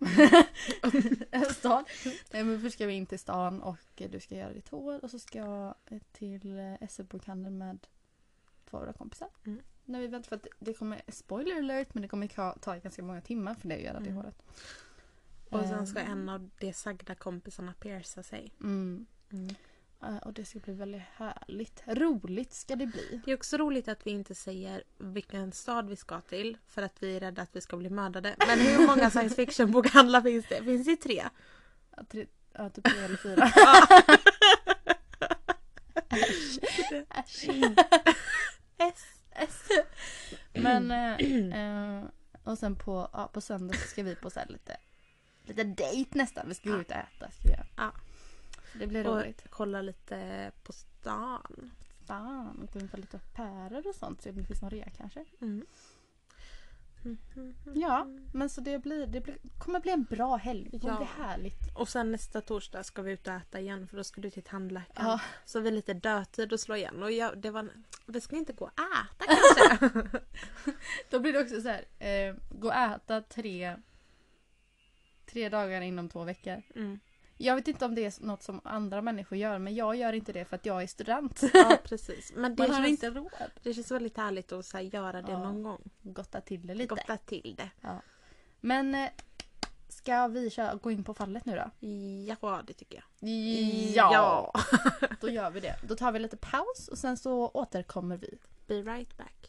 en 1.31 1.45
stad. 1.45 1.85
Nej, 2.33 2.45
men 2.45 2.61
först 2.61 2.75
ska 2.75 2.87
vi 2.87 2.93
in 2.93 3.07
till 3.07 3.19
stan 3.19 3.63
och 3.63 4.03
du 4.11 4.21
ska 4.21 4.35
göra 4.35 4.53
ditt 4.53 4.69
hår 4.69 5.05
och 5.05 5.11
så 5.11 5.19
ska 5.19 5.39
jag 5.39 5.75
till 6.13 6.59
eh, 6.59 6.89
SM-bokhandeln 6.89 7.59
med 7.59 7.87
två 8.65 8.77
av 8.77 8.83
våra 8.83 8.93
kompisar. 8.93 9.29
Mm. 9.47 9.61
När 9.85 10.01
vi 10.01 10.07
väntar 10.07 10.29
för 10.29 10.37
att 10.37 10.47
det 10.59 10.75
kommer, 10.75 11.03
spoiler 11.09 11.57
alert, 11.57 11.95
men 11.95 12.03
det 12.03 12.09
kommer 12.09 12.55
ta, 12.59 12.77
ganska 12.77 13.03
många 13.03 13.21
timmar 13.21 13.55
för 13.55 13.69
dig 13.69 13.79
att 13.79 13.85
göra 13.85 14.01
det 14.01 14.11
Mm. 14.11 14.17
håret. 14.17 14.43
Och 15.51 15.65
sen 15.65 15.87
ska 15.87 16.01
Eh, 16.01 16.11
en 16.11 16.29
av 16.29 16.51
de 16.59 16.73
sagda 16.73 17.15
kompisarna 17.15 17.73
pierca 17.73 18.23
sig. 18.23 18.53
Mm. 18.61 19.07
Eh, 20.05 20.17
Och 20.17 20.33
det 20.33 20.45
ska 20.45 20.59
bli 20.59 20.73
väldigt 20.75 21.03
härligt. 21.17 21.83
Roligt 21.87 22.53
ska 22.53 22.77
det 22.77 22.87
bli. 22.87 23.21
Det 23.25 23.31
är 23.31 23.37
också 23.37 23.57
roligt 23.57 23.89
att 23.89 24.07
vi 24.07 24.11
inte 24.11 24.35
säger 24.35 24.83
vilken 24.99 25.53
stad 25.53 25.89
vi 25.89 25.97
ska 25.97 26.21
till 26.21 26.57
för 26.67 26.83
att 26.83 27.03
vi 27.03 27.17
är 27.17 27.21
rädda 27.21 27.43
att 27.43 27.57
vi 27.57 27.61
ska 27.61 27.77
bli 27.77 27.91
mördade. 27.91 28.35
Men 28.47 28.59
hur 28.59 28.87
många 28.87 29.11
science 29.11 29.37
fiction-bokhandlar 29.37 30.23
finns 30.23 30.47
det? 30.49 30.65
Finns 30.65 30.87
det 30.87 30.97
tre? 30.97 31.25
Ja, 31.97 32.05
tre, 32.11 32.27
ja, 32.53 32.71
typ 32.71 32.85
tre 32.85 32.99
eller 33.05 33.17
fyra. 33.17 33.49
Äsch. 37.11 37.49
S. 38.79 39.05
S. 39.31 39.69
Men 40.53 40.91
eh, 40.91 41.99
eh, 41.99 42.05
och 42.45 42.59
sen 42.59 42.77
på, 42.77 43.09
ja, 43.13 43.31
på 43.33 43.41
söndag 43.41 43.75
så 43.75 43.89
ska 43.89 44.03
vi 44.03 44.15
på 44.15 44.31
så 44.31 44.41
lite 44.49 44.77
lite 45.47 45.65
dejt 45.65 46.19
nästan. 46.19 46.49
Vi 46.49 46.55
ska 46.55 46.71
gå 46.71 46.77
ut 46.77 46.91
och 46.91 46.97
äta. 46.97 47.31
Ska 47.31 47.43
vi 47.43 47.51
göra. 47.51 47.67
Ja. 47.77 47.93
Det 48.79 48.87
blir 48.87 49.07
Och 49.09 49.17
roligt. 49.21 49.45
kolla 49.51 49.83
lite 49.83 50.51
på 50.63 50.73
stan. 50.73 51.71
Fan, 52.07 52.69
gå 52.73 52.81
in 52.81 52.89
på 52.89 52.97
lite 52.97 53.17
affärer 53.17 53.87
och 53.89 53.95
sånt. 53.95 54.23
Se 54.23 54.31
om 54.31 54.37
det 54.37 54.45
finns 54.45 54.63
någon 54.63 54.71
rea 54.71 54.91
kanske. 54.97 55.25
Mm. 55.41 55.67
Ja, 57.75 58.07
men 58.35 58.49
så 58.51 58.61
det 58.61 58.79
blir, 58.79 59.07
det 59.07 59.21
blir, 59.21 59.37
kommer 59.59 59.81
bli 59.81 59.91
en 59.91 60.05
bra 60.05 60.37
helg. 60.37 60.69
Det 60.71 60.79
kommer 60.81 60.93
Ja. 60.95 60.99
bli 60.99 61.25
härligt. 61.25 61.77
Och 61.77 61.89
sen 61.89 62.13
nästa 62.13 62.41
torsdag 62.41 62.83
ska 62.85 63.03
vi 63.03 63.13
ut 63.13 63.27
och 63.27 63.33
äta 63.33 63.61
igen 63.61 63.89
för 63.89 63.97
då 63.97 64.05
ska 64.05 64.21
du 64.21 64.31
till 64.31 64.43
tandläkaren. 64.43 65.09
Ja. 65.11 65.21
Så 65.45 65.61
vi 65.61 65.69
är 65.69 65.73
lite 65.73 65.95
dödtid 65.95 66.53
att 66.53 66.61
slå 66.61 66.77
igen. 66.77 67.03
Och 67.03 67.13
jag, 67.13 67.39
det 67.39 67.51
var, 67.51 67.69
vi 68.07 68.21
ska 68.21 68.37
inte 68.37 68.53
gå 68.53 68.65
och 68.65 68.73
äta 68.81 69.25
kanske. 69.89 70.21
Då 71.11 71.21
blir 71.21 71.33
det 71.33 71.41
också 71.41 71.61
så 71.61 71.69
här. 71.69 71.85
Eh, 72.09 72.35
gå 72.51 72.69
och 72.69 72.75
äta 72.75 73.21
tre, 73.23 73.77
tre 75.27 75.49
dagar 75.49 75.81
inom 75.81 76.09
två 76.09 76.25
veckor. 76.25 76.63
Mm. 76.75 76.99
Jag 77.37 77.55
vet 77.57 77.69
inte 77.69 77.85
om 77.85 77.95
det 77.95 78.05
är 78.05 78.25
något 78.27 78.43
som 78.43 78.61
andra 78.65 79.03
människor 79.03 79.39
gör 79.39 79.59
men 79.59 79.75
jag 79.75 79.97
gör 79.97 80.13
inte 80.13 80.33
det 80.33 80.45
för 80.45 80.57
att 80.57 80.67
jag 80.67 80.83
är 80.83 80.87
student. 80.87 81.43
Ja 81.55 81.79
precis. 81.85 82.33
Men 82.37 82.57
det 82.57 82.63
Man 82.63 82.71
har 82.71 82.83
känns, 82.83 82.91
inte 82.91 83.11
råd. 83.11 83.31
det 83.63 83.75
känns 83.75 83.91
väldigt 83.91 84.17
härligt 84.17 84.53
att 84.53 84.67
så 84.67 84.77
här, 84.77 84.85
göra 84.85 85.23
det 85.23 85.33
Ja. 85.33 85.39
någon 85.39 85.63
gång. 85.63 85.91
Gotta 86.03 86.41
till 86.41 86.67
det 86.67 86.75
lite. 86.75 86.95
Gotta 86.95 87.17
till 87.17 87.55
det. 87.59 87.71
Men 88.61 88.95
eh, 88.95 89.09
ska 89.89 90.27
vi 90.29 90.51
köra, 90.51 90.75
gå 90.75 90.91
in 90.91 91.05
på 91.05 91.15
fallet 91.15 91.45
nu 91.45 91.57
då? 91.57 91.87
Ja 92.41 92.63
det 92.67 92.73
tycker 92.73 93.05
jag. 93.21 93.31
Ja! 93.95 94.53
Då 95.21 95.29
gör 95.29 95.51
vi 95.51 95.61
det. 95.61 95.77
Då 95.89 95.97
tar 95.97 96.13
vi 96.13 96.19
lite 96.19 96.37
paus 96.37 96.89
och 96.91 96.99
sen 96.99 97.17
så 97.17 97.49
återkommer 97.55 98.17
vi. 98.17 98.39
Be 98.67 98.83
right 98.83 99.17
back. 99.17 99.44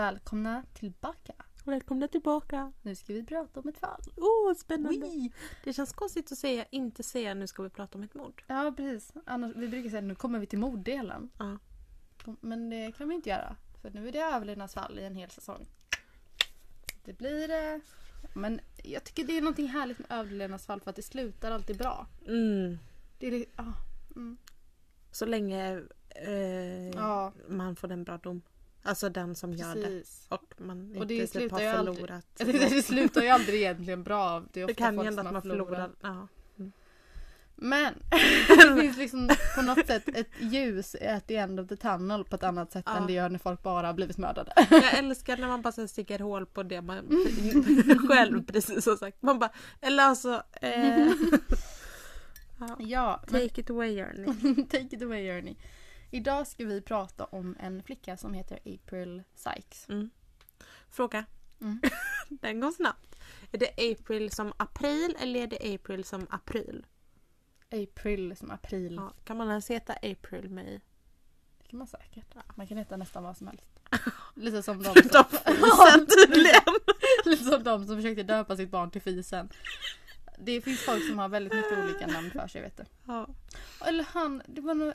Välkomna 0.00 0.62
tillbaka. 0.72 1.32
Välkomna 1.64 2.08
tillbaka! 2.08 2.72
Nu 2.82 2.94
ska 2.94 3.12
vi 3.12 3.24
prata 3.24 3.60
om 3.60 3.68
ett 3.68 3.78
fall. 3.78 4.00
Åh, 4.16 4.54
spännande! 4.54 4.98
Wee! 5.00 5.32
Det 5.64 5.72
känns 5.72 5.92
konstigt 5.92 6.32
att 6.32 6.38
säga, 6.38 6.64
inte 6.70 7.02
säga 7.02 7.34
nu 7.34 7.46
ska 7.46 7.62
vi 7.62 7.70
prata 7.70 7.98
om 7.98 8.04
ett 8.04 8.14
mord. 8.14 8.44
Ja 8.46 8.74
precis. 8.76 9.12
Annars, 9.26 9.56
vi 9.56 9.68
brukar 9.68 9.90
säga 9.90 10.00
nu 10.00 10.14
kommer 10.14 10.38
vi 10.38 10.46
till 10.46 10.58
morddelen. 10.58 11.30
Ja. 11.38 11.58
Men 12.40 12.70
det 12.70 12.92
kan 12.98 13.08
vi 13.08 13.14
inte 13.14 13.28
göra. 13.30 13.56
För 13.82 13.90
nu 13.90 14.08
är 14.08 14.12
det 14.12 14.18
överlevnadsfall 14.18 14.98
i 14.98 15.04
en 15.04 15.14
hel 15.14 15.30
säsong. 15.30 15.66
Det 17.04 17.12
blir... 17.12 17.50
Eh, 17.50 17.80
men 18.34 18.60
jag 18.84 19.04
tycker 19.04 19.24
det 19.24 19.36
är 19.36 19.42
någonting 19.42 19.68
härligt 19.68 19.98
med 19.98 20.06
överlevnadsfall 20.10 20.80
för 20.80 20.90
att 20.90 20.96
det 20.96 21.02
slutar 21.02 21.50
alltid 21.50 21.78
bra. 21.78 22.06
Mm. 22.26 22.78
Det 23.18 23.26
är 23.26 23.44
ah, 23.56 23.72
mm. 24.16 24.36
Så 25.10 25.26
länge 25.26 25.82
eh, 26.08 26.88
Ja, 26.88 27.32
man 27.48 27.76
får 27.76 27.92
en 27.92 28.04
bra 28.04 28.18
dom. 28.18 28.42
Alltså 28.82 29.08
den 29.08 29.34
som 29.34 29.52
gör 29.54 29.74
det. 29.74 30.02
Och 30.28 30.54
man 30.58 30.96
Och 30.98 31.06
det 31.06 31.14
inte 31.14 31.38
typ 31.38 31.52
har 31.52 31.62
aldrig- 31.64 31.96
förlorat. 31.96 32.24
Att 32.40 32.46
det 32.70 32.82
slutar 32.82 33.22
ju 33.22 33.28
aldrig 33.28 33.60
egentligen 33.62 34.02
bra. 34.02 34.40
Det 34.52 34.60
är 34.60 34.66
Det 34.66 34.72
ofta 34.72 34.74
kan 34.84 34.92
ju 34.94 34.96
folk 34.98 35.04
hända 35.06 35.22
att 35.22 35.32
man 35.32 35.42
förlorar. 35.42 35.90
Ja. 36.00 36.28
Men 37.62 37.94
det 38.48 38.80
finns 38.80 38.96
liksom 38.96 39.30
på 39.56 39.62
något 39.62 39.86
sätt 39.86 40.08
ett 40.08 40.28
ljus 40.40 40.94
at 40.94 41.26
the 41.26 41.36
end 41.36 41.60
of 41.60 41.68
the 41.68 41.76
tunnel 41.76 42.24
på 42.24 42.36
ett 42.36 42.42
annat 42.42 42.72
sätt 42.72 42.84
Ja. 42.86 42.96
än 42.96 43.06
det 43.06 43.12
gör 43.12 43.28
när 43.28 43.38
folk 43.38 43.62
bara 43.62 43.86
har 43.86 43.94
blivit 43.94 44.18
mördade. 44.18 44.52
Jag 44.70 44.98
älskar 44.98 45.36
när 45.36 45.48
man 45.48 45.62
bara 45.62 45.88
sticker 45.88 46.18
hål 46.18 46.46
på 46.46 46.62
det 46.62 46.82
man 46.82 46.98
själv 48.08 48.44
precis 48.46 48.86
har 48.86 48.96
sagt. 48.96 49.22
Man 49.22 49.38
bara, 49.38 49.50
eller 49.80 50.02
alltså... 50.02 50.42
Eh, 50.62 51.08
ja. 52.58 52.76
Ja, 52.78 53.20
men 53.30 53.48
Take 53.48 53.60
it 53.60 53.70
away 53.70 53.96
Journey. 54.04 54.64
take 54.66 54.96
it 54.96 55.02
away 55.02 55.26
Journey. 55.28 55.56
Idag 56.10 56.46
ska 56.46 56.64
vi 56.64 56.80
prata 56.80 57.24
om 57.24 57.56
en 57.60 57.82
flicka 57.82 58.16
som 58.16 58.34
heter 58.34 58.58
April 58.64 59.22
Sykes. 59.34 59.88
Mm. 59.88 60.10
Fråga. 60.88 61.24
Mm. 61.60 61.80
Den 62.28 62.60
går 62.60 62.70
snabbt. 62.70 63.16
Är 63.52 63.58
det 63.58 63.92
April 63.92 64.30
som 64.30 64.52
april 64.56 65.16
eller 65.20 65.40
är 65.40 65.46
det 65.46 65.74
April 65.74 66.04
som 66.04 66.26
april? 66.30 66.86
April 67.70 68.36
som 68.36 68.50
april. 68.50 68.94
Ja, 68.94 69.12
kan 69.24 69.36
man 69.36 69.50
ens 69.50 69.70
heta 69.70 69.92
April 69.92 70.50
May? 70.50 70.80
Det 71.58 71.68
kan 71.68 71.78
man 71.78 71.88
säkert. 71.88 72.34
Man 72.54 72.66
kan 72.66 72.78
heta 72.78 72.96
nästan 72.96 73.22
vad 73.22 73.36
som 73.36 73.46
helst. 73.46 73.80
Lite 74.34 74.62
som 74.62 74.78
de 74.82 74.94
Förutom 74.94 75.24
fisen 75.24 76.06
tydligen. 76.06 76.74
Lite 77.24 77.44
som 77.44 77.62
de 77.62 77.86
som 77.86 77.96
försökte 77.96 78.22
döpa 78.22 78.56
sitt 78.56 78.70
barn 78.70 78.90
till 78.90 79.02
fisen. 79.02 79.48
Det 80.38 80.60
finns 80.60 80.80
folk 80.80 81.06
som 81.06 81.18
har 81.18 81.28
väldigt 81.28 81.52
mycket 81.54 81.78
olika 81.78 82.06
namn 82.06 82.30
för 82.30 82.48
sig 82.48 82.62
vet 82.62 82.76
du. 82.76 82.84
Ja. 83.06 83.28
Eller 83.86 84.04
han, 84.04 84.42
det 84.46 84.60
var 84.60 84.74
nog... 84.74 84.92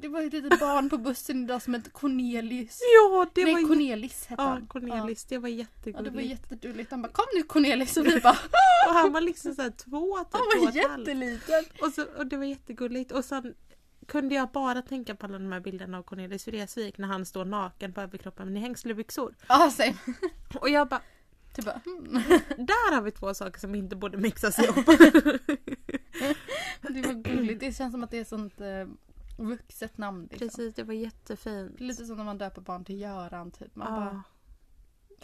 Det 0.00 0.08
var 0.08 0.22
ett 0.22 0.32
litet 0.32 0.60
barn 0.60 0.90
på 0.90 0.98
bussen 0.98 1.44
idag 1.44 1.62
som 1.62 1.74
hette 1.74 1.90
Cornelius. 1.90 2.80
ja, 2.94 3.26
det 3.34 3.44
Nej 3.44 3.54
var. 3.54 3.68
Cornelis 3.68 4.26
hette 4.26 4.42
Ja, 4.42 4.48
han. 4.48 4.66
Cornelis. 4.66 5.24
Det 5.24 5.38
var 5.38 5.48
Ja, 5.48 5.54
jättegulligt. 5.56 6.04
det 6.04 6.10
var 6.16 6.20
jättedulligt. 6.28 6.90
Han 6.90 7.02
bara 7.02 7.12
kom 7.12 7.24
nu 7.34 7.42
Cornelis 7.42 7.96
och 7.96 8.06
vi 8.06 8.20
bara 8.20 8.38
Och 8.88 8.94
han 8.94 9.12
var 9.12 9.20
liksom 9.20 9.54
såhär 9.54 9.70
två, 9.70 10.18
typ 10.18 10.26
han 10.32 10.64
var 10.64 10.72
jätteliten. 10.72 11.64
Och, 11.80 11.92
så, 11.92 12.04
och 12.18 12.26
det 12.26 12.36
var 12.36 12.44
jättegulligt. 12.44 13.12
Och 13.12 13.24
sen 13.24 13.54
kunde 14.06 14.34
jag 14.34 14.48
bara 14.48 14.82
tänka 14.82 15.14
på 15.14 15.26
alla 15.26 15.38
de 15.38 15.52
här 15.52 15.60
bilderna 15.60 15.98
av 15.98 16.02
Cornelis 16.02 16.48
Vreeswijk 16.48 16.98
när 16.98 17.08
han 17.08 17.26
står 17.26 17.44
naken 17.44 17.92
på 17.92 18.00
överkroppen 18.00 18.52
med 18.52 18.62
hängslebyxor. 18.62 19.34
Ja, 19.48 19.70
same. 19.70 19.94
Och 20.60 20.68
jag 20.68 20.88
bara, 20.88 21.00
Typ 21.56 21.64
bara, 21.64 21.80
hmm. 21.84 22.12
där 22.66 22.94
har 22.94 23.02
vi 23.02 23.10
två 23.10 23.34
saker 23.34 23.60
som 23.60 23.74
inte 23.74 23.96
borde 23.96 24.18
mixas 24.18 24.58
ihop. 24.58 24.86
Det 26.80 27.02
var 27.02 27.22
gulligt. 27.22 27.60
Det 27.60 27.76
känns 27.76 27.92
som 27.92 28.02
att 28.04 28.10
det 28.10 28.18
är 28.18 28.24
sånt 28.24 28.60
eh, 28.60 28.86
vuxet 29.36 29.98
namn. 29.98 30.22
Liksom. 30.30 30.38
Precis, 30.48 30.74
det 30.74 30.82
var 30.84 30.94
jättefint. 30.94 31.80
Lite 31.80 32.04
som 32.06 32.16
när 32.16 32.24
man 32.24 32.38
döper 32.38 32.60
barn 32.60 32.84
till 32.84 33.00
Göran 33.00 33.50
typ. 33.50 33.76
Man 33.76 33.92
bara, 33.94 34.22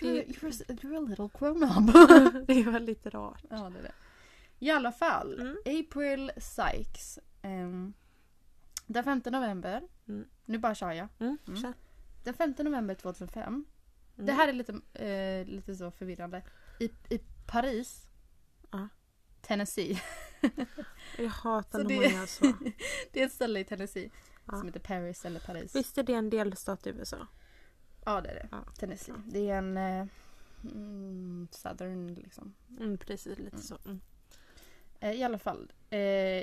Ja, 0.00 0.08
you're, 0.08 0.26
you're, 0.26 0.62
a- 0.62 0.74
you're 0.82 0.96
a 0.96 1.00
little 1.08 1.28
grown 1.38 1.62
up. 1.62 2.46
det 2.46 2.62
var 2.62 2.80
lite 2.80 3.10
rart. 3.10 3.44
ja, 3.50 3.70
det 3.70 3.78
är 3.78 3.82
det. 3.82 3.92
I 4.58 4.70
alla 4.70 4.92
fall, 4.92 5.40
Mm. 5.40 5.56
April 5.80 6.30
Sykes. 6.36 7.18
ehm, 7.42 7.92
den 8.86 9.04
5 9.04 9.22
november, 9.26 9.82
Mm. 10.08 10.28
nu 10.44 10.58
bara 10.58 10.74
kör 10.74 10.92
jag. 10.92 11.08
Mm, 11.18 11.38
Mm. 11.48 11.60
kör. 11.62 11.72
Den 12.24 12.34
5 12.34 12.54
november 12.58 12.94
2005. 12.94 13.44
Mm. 13.52 14.26
Det 14.26 14.32
här 14.32 14.48
är 14.48 14.52
lite, 14.52 14.72
eh, 15.04 15.46
lite 15.46 15.74
så 15.76 15.90
förvirrande. 15.90 16.42
I, 16.80 16.84
I 17.08 17.18
Paris, 17.46 18.06
Ja. 18.70 18.88
Tennessee. 19.40 20.00
Jag 21.18 21.28
hatar 21.28 21.78
när 21.84 21.94
man 21.96 22.04
gör 22.10 22.26
så. 22.26 22.44
Det 23.12 23.22
är 23.22 23.26
ett 23.26 23.32
ställe 23.32 23.60
i 23.60 23.64
Tennessee 23.64 24.10
Ja. 24.50 24.56
som 24.58 24.66
heter 24.66 24.80
Paris 24.80 25.24
eller 25.24 25.40
Paris. 25.40 25.76
Visst 25.76 25.98
är 25.98 26.02
det 26.02 26.12
en 26.14 26.30
delstat 26.30 26.86
i 26.86 26.90
USA? 26.90 27.26
Ja 28.04 28.20
det 28.20 28.28
är 28.28 28.34
det. 28.34 28.48
Ja. 28.50 28.64
Tennessee. 28.78 29.14
Det 29.26 29.50
är 29.50 29.58
en 29.58 29.76
eh, 29.76 30.06
mm, 30.64 31.48
southern 31.50 32.14
liksom. 32.14 32.54
Mm, 32.80 32.98
precis, 32.98 33.38
lite 33.38 33.56
Mm. 33.56 33.62
så. 33.62 33.78
Mm. 33.84 34.00
Eh, 35.00 35.12
I 35.12 35.22
alla 35.22 35.38
fall 35.38 35.72
eh, 35.90 35.98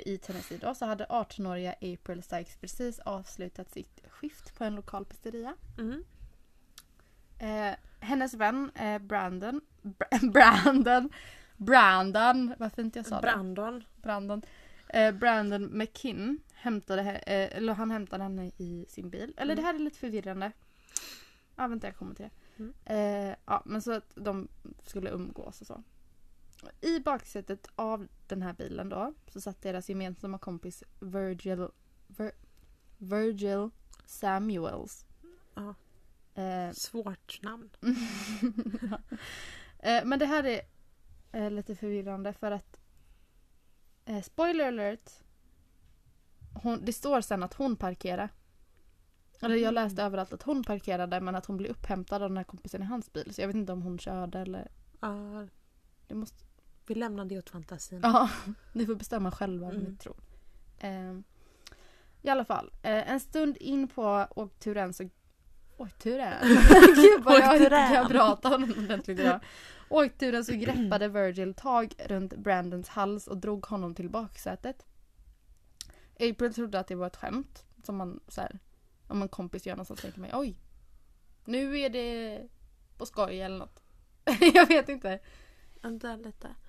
i 0.08 0.20
Tennessee 0.22 0.58
då 0.58 0.74
så 0.74 0.86
hade 0.86 1.04
18-åriga 1.06 1.72
April 1.72 2.22
Sykes 2.22 2.56
precis 2.56 2.98
avslutat 2.98 3.72
sitt 3.72 4.00
skift 4.10 4.58
på 4.58 4.64
en 4.64 4.74
lokal 4.74 5.04
pizzeria. 5.04 5.54
Mm. 5.78 6.04
Eh, 7.38 7.76
hennes 8.00 8.34
vän 8.34 8.70
eh, 8.74 8.98
Brandon, 8.98 9.60
Br- 9.82 10.30
Brandon, 10.32 11.10
Brandon, 11.56 12.54
vad 12.58 12.72
fint 12.72 12.96
jag 12.96 13.06
sa 13.06 13.14
det. 13.20 13.22
Brandon. 13.22 13.84
Brandon. 14.02 14.42
Eh, 14.88 15.14
Brandon 15.14 15.78
McKinn 15.78 16.40
hämtade, 16.54 17.02
eh, 17.02 17.56
eller 17.56 17.74
han 17.74 17.90
hämtade 17.90 18.22
henne 18.22 18.50
i 18.58 18.86
sin 18.88 19.10
bil. 19.10 19.34
Eller 19.36 19.52
Mm. 19.52 19.56
det 19.56 19.62
här 19.62 19.74
är 19.74 19.78
lite 19.78 19.98
förvirrande. 19.98 20.52
Ja, 21.56 21.66
vänta 21.66 21.86
jag 21.86 21.96
kommer 21.96 22.14
till 22.14 22.24
det. 22.56 22.62
Mm. 22.62 22.74
Eh, 23.30 23.36
ja, 23.46 23.62
men 23.64 23.82
så 23.82 23.92
att 23.92 24.10
de 24.14 24.48
skulle 24.84 25.10
umgås 25.10 25.60
och 25.60 25.66
så. 25.66 25.82
I 26.80 27.00
baksätet 27.00 27.68
av 27.76 28.08
den 28.26 28.42
här 28.42 28.52
bilen 28.52 28.88
då 28.88 29.14
så 29.28 29.40
satt 29.40 29.62
deras 29.62 29.88
gemensamma 29.88 30.38
kompis 30.38 30.84
Virgil, 31.00 31.68
Vir, 32.06 32.32
Virgil 32.98 33.70
Samuels. 34.06 35.06
Ja. 35.54 35.74
Eh, 36.42 36.72
Svårt 36.72 37.42
namn. 37.42 37.70
eh, 39.78 40.04
men 40.04 40.18
det 40.18 40.26
här 40.26 40.44
är 40.44 40.60
eh, 41.36 41.50
lite 41.50 41.74
förvirrande 41.76 42.32
för 42.32 42.50
att 42.50 42.80
eh, 44.04 44.22
spoiler 44.22 44.68
alert 44.68 45.10
hon, 46.62 46.84
det 46.84 46.92
står 46.92 47.20
sen 47.20 47.42
att 47.42 47.54
hon 47.54 47.76
parkerade. 47.76 48.28
Eller 49.40 49.54
jag 49.54 49.62
Mm. 49.62 49.74
läste 49.74 50.02
överallt 50.02 50.32
att 50.32 50.42
hon 50.42 50.64
parkerade 50.64 51.20
men 51.20 51.34
att 51.34 51.46
hon 51.46 51.56
blev 51.56 51.70
upphämtad 51.70 52.22
av 52.22 52.30
den 52.30 52.36
här 52.36 52.44
kompisen 52.44 52.82
i 52.82 52.84
hans 52.84 53.12
bil. 53.12 53.34
Så 53.34 53.40
jag 53.40 53.46
vet 53.48 53.56
inte 53.56 53.72
om 53.72 53.82
hon 53.82 53.98
körde 53.98 54.38
eller... 54.38 54.68
Ja, 55.00 55.46
Det 56.06 56.14
måste... 56.14 56.44
vi 56.86 56.94
lämnar 56.94 57.24
det 57.24 57.38
åt 57.38 57.50
fantasin. 57.50 58.00
Ja, 58.02 58.30
ni 58.72 58.86
får 58.86 58.94
bestämma 58.94 59.30
själva 59.30 59.66
vad 59.66 59.74
Mm. 59.74 59.86
ni 59.90 59.96
tror. 59.96 60.16
Eh, 60.78 61.18
I 62.22 62.28
alla 62.28 62.44
fall, 62.44 62.70
eh, 62.82 63.10
en 63.10 63.20
stund 63.20 63.56
in 63.56 63.88
på 63.88 64.26
åkturen 64.36 64.94
så... 64.94 65.08
Åkturen? 65.76 66.34
Gud 66.94 67.24
vad 67.24 67.40
jag 67.40 67.56
inte 67.56 67.68
kan 67.68 68.08
prata 68.08 68.54
ordentligt 68.54 69.18
idag. 69.18 69.40
Åkturen 69.88 70.44
så 70.44 70.52
greppade 70.54 71.08
Virgil 71.08 71.54
tag 71.54 71.94
runt 71.98 72.36
Brandons 72.36 72.88
hals 72.88 73.26
och 73.26 73.36
drog 73.36 73.66
honom 73.66 73.94
till 73.94 74.10
baksätet. 74.10 74.86
April 76.20 76.54
trodde 76.54 76.78
att 76.78 76.86
det 76.86 76.94
var 76.94 77.06
ett 77.06 77.16
skämt. 77.16 77.64
Som 77.84 77.96
man 77.96 78.20
så 78.28 78.40
här, 78.40 78.58
om 79.06 79.22
en 79.22 79.28
kompis 79.28 79.66
gör 79.66 79.76
något 79.76 79.88
så 79.88 79.96
tänker 79.96 80.20
man 80.20 80.30
oj. 80.32 80.56
Nu 81.44 81.80
är 81.80 81.90
det 81.90 82.40
på 82.98 83.06
skoj 83.06 83.40
eller 83.40 83.58
något. 83.58 83.82
jag 84.54 84.66
vet 84.66 84.88
inte. 84.88 85.20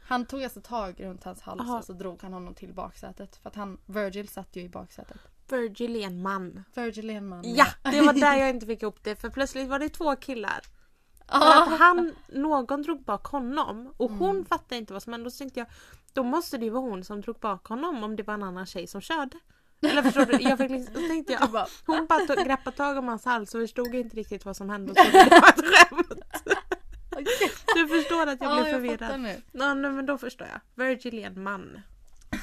Han 0.02 0.26
tog 0.26 0.44
alltså 0.44 0.62
tag 0.62 1.04
runt 1.04 1.24
hans 1.24 1.42
hals 1.42 1.62
Aha. 1.62 1.78
och 1.78 1.86
så 1.86 1.94
drog 1.94 2.22
han 2.22 2.34
honom 2.34 2.56
till 2.56 2.74
baksätet. 2.74 3.36
För 3.36 3.50
att 3.50 3.56
han, 3.56 3.80
Virgil 3.86 4.28
satt 4.28 4.56
ju 4.56 4.62
i 4.62 4.70
baksätet. 4.70 5.20
Virgil 5.50 5.96
är 5.96 6.02
en 6.08 6.22
man. 6.22 6.64
Virgil 6.76 7.10
är 7.10 7.14
en 7.14 7.28
man. 7.28 7.56
Ja, 7.56 7.66
det 7.92 8.02
var 8.02 8.14
där 8.14 8.34
jag 8.40 8.50
inte 8.50 8.66
fick 8.66 8.82
ihop 8.82 9.04
det 9.04 9.16
för 9.16 9.30
plötsligt 9.30 9.68
var 9.68 9.80
det 9.80 9.90
två 9.90 10.16
killar. 10.16 10.60
Ah. 11.30 11.64
att 11.64 11.80
han, 11.80 12.12
någon 12.28 12.82
drog 12.82 13.04
bak 13.04 13.26
honom 13.28 13.94
och 13.98 14.10
Mm. 14.10 14.20
hon 14.20 14.46
fattade 14.46 14.76
inte 14.78 14.94
vad 14.94 15.04
som 15.04 15.14
hände. 15.14 15.32
Så 15.32 15.38
tänkte 15.38 15.60
jag, 15.60 15.68
då 16.14 16.24
måste 16.24 16.58
det 16.58 16.66
ju 16.66 16.72
vara 16.72 16.82
hon 16.84 17.04
som 17.04 17.22
drog 17.22 17.40
bak 17.40 17.68
honom 17.68 18.04
om 18.04 18.16
det 18.16 18.24
var 18.24 18.34
en 18.34 18.44
annan 18.44 18.66
tjej 18.66 18.88
som 18.88 19.02
körde. 19.02 19.38
Eller 19.82 20.02
förstår 20.02 20.26
du? 20.26 20.38
Jag 20.44 20.58
fick 20.58 20.72
liksom, 20.72 20.94
tänkte 20.94 21.34
jag, 21.34 21.50
bara, 21.52 21.68
hon 21.86 22.06
bara 22.06 22.20
tog, 22.20 22.46
greppade 22.46 22.78
tag 22.78 22.98
om 22.98 23.08
hans 23.08 23.26
hals 23.26 23.56
och 23.56 23.62
förstod 23.62 23.96
inte 23.96 24.16
riktigt 24.16 24.46
vad 24.46 24.58
som 24.58 24.70
hände 24.70 24.92
och 24.92 24.98
trodde 24.98 25.24
det 25.30 25.40
var 25.42 25.50
ett 25.50 25.66
skämt. 25.76 26.22
Du 27.76 27.88
förstår 27.88 28.28
att 28.28 28.42
jag 28.42 28.52
Ja, 28.52 28.56
blev 28.56 28.68
jag 28.68 28.74
förvirrad. 28.76 29.20
nu. 29.20 29.42
Ja, 29.52 29.74
nej, 29.74 29.92
men 29.92 30.06
då 30.06 30.18
förstår 30.18 30.48
jag. 30.48 30.86
Virgil 30.86 31.20
är 31.20 31.28
en 31.28 31.44
man. 31.44 31.82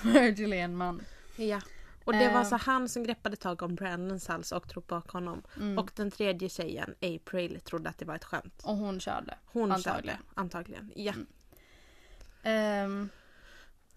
Virgil 0.05 0.53
är 0.53 0.57
en 0.57 0.77
man. 0.77 1.03
Ja. 1.37 1.61
Och 2.05 2.13
det 2.13 2.29
var 2.29 2.41
Eh. 2.41 2.45
så 2.49 2.57
han 2.57 2.89
som 2.89 3.03
greppade 3.03 3.37
tag 3.37 3.63
om 3.63 3.75
Brandons 3.75 4.29
hals 4.29 4.53
och 4.53 4.67
drog 4.67 4.85
bak 4.85 5.11
honom. 5.11 5.43
Mm. 5.57 5.79
Och 5.79 5.91
den 5.95 6.11
tredje 6.11 6.49
tjejen, 6.49 6.95
April, 7.01 7.61
trodde 7.65 7.89
att 7.91 7.99
det 7.99 8.05
var 8.05 8.15
ett 8.15 8.25
skämt. 8.25 8.63
Och 8.65 8.77
hon 8.77 9.01
körde. 9.01 9.39
Hon 9.45 9.73
Antagligen. 9.73 10.17
körde. 10.17 10.19
Antagligen. 10.35 10.93
Ja. 10.97 11.13
Mm. 11.13 11.27
Ehm, 12.43 13.09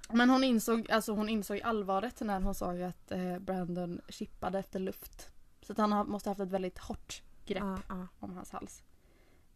men 0.10 0.30
hon 0.30 0.44
insåg, 0.44 0.92
alltså 0.92 1.12
hon 1.14 1.30
insåg 1.30 1.62
allvaret 1.62 2.22
när 2.22 2.42
hon 2.42 2.56
såg 2.56 2.82
att 2.82 3.12
eh, 3.12 3.40
Brandon 3.40 4.02
chippade 4.10 4.60
efter 4.60 4.80
luft. 4.80 5.30
Så 5.62 5.72
att 5.72 5.78
han 5.78 6.10
måste 6.10 6.30
ha 6.30 6.32
haft 6.32 6.42
ett 6.42 6.52
väldigt 6.52 6.78
hårt 6.78 7.22
grepp 7.46 7.64
Ja, 7.64 7.78
ja. 7.90 8.08
om 8.20 8.34
hans 8.36 8.52
hals. 8.52 8.84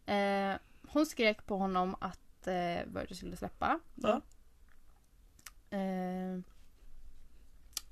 Eh, 0.06 0.54
hon 0.88 1.06
skrek 1.06 1.46
på 1.46 1.56
honom 1.56 1.96
att 2.00 2.46
eh, 2.46 2.86
Virgil 2.86 3.16
skulle 3.16 3.36
släppa. 3.36 3.80
Ja. 3.94 4.20
Eh, 5.70 6.40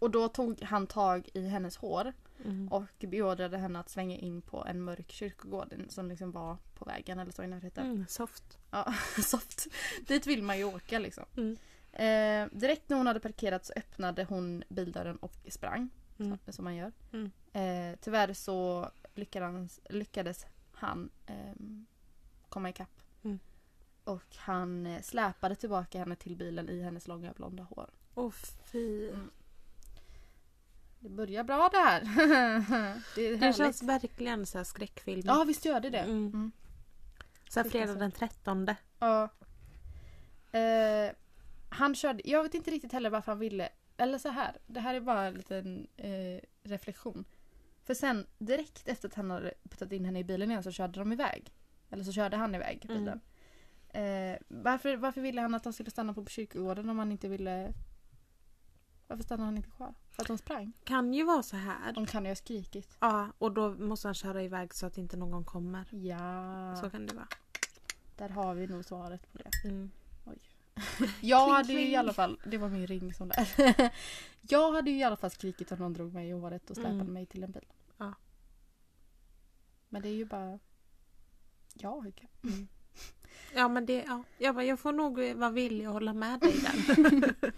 och 0.00 0.10
då 0.10 0.28
tog 0.28 0.62
han 0.62 0.86
tag 0.86 1.28
i 1.34 1.46
hennes 1.48 1.76
hår 1.76 2.12
Mm. 2.44 2.68
och 2.68 3.04
beordrade 3.08 3.58
henne 3.58 3.78
att 3.78 3.88
svänga 3.88 4.16
in 4.16 4.42
på 4.42 4.64
en 4.64 4.82
mörk 4.82 5.10
kyrkogård 5.10 5.74
som 5.88 6.08
liksom 6.08 6.32
var 6.32 6.56
på 6.74 6.84
vägen 6.84 7.18
eller 7.18 7.32
så 7.32 7.42
i 7.42 7.46
närheten. 7.46 7.86
Mm, 7.86 8.06
soft. 8.08 8.58
Ja, 8.70 8.94
soft. 9.22 9.66
Dit 10.06 10.26
vill 10.26 10.42
man 10.42 10.58
ju 10.58 10.64
åka 10.64 10.98
liksom. 10.98 11.24
Mm. 11.36 11.56
Eh, 11.92 12.58
direkt 12.58 12.88
när 12.88 12.96
hon 12.96 13.06
hade 13.06 13.20
parkerat 13.20 13.64
så 13.66 13.72
öppnade 13.76 14.24
hon 14.24 14.62
bildörren 14.68 15.16
och 15.16 15.32
sprang. 15.48 15.90
Mm. 16.18 16.38
Så, 16.46 16.52
som 16.52 16.64
man 16.64 16.76
gör. 16.76 16.92
Mm. 17.12 17.30
Eh, 17.52 17.98
tyvärr 18.00 18.32
så 18.32 18.90
lyckades, 19.14 19.80
lyckades 19.90 20.46
han 20.72 21.10
ehm, 21.26 21.86
komma 22.48 22.70
ikapp. 22.70 23.00
Mm. 23.22 23.38
Och 24.04 24.36
han 24.36 24.86
eh, 24.86 25.02
släpade 25.02 25.54
tillbaka 25.54 25.98
henne 25.98 26.16
till 26.16 26.36
bilen 26.36 26.68
i 26.68 26.82
hennes 26.82 27.08
långa 27.08 27.32
blonda 27.32 27.62
hår. 27.62 27.90
Åh 28.14 28.30
fy. 28.72 29.08
Mm. 29.08 29.30
Det 31.00 31.08
börjar 31.08 31.44
bra 31.44 31.68
det 31.72 31.78
här. 31.78 32.00
det 33.14 33.26
är 33.26 33.36
Det 33.36 33.52
känns 33.52 33.82
verkligen 33.82 34.46
så 34.46 34.58
här 34.58 34.64
skräckfilm. 34.64 35.22
Ja 35.24 35.44
visst 35.44 35.64
gör 35.64 35.80
det 35.80 35.90
det. 35.90 35.98
Mm. 35.98 36.26
Mm. 36.26 36.52
så 37.48 37.64
fredag 37.64 37.94
den 37.94 38.12
13. 38.12 38.68
Ja. 38.98 39.28
Eh, 40.52 41.12
han 41.68 41.94
körde, 41.94 42.22
jag 42.24 42.42
vet 42.42 42.54
inte 42.54 42.70
riktigt 42.70 42.92
heller 42.92 43.10
varför 43.10 43.32
han 43.32 43.38
ville. 43.38 43.68
Eller 43.96 44.18
så 44.18 44.28
här, 44.28 44.56
det 44.66 44.80
här 44.80 44.94
är 44.94 45.00
bara 45.00 45.24
en 45.26 45.34
liten 45.34 45.86
eh, 45.96 46.40
reflektion. 46.62 47.24
För 47.84 47.94
sen 47.94 48.26
direkt 48.38 48.88
efter 48.88 49.08
att 49.08 49.14
han 49.14 49.30
hade 49.30 49.54
puttat 49.70 49.92
in 49.92 50.04
henne 50.04 50.18
i 50.18 50.24
bilen 50.24 50.50
igen 50.50 50.62
så 50.62 50.70
körde 50.70 50.98
de 50.98 51.12
iväg. 51.12 51.52
Eller 51.90 52.04
så 52.04 52.12
körde 52.12 52.36
han 52.36 52.54
iväg 52.54 52.86
Mm. 52.88 52.98
bilen. 52.98 53.20
Eh, 53.88 54.38
varför, 54.48 54.96
varför 54.96 55.20
ville 55.20 55.40
han 55.40 55.54
att 55.54 55.64
de 55.64 55.72
skulle 55.72 55.90
stanna 55.90 56.14
på 56.14 56.26
kyrkogården 56.26 56.90
om 56.90 56.98
han 56.98 57.12
inte 57.12 57.28
ville... 57.28 57.72
Varför 59.10 59.24
stannade 59.24 59.46
han 59.46 59.56
inte 59.56 59.70
kvar? 59.70 59.94
För 60.10 60.22
att 60.22 60.28
de 60.28 60.38
sprang? 60.38 60.72
Kan 60.84 61.14
ju 61.14 61.24
vara 61.24 61.42
så 61.42 61.56
här. 61.56 61.92
De 61.92 62.06
kan 62.06 62.24
ju 62.24 62.30
ha 62.30 62.34
skrikit. 62.36 62.96
Ja, 63.00 63.28
och 63.38 63.52
då 63.52 63.70
måste 63.74 64.08
han 64.08 64.14
köra 64.14 64.42
iväg 64.42 64.74
så 64.74 64.86
att 64.86 64.98
inte 64.98 65.16
någon 65.16 65.44
kommer. 65.44 65.84
Ja, 65.94 66.76
Så 66.80 66.90
kan 66.90 67.06
det 67.06 67.14
vara. 67.14 67.28
där 68.16 68.28
har 68.28 68.54
vi 68.54 68.66
nog 68.66 68.84
svaret 68.84 69.32
på 69.32 69.38
det. 69.38 69.68
Mm. 69.68 69.90
Jag 71.20 71.46
Kling, 71.46 71.54
hade 71.54 71.72
ju 71.72 71.88
i 71.90 71.96
alla 71.96 72.12
fall, 72.12 72.40
det 72.46 72.58
var 72.58 72.68
min 72.68 72.86
ring 72.86 73.14
som 73.14 73.28
där. 73.28 73.48
jag 74.40 74.72
hade 74.72 74.90
ju 74.90 74.96
i 74.98 75.02
alla 75.02 75.16
fall 75.16 75.30
skrikit 75.30 75.72
om 75.72 75.78
någon 75.78 75.92
drog 75.92 76.12
mig 76.14 76.28
i 76.28 76.32
håret 76.32 76.70
och 76.70 76.76
släpade 76.76 76.94
Mm. 76.94 77.12
mig 77.12 77.26
till 77.26 77.42
en 77.44 77.50
bil. 77.52 77.66
Ja. 77.98 78.14
Men 79.88 80.02
det 80.02 80.08
är 80.08 80.14
ju 80.14 80.24
bara 80.24 80.58
jag. 81.74 82.28
Ja 83.54 83.68
men 83.68 83.86
det, 83.86 84.04
ja. 84.06 84.22
Jag, 84.38 84.54
bara, 84.54 84.64
jag 84.64 84.80
får 84.80 84.92
nog 84.92 85.18
vara 85.34 85.50
villig 85.50 85.84
att 85.84 85.92
hålla 85.92 86.12
med 86.14 86.40
dig 86.40 86.52
där. 86.60 87.52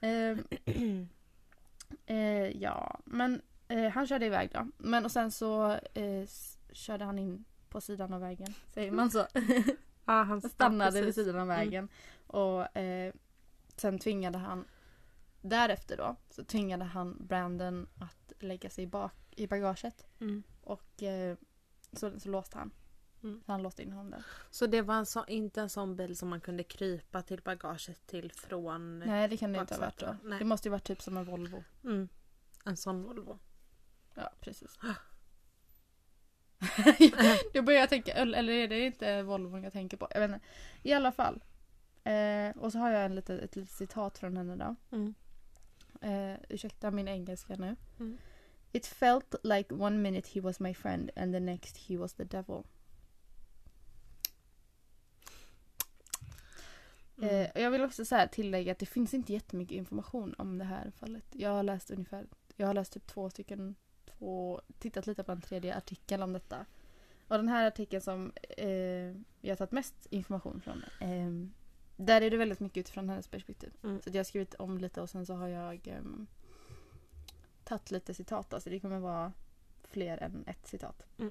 Eh, 0.00 0.38
eh, 2.06 2.62
ja, 2.62 3.00
men 3.04 3.42
eh, 3.68 3.88
han 3.88 4.06
körde 4.06 4.26
iväg 4.26 4.50
då. 4.52 4.66
Men 4.78 5.04
och 5.04 5.12
sen 5.12 5.30
så 5.30 5.70
eh, 5.94 6.28
körde 6.72 7.04
han 7.04 7.18
in 7.18 7.44
på 7.68 7.80
sidan 7.80 8.12
av 8.12 8.20
vägen. 8.20 8.54
Säger 8.74 8.90
man 8.90 9.10
så? 9.10 9.26
ja, 10.04 10.22
han 10.22 10.40
stannade 10.40 11.02
vid 11.02 11.14
sidan 11.14 11.38
av 11.38 11.48
vägen. 11.48 11.88
Och 12.26 12.76
eh, 12.76 13.12
sen 13.76 13.98
tvingade 13.98 14.38
han 14.38 14.64
Därefter 15.48 15.96
då 15.96 16.16
så 16.30 16.44
tvingade 16.44 16.84
han 16.84 17.16
Brandon 17.20 17.86
att 17.98 18.32
lägga 18.38 18.70
sig 18.70 18.86
bak 18.86 19.14
i 19.36 19.46
bagaget. 19.46 20.06
Mm. 20.20 20.42
Och 20.60 21.02
eh, 21.02 21.36
så, 21.92 22.20
så 22.20 22.28
låste 22.28 22.58
han. 22.58 22.70
Mm. 23.26 23.42
Så 23.46 23.52
han 23.52 23.62
låste 23.62 23.82
in 23.82 23.92
honom 23.92 24.10
där. 24.10 24.24
Så 24.50 24.66
det 24.66 24.82
var 24.82 24.94
en 24.94 25.06
så, 25.06 25.24
inte 25.28 25.60
en 25.60 25.70
sån 25.70 25.96
bil 25.96 26.16
som 26.16 26.28
man 26.28 26.40
kunde 26.40 26.62
krypa 26.62 27.22
till 27.22 27.42
bagaget 27.42 28.06
till 28.06 28.32
från... 28.32 28.98
Nej 28.98 29.28
det 29.28 29.36
kan 29.36 29.52
det 29.52 29.60
inte 29.60 29.74
ha 29.74 29.80
varit 29.80 29.98
då. 29.98 30.16
Nej. 30.24 30.38
Det 30.38 30.44
måste 30.44 30.68
ju 30.68 30.70
varit 30.70 30.84
typ 30.84 31.02
som 31.02 31.16
en 31.16 31.24
Volvo. 31.24 31.64
Mm. 31.84 32.08
En 32.64 32.76
sån 32.76 33.02
Volvo. 33.02 33.38
Ja 34.14 34.32
precis. 34.40 34.78
Då 37.54 37.62
börjar 37.62 37.80
jag 37.80 37.88
tänka, 37.88 38.12
eller 38.12 38.38
eller 38.38 38.52
är 38.52 38.68
det 38.68 38.86
inte 38.86 39.22
Volvo 39.22 39.58
jag 39.58 39.72
tänker 39.72 39.96
på? 39.96 40.08
Jag 40.10 40.20
vet 40.20 40.30
inte. 40.30 40.46
I 40.82 40.92
alla 40.92 41.12
fall. 41.12 41.44
Eh, 42.04 42.56
och 42.56 42.72
så 42.72 42.78
har 42.78 42.90
jag 42.90 43.04
en 43.04 43.14
lite, 43.14 43.38
ett 43.38 43.56
litet 43.56 43.74
citat 43.74 44.18
från 44.18 44.36
henne 44.36 44.56
då. 44.56 44.76
Mm. 44.96 45.14
Eh, 46.00 46.40
ursäkta 46.48 46.90
min 46.90 47.08
engelska 47.08 47.56
nu. 47.56 47.76
Mm. 47.98 48.18
It 48.72 48.86
felt 48.86 49.34
like 49.42 49.74
one 49.74 49.96
minute 49.96 50.30
he 50.34 50.40
was 50.40 50.60
my 50.60 50.74
friend 50.74 51.10
and 51.16 51.34
the 51.34 51.40
next 51.40 51.76
he 51.76 51.96
was 51.96 52.14
the 52.14 52.24
devil. 52.24 52.64
Mm. 57.18 57.30
Eh, 57.30 57.62
jag 57.62 57.70
vill 57.70 57.82
också 57.82 58.04
så 58.04 58.26
tillägga 58.32 58.72
att 58.72 58.78
det 58.78 58.86
finns 58.86 59.14
inte 59.14 59.32
jättemycket 59.32 59.76
information 59.76 60.34
om 60.38 60.58
det 60.58 60.64
här 60.64 60.90
fallet. 60.90 61.24
Jag 61.32 61.50
har 61.50 61.62
läst 61.62 61.90
ungefär, 61.90 62.26
jag 62.56 62.66
har 62.66 62.74
läst 62.74 62.92
typ 62.92 63.06
två 63.06 63.30
stycken, 63.30 63.74
två, 64.18 64.60
tittat 64.78 65.06
lite 65.06 65.24
på 65.24 65.32
en 65.32 65.40
tredje 65.40 65.76
artikel 65.76 66.22
om 66.22 66.32
detta. 66.32 66.66
Och 67.28 67.36
den 67.36 67.48
här 67.48 67.66
artikeln 67.66 68.02
som 68.02 68.32
eh, 68.56 68.68
jag 69.40 69.50
har 69.50 69.56
tagit 69.56 69.72
mest 69.72 70.06
information 70.10 70.60
från. 70.60 70.84
Eh, 71.00 71.30
där 71.96 72.22
är 72.22 72.30
det 72.30 72.36
väldigt 72.36 72.60
mycket 72.60 72.80
utifrån 72.80 73.08
hennes 73.08 73.28
perspektiv. 73.28 73.72
Mm. 73.82 74.00
Så 74.02 74.10
jag 74.10 74.16
har 74.16 74.24
skrivit 74.24 74.54
om 74.54 74.78
lite 74.78 75.00
och 75.00 75.10
sen 75.10 75.26
så 75.26 75.34
har 75.34 75.48
jag 75.48 75.88
ehm, 75.88 76.26
tagit 77.64 77.90
lite 77.90 78.14
citat. 78.14 78.54
Alltså 78.54 78.70
det 78.70 78.80
kommer 78.80 78.98
vara 78.98 79.32
fler 79.82 80.18
än 80.22 80.44
ett 80.46 80.66
citat. 80.66 81.02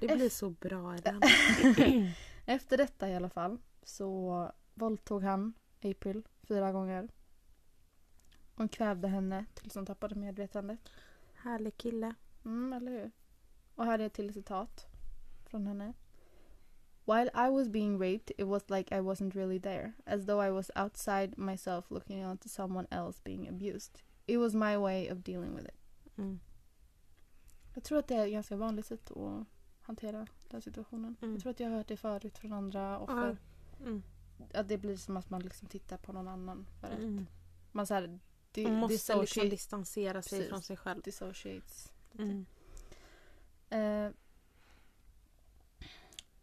Det 0.00 0.06
blir 0.06 0.28
så 0.28 0.50
bra 0.50 0.96
den. 1.02 1.22
Efter 2.46 2.76
detta 2.76 3.08
i 3.08 3.14
alla 3.14 3.28
fall 3.28 3.58
så 3.82 4.52
våldtog 4.74 5.22
han 5.22 5.54
April 5.82 6.28
fyra 6.42 6.72
gånger. 6.72 7.08
Och 8.54 8.70
kvävde 8.70 9.08
henne 9.08 9.44
tills 9.54 9.74
hon 9.74 9.86
tappade 9.86 10.14
medvetandet. 10.14 10.80
Härlig 11.34 11.76
kille. 11.76 12.14
Mm, 12.44 12.72
eller 12.72 12.92
hur? 12.92 13.10
Och 13.74 13.84
här 13.84 13.98
är 13.98 14.06
ett 14.06 14.12
till 14.12 14.34
citat 14.34 14.86
från 15.46 15.66
henne. 15.66 15.92
While 17.04 17.30
I 17.34 17.50
was 17.50 17.68
being 17.68 17.98
raped 17.98 18.30
it 18.38 18.46
was 18.46 18.70
like 18.70 18.96
I 18.96 19.00
wasn't 19.00 19.34
really 19.34 19.60
there. 19.60 19.92
As 20.06 20.26
though 20.26 20.46
I 20.46 20.50
was 20.50 20.70
outside 20.76 21.38
myself 21.38 21.90
looking 21.90 22.26
on 22.26 22.38
to 22.38 22.48
someone 22.48 22.86
else 22.90 23.20
being 23.24 23.48
abused. 23.48 24.02
It 24.26 24.38
was 24.38 24.54
my 24.54 24.76
way 24.76 25.10
of 25.12 25.18
dealing 25.18 25.54
with 25.56 25.66
it. 25.66 25.80
Mm. 26.18 26.40
Jag 27.74 27.84
tror 27.84 27.98
att 27.98 28.08
det 28.08 28.14
är 28.14 28.26
ett 28.26 28.32
ganska 28.32 28.56
vanligt 28.56 28.86
sätt 28.86 29.10
att 29.10 29.46
hantera 29.80 30.26
den 30.50 30.62
situationen. 30.62 31.16
Mm. 31.22 31.34
Jag 31.34 31.42
tror 31.42 31.50
att 31.50 31.60
jag 31.60 31.68
har 31.68 31.76
hört 31.76 31.88
det 31.88 31.96
förut 31.96 32.38
från 32.38 32.52
andra 32.52 32.98
offer. 32.98 33.36
Mm. 33.80 34.02
Att 34.54 34.68
det 34.68 34.78
blir 34.78 34.96
som 34.96 35.16
att 35.16 35.30
man 35.30 35.42
liksom 35.42 35.68
tittar 35.68 35.96
på 35.96 36.12
någon 36.12 36.28
annan. 36.28 36.66
För 36.80 36.86
att 36.86 36.98
Mm. 36.98 37.26
man 37.72 37.86
så 37.86 37.94
här, 37.94 38.18
di- 38.52 38.64
Man 38.66 38.74
måste 38.76 39.16
liksom 39.20 39.48
distansera 39.48 40.22
sig 40.22 40.38
Precis. 40.38 40.48
från 40.50 40.62
sig 40.62 40.76
själv. 40.76 41.02
dissociates. 41.02 41.92
Mm. 42.18 42.46
Eh, 43.70 44.12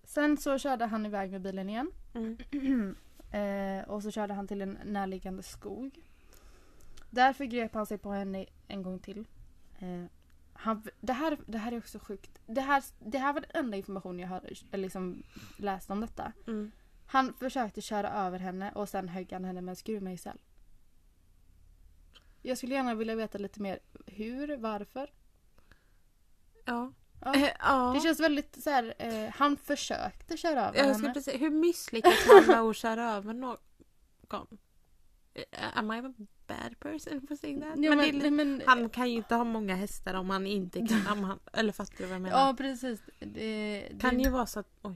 sen 0.04 0.38
så 0.38 0.58
körde 0.58 0.86
han 0.86 1.06
iväg 1.06 1.32
med 1.32 1.42
bilen 1.42 1.70
igen. 1.70 1.92
Mm. 2.14 2.96
eh, 3.32 3.90
och 3.90 4.04
så 4.04 4.12
körde 4.12 4.34
han 4.34 4.48
till 4.48 4.62
en 4.62 4.78
närliggande 4.86 5.44
skog. 5.44 6.00
Där 7.10 7.34
förgrep 7.34 7.74
han 7.74 7.86
sig 7.86 7.98
på 7.98 8.12
henne 8.12 8.46
en 8.68 8.84
gång 8.84 9.00
till. 9.00 9.26
Eh, 9.80 10.06
han, 10.54 10.84
det, 11.02 11.14
här, 11.14 11.38
det 11.46 11.58
här 11.58 11.72
är 11.72 11.78
också 11.78 12.00
sjukt. 12.00 12.40
Det 12.46 12.62
här, 12.62 12.84
det 13.00 13.18
här 13.18 13.34
var 13.34 13.42
den 13.42 13.52
enda 13.66 13.78
information 13.78 14.20
jag 14.20 14.30
eller 14.72 14.78
liksom 14.84 15.24
läste 15.58 15.94
om 15.94 16.02
detta. 16.02 16.32
Mm. 16.48 16.72
Han 17.08 17.34
försökte 17.34 17.82
köra 17.82 18.12
över 18.12 18.40
henne 18.40 18.72
och 18.72 18.90
sen 18.90 19.10
högg 19.10 19.32
han 19.32 19.46
henne 19.46 19.62
med 19.62 19.72
en 19.72 19.76
skruvmejsel. 19.76 20.42
Jag 22.42 22.58
skulle 22.58 22.74
gärna 22.74 22.96
vilja 22.96 23.16
veta 23.16 23.38
lite 23.38 23.62
mer 23.62 23.80
hur, 24.06 24.58
varför. 24.58 25.14
Ja. 26.66 26.92
Ja. 27.22 27.36
Eh, 27.36 27.50
ja. 27.60 27.92
Det 27.96 28.02
känns 28.02 28.20
väldigt 28.20 28.64
så 28.64 28.70
här, 28.70 28.94
eh, 28.98 29.30
han 29.34 29.58
försökte 29.58 30.38
köra 30.38 30.68
över 30.68 30.80
Jag 30.80 30.86
henne. 30.86 31.14
precis, 31.14 31.42
hur 31.42 31.50
misslyckas 31.50 32.28
man 32.28 32.46
med 32.48 32.60
att 32.60 32.76
köra 32.76 33.12
över 33.12 33.34
någon? 33.34 33.58
Eh, 35.34 35.78
Am 35.78 35.92
I 35.92 36.00
a 36.00 36.14
bad 36.48 36.80
person 36.80 37.28
for 37.28 37.36
saying 37.36 37.62
that? 37.62 37.74
Jo, 37.76 37.90
men 37.90 37.98
men, 37.98 38.20
det 38.20 38.32
men, 38.32 38.62
han 38.66 38.90
kan 38.90 39.10
ju 39.10 39.18
inte 39.18 39.36
ha 39.36 39.44
många 39.44 39.76
hästar 39.76 40.14
om 40.14 40.30
han 40.30 40.48
inte 40.48 40.88
kan. 40.88 41.24
Han, 41.24 41.40
eller 41.54 41.72
fattar 41.72 41.98
du 41.98 42.04
vad 42.04 42.16
jag 42.16 42.22
menar? 42.22 42.48
Ja 42.48 42.54
precis. 42.58 43.02
Det, 43.20 43.92
kan 44.00 44.18
det, 44.18 44.24
ju 44.24 44.30
vara 44.30 44.46
så 44.46 44.60
att, 44.60 44.70
oj, 44.82 44.96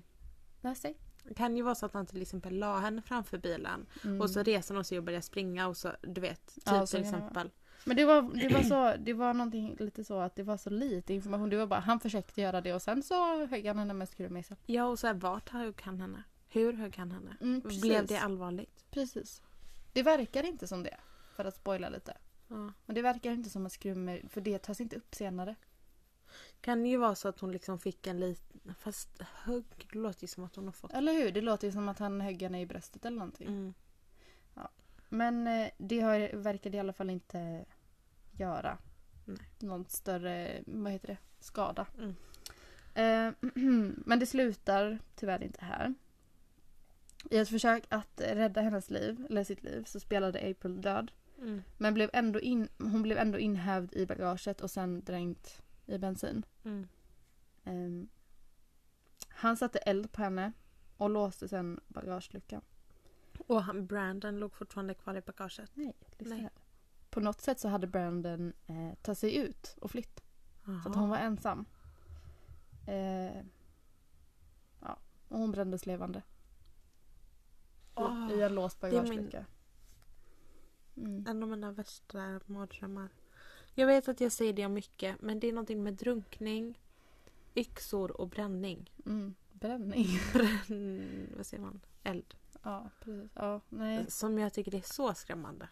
Nej, 0.62 0.76
säg. 0.76 0.98
Kan 1.36 1.58
ju 1.58 1.64
vara 1.64 1.76
så 1.76 1.86
att 1.86 1.94
han 1.94 2.06
till 2.06 2.22
exempel 2.22 2.58
la 2.60 2.80
henne 2.80 3.02
framför 3.02 3.38
bilen 3.38 3.86
Mm. 4.04 4.22
och 4.22 4.30
så 4.30 4.44
reser 4.44 4.76
hon 4.76 4.84
sig 4.86 4.98
och 4.98 5.04
börjar 5.04 5.22
springa 5.22 5.68
och 5.68 5.78
så 5.78 5.92
du 6.02 6.22
vet, 6.22 6.56
typ 6.56 6.64
Ja, 6.66 6.86
till 6.86 7.02
det 7.02 7.08
exempel. 7.08 7.50
Men 7.86 7.98
det 7.98 8.06
var, 8.06 8.22
det 8.22 8.54
var 8.54 8.62
så, 8.94 9.04
det 9.04 9.14
var 9.14 9.34
någonting 9.34 9.76
lite 9.80 10.04
så 10.04 10.20
att 10.20 10.36
det 10.36 10.44
var 10.44 10.58
så 10.58 10.70
lite 10.70 11.14
information. 11.14 11.50
Det 11.50 11.58
var 11.58 11.68
bara 11.68 11.80
han 11.80 12.00
försökte 12.00 12.42
göra 12.42 12.62
det 12.62 12.74
och 12.74 12.82
sen 12.82 13.04
så 13.04 13.46
högg 13.46 13.66
han 13.68 13.78
henne 13.80 13.94
med 13.94 14.10
skruvmejsel. 14.10 14.58
Ja 14.66 14.86
och 14.86 15.00
så 15.00 15.08
här, 15.08 15.14
vart 15.14 15.50
högg 15.50 15.82
han 15.82 16.02
henne? 16.02 16.24
Hur 16.50 16.74
högg 16.74 16.98
han 16.98 17.12
henne? 17.12 17.38
Mm. 17.42 17.62
Blev 17.82 18.06
det 18.08 18.18
allvarligt? 18.18 18.86
Precis. 18.92 19.42
Det 19.94 20.04
verkar 20.04 20.44
inte 20.44 20.68
som 20.68 20.84
det. 20.84 20.98
För 21.36 21.46
att 21.46 21.56
spoila 21.56 21.90
lite. 21.90 22.18
Ja. 22.48 22.56
Men 22.86 22.96
det 22.96 23.02
verkar 23.02 23.32
inte 23.32 23.50
som 23.50 23.66
att 23.66 23.72
skruvmejsel, 23.72 24.30
för 24.30 24.42
det 24.42 24.58
tas 24.60 24.82
inte 24.82 24.96
upp 24.96 25.16
senare. 25.16 25.56
Kan 26.62 26.86
ju 26.86 26.98
vara 26.98 27.16
så 27.16 27.28
att 27.28 27.40
hon 27.40 27.52
liksom 27.52 27.80
fick 27.80 28.08
en 28.08 28.20
liten... 28.20 28.76
Fast 28.80 29.22
högg 29.22 29.66
det 29.92 29.98
låter 29.98 30.24
ju 30.24 30.28
som 30.28 30.44
att 30.44 30.56
hon 30.56 30.66
har 30.66 30.72
fått. 30.72 30.94
Eller 30.94 31.14
hur? 31.14 31.32
Det 31.32 31.42
låter 31.42 31.68
ju 31.68 31.72
som 31.72 31.90
att 31.90 32.00
han 32.00 32.22
högg 32.22 32.42
henne 32.42 32.62
i 32.62 32.66
bröstet 32.66 33.06
eller 33.06 33.18
någonting. 33.18 33.48
Mm. 33.48 33.74
Men 35.14 35.48
eh, 35.48 35.70
det 35.78 36.00
har, 36.00 36.36
verkar 36.36 36.70
det 36.70 36.78
i 36.78 36.80
alla 36.80 36.94
fall 36.94 37.10
inte 37.10 37.66
göra. 38.32 38.78
Nej. 39.26 39.38
Någon 39.60 39.86
större, 39.86 40.64
vad 40.66 40.92
heter 40.92 41.08
det, 41.08 41.18
skada. 41.40 41.88
Mm. 41.98 42.16
Eh, 42.94 43.34
men 44.06 44.20
det 44.20 44.26
slutar 44.26 45.00
tyvärr 45.16 45.44
inte 45.44 45.66
här. 45.66 45.94
I 47.30 47.38
ett 47.38 47.50
försök 47.50 47.84
att 47.90 48.22
rädda 48.22 48.62
hennes 48.62 48.90
liv, 48.90 49.26
eller 49.30 49.44
sitt 49.44 49.64
liv, 49.64 49.84
så 49.84 50.00
spelade 50.00 50.52
April 50.52 50.82
död. 50.82 51.12
Mm. 51.38 51.64
Men 51.78 51.94
blev 51.94 52.10
ändå 52.14 52.40
in, 52.40 52.68
hon 52.78 53.02
blev 53.02 53.18
ändå 53.18 53.40
inhävd 53.40 53.94
i 53.94 54.06
bagaget 54.06 54.62
och 54.62 54.72
sen 54.72 55.04
dränkt 55.04 55.61
i 55.86 55.98
bensin. 55.98 56.46
Mm. 56.64 56.88
Ehm, 57.64 58.10
han 59.28 59.58
satte 59.58 59.80
eld 59.80 60.12
på 60.12 60.22
henne 60.22 60.52
och 60.98 61.10
låste 61.10 61.48
sen 61.48 61.80
bagageluckan. 61.88 62.62
Och 63.48 63.64
han, 63.64 63.88
Brandon 63.88 64.40
låg 64.40 64.54
fortfarande 64.56 64.94
kvar 64.94 65.16
i 65.16 65.22
bagaget. 65.22 65.72
Nej, 65.74 65.94
Nej. 66.20 66.50
På 67.10 67.20
något 67.20 67.42
sätt 67.42 67.60
så 67.60 67.68
hade 67.68 67.88
Brandon 67.88 68.54
eh, 68.68 68.94
tagit 69.02 69.20
sig 69.20 69.36
ut 69.38 69.78
och 69.82 69.92
flytt. 69.92 70.24
Så 70.84 70.90
att 70.90 70.96
hon 70.96 71.10
var 71.10 71.18
ensam. 71.18 71.66
Eh, 72.88 73.38
ja, 74.82 75.00
och 75.28 75.40
hon 75.40 75.52
brändes 75.52 75.86
levande. 75.86 76.22
Åh, 77.96 78.32
I 78.32 78.42
en 78.42 78.56
låst 78.56 78.82
min- 78.82 78.92
bagagelucka. 78.92 79.46
Mm. 80.98 81.26
En 81.28 81.44
av 81.44 81.50
mina 81.50 81.72
värsta 81.72 82.40
mardrömmar. 82.46 83.10
Jag 83.74 83.88
vet 83.88 84.08
att 84.08 84.22
jag 84.22 84.32
säger 84.32 84.54
det 84.54 84.66
om 84.66 84.74
mycket 84.74 85.22
men 85.22 85.40
det 85.40 85.48
är 85.48 85.52
någonting 85.52 85.84
med 85.84 85.94
drunkning, 85.94 86.80
yxor 87.56 88.22
och 88.22 88.28
bränning. 88.28 88.92
Mm. 89.06 89.36
Bränning. 89.52 90.08
Bränn... 90.34 91.28
Vad 91.38 91.46
säger 91.46 91.64
man? 91.64 91.82
Eld. 92.04 92.34
Ja, 92.64 92.90
precis. 93.00 93.32
Ja, 93.36 93.62
nej. 93.70 94.06
Som 94.12 94.40
jag 94.40 94.54
tycker 94.54 94.76
är 94.76 94.82
så 94.82 95.14
skrämmande. 95.14 95.68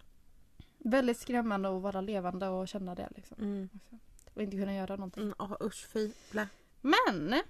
Väldigt 0.77 1.17
skrämmande 1.17 1.75
att 1.75 1.81
vara 1.81 2.01
levande 2.01 2.47
och 2.47 2.67
känna 2.67 2.95
det. 2.95 3.09
Liksom. 3.15 3.38
Mm. 3.38 3.69
Och 4.33 4.41
inte 4.41 4.57
kunna 4.57 4.75
göra 4.75 4.95
någonting. 4.95 5.23
Mm, 5.23 5.35
åh, 5.39 5.57
usch 5.62 5.88
fy. 5.88 6.12
Blä. 6.31 6.47
Men! 6.81 7.41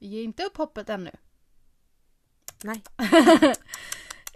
Ge 0.00 0.22
inte 0.22 0.44
upp 0.44 0.56
hoppet 0.56 0.88
ännu. 0.88 1.10
Nej. 2.64 2.82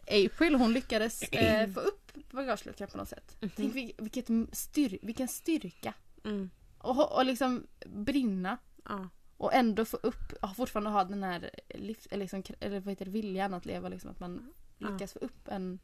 April 0.27 0.55
hon 0.55 0.73
lyckades 0.73 1.23
eh, 1.23 1.71
få 1.71 1.81
upp 1.81 2.00
bagageluckan 2.33 2.89
på 2.89 2.97
något 2.99 3.09
sätt. 3.09 3.37
Mhm. 3.41 3.51
Tänk 3.57 3.75
vil- 3.75 3.95
vilket 3.99 4.57
styr, 4.57 4.99
vilken 5.03 5.29
styrka. 5.29 5.95
Mm. 6.25 6.51
Och, 6.79 7.13
och 7.17 7.25
liksom 7.25 7.67
brinna. 7.87 8.59
Ja. 8.85 9.09
Och 9.37 9.55
ändå 9.55 9.85
få 9.85 9.97
upp, 9.97 10.33
ja, 10.43 10.49
fortfarande 10.57 10.91
ha 10.91 11.05
den 11.05 11.23
här 11.23 11.51
livs, 11.69 12.07
eller 12.11 12.25
liksom, 12.25 12.43
eller 12.61 12.81
vad 12.81 12.89
heter 12.93 13.05
det, 13.05 13.11
viljan 13.11 13.55
att 13.55 13.67
leva. 13.67 13.89
Liksom, 13.89 14.11
att 14.11 14.21
man 14.21 14.53
Ja. 14.79 14.89
lyckas 14.89 15.13
få 15.13 15.19
upp 15.19 15.49
en... 15.49 15.79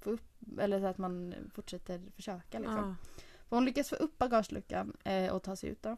Få 0.00 0.10
upp, 0.10 0.28
eller 0.58 0.80
så 0.80 0.86
att 0.86 0.98
man 0.98 1.34
fortsätter 1.54 2.02
försöka. 2.16 2.58
Liksom. 2.58 2.76
Ja. 2.76 2.94
För 3.48 3.56
hon 3.56 3.64
lyckas 3.64 3.88
få 3.88 3.96
upp 3.96 4.18
bagageluckan 4.18 4.96
eh, 5.04 5.32
och 5.32 5.42
ta 5.42 5.56
sig 5.56 5.70
ut 5.70 5.82
då. 5.82 5.96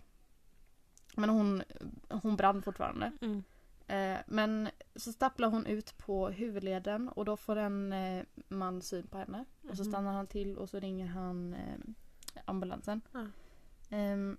Men 1.15 1.29
hon, 1.31 1.63
hon 2.09 2.37
brann 2.37 2.63
fortfarande. 2.63 3.13
Mm. 3.21 3.43
Eh, 3.87 4.19
men 4.27 4.69
så 4.99 5.13
stapplar 5.13 5.49
hon 5.49 5.67
ut 5.67 5.99
på 5.99 6.29
huvudleden 6.29 7.09
och 7.09 7.25
då 7.25 7.37
får 7.37 7.57
en 7.57 7.93
eh, 7.93 8.25
man 8.49 8.83
syn 8.83 9.07
på 9.07 9.19
henne. 9.19 9.45
Och 9.71 9.77
så 9.77 9.83
Mhm. 9.83 9.91
stannar 9.93 10.13
han 10.13 10.27
till 10.27 10.57
och 10.59 10.69
så 10.71 10.81
ringer 10.81 11.07
han 11.07 11.55
eh, 11.55 11.79
ambulansen. 12.45 13.01
Ja. 13.13 13.27
Ehm, 13.91 14.37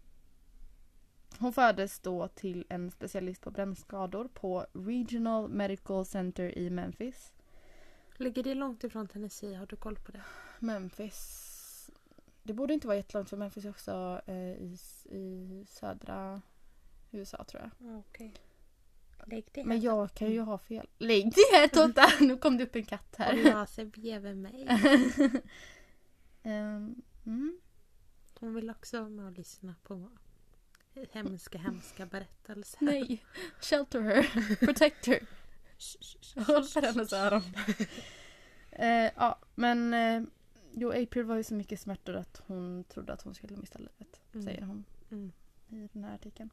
hon 1.39 1.53
fördes 1.53 1.99
då 1.99 2.27
till 2.27 2.65
en 2.69 2.91
specialist 2.91 3.41
på 3.41 3.51
brännskador 3.51 4.27
på 4.33 4.65
Regional 4.73 5.49
Medical 5.49 6.05
Center 6.05 6.57
i 6.57 6.69
Memphis. 6.69 7.33
Ligger 8.17 8.43
det 8.43 8.53
långt 8.55 8.83
ifrån 8.83 9.07
Tennessee? 9.07 9.53
Har 9.55 9.65
du 9.65 9.75
koll 9.75 9.95
på 9.95 10.11
det? 10.11 10.21
Memphis. 10.59 11.45
Det 12.43 12.53
borde 12.53 12.73
inte 12.73 12.87
vara 12.87 12.97
jättelångt 12.97 13.29
för 13.29 13.37
Memphis 13.37 13.65
är 13.65 13.69
också 13.69 14.21
eh, 14.25 14.35
i, 14.51 14.77
i 15.09 15.65
södra 15.69 16.41
USA 17.11 17.43
tror 17.43 17.61
jag. 17.79 17.97
Okej. 17.99 18.33
Lägg 19.27 19.45
det 19.51 19.63
Men 19.65 19.81
jag 19.81 20.13
kan 20.13 20.31
ju 20.31 20.41
ha 20.41 20.57
fel. 20.57 20.87
Lägg 20.97 21.25
det 21.25 21.41
här 21.57 21.67
Totta! 21.67 22.07
Nu 22.19 22.37
kom 22.37 22.57
det 22.57 22.63
upp 22.63 22.75
en 22.75 22.85
katt 22.85 23.15
här. 23.17 23.43
la 23.53 23.65
sig 23.65 23.85
bredvid 23.85 24.37
mig. 24.37 24.67
Ehm, 26.43 27.01
mm. 27.25 27.59
Hon 28.39 28.53
vill 28.53 28.69
också 28.69 28.99
vara 28.99 29.09
med 29.09 29.25
och 29.25 29.31
lyssna 29.31 29.75
på 29.83 30.09
hemska, 31.11 31.57
hemska 31.57 32.05
berättelser. 32.05 32.77
Nej. 32.81 33.25
Shelter 33.61 34.01
her. 34.01 34.55
Protect 34.65 35.05
her. 35.07 35.19
Håll 36.47 36.63
för 36.63 36.81
hennes 36.81 37.13
öron. 37.13 37.41
Eh, 38.71 39.11
ja, 39.15 39.39
men 39.55 39.93
eh, 39.93 40.21
jo, 40.73 40.91
April 40.91 41.23
var 41.25 41.35
ju 41.35 41.43
så 41.43 41.53
mycket 41.53 41.79
smärtor 41.79 42.15
att 42.15 42.41
hon 42.47 42.83
trodde 42.83 43.13
att 43.13 43.21
hon 43.21 43.35
skulle 43.35 43.57
mista 43.57 43.79
livet. 43.79 44.21
Mm. 44.33 44.45
Säger 44.45 44.61
hon 44.61 44.85
Mm. 45.11 45.31
i 45.69 45.89
den 45.93 46.03
här 46.03 46.15
artikeln. 46.15 46.49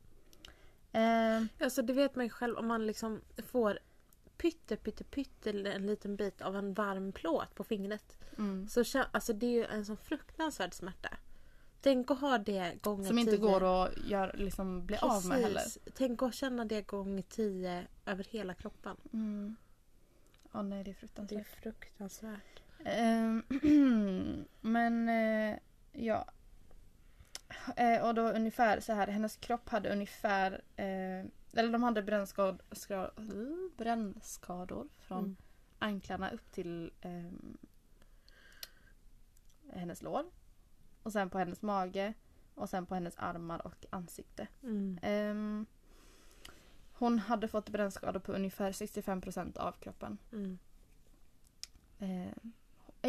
Eh, 0.96 1.42
Alltså 1.64 1.82
det 1.82 1.92
vet 1.92 2.14
man 2.16 2.24
ju 2.24 2.30
själv 2.30 2.56
om 2.56 2.66
man 2.66 2.86
liksom 2.86 3.20
får 3.46 3.78
pytte, 4.36 4.76
pytte, 4.76 5.04
pytte 5.04 5.50
en 5.50 5.86
liten 5.86 6.16
bit 6.16 6.40
av 6.42 6.56
en 6.56 6.74
varm 6.74 7.12
plåt 7.12 7.54
på 7.54 7.64
fingret. 7.64 8.16
mm. 8.38 8.68
Så 8.68 8.84
alltså 9.12 9.32
det 9.32 9.46
är 9.46 9.50
ju 9.50 9.64
en 9.64 9.84
sån 9.84 9.96
fruktansvärd 9.96 10.74
smärta. 10.74 11.08
Tänk 11.80 12.10
att 12.10 12.20
ha 12.20 12.38
det 12.38 12.82
gånger 12.82 13.04
Som 13.08 13.18
inte 13.18 13.32
tio. 13.32 13.40
går 13.40 13.84
att 13.84 13.98
gör, 14.08 14.34
liksom, 14.38 14.86
bli 14.86 14.96
av 14.96 15.26
med 15.26 15.38
heller. 15.40 15.60
Precis. 15.60 15.78
Tänk 15.94 16.22
att 16.22 16.34
känna 16.34 16.64
det 16.64 16.82
gånger 16.82 17.22
tio 17.22 17.86
över 18.06 18.24
hela 18.24 18.54
kroppen. 18.54 18.96
Mm. 19.12 19.56
Ja, 20.52 20.62
nej, 20.62 20.84
det 20.84 20.90
är 20.90 20.94
Det 20.94 21.34
är 21.34 21.44
fruktansvärt. 21.44 21.62
fruktansvärt. 21.62 22.60
Ehm, 22.84 23.42
men 24.60 25.08
eh, 25.08 25.58
ja. 25.92 26.24
Eh, 27.76 28.06
och 28.08 28.14
då 28.14 28.22
ungefär 28.30 28.80
så 28.80 28.92
här, 28.92 29.06
hennes 29.06 29.36
kropp 29.36 29.68
hade 29.68 29.92
ungefär, 29.92 30.52
eh, 30.76 31.24
eller 31.52 31.72
de 31.72 31.82
hade 31.82 32.02
brännskad, 32.02 32.62
skra, 32.72 33.10
brännskador 33.76 34.88
från 34.98 35.18
Mm. 35.24 35.36
anklarna 35.78 36.30
upp 36.30 36.52
till 36.52 36.92
ehm, 37.00 37.56
hennes 39.72 40.02
lår. 40.02 40.24
Och 41.02 41.12
sen 41.12 41.30
på 41.30 41.38
hennes 41.38 41.62
mage. 41.62 42.14
Och 42.54 42.68
sen 42.70 42.86
på 42.86 42.94
hennes 42.94 43.14
armar 43.18 43.66
och 43.66 43.86
ansikte. 43.90 44.48
Mm. 44.62 44.98
Ehm, 45.02 45.66
hon 46.92 47.18
hade 47.18 47.48
fått 47.48 47.68
brännskador 47.68 48.20
på 48.20 48.32
ungefär 48.32 48.72
65% 48.72 49.56
av 49.58 49.72
kroppen. 49.72 50.18
Mm. 50.32 50.58
Eh, 51.98 52.32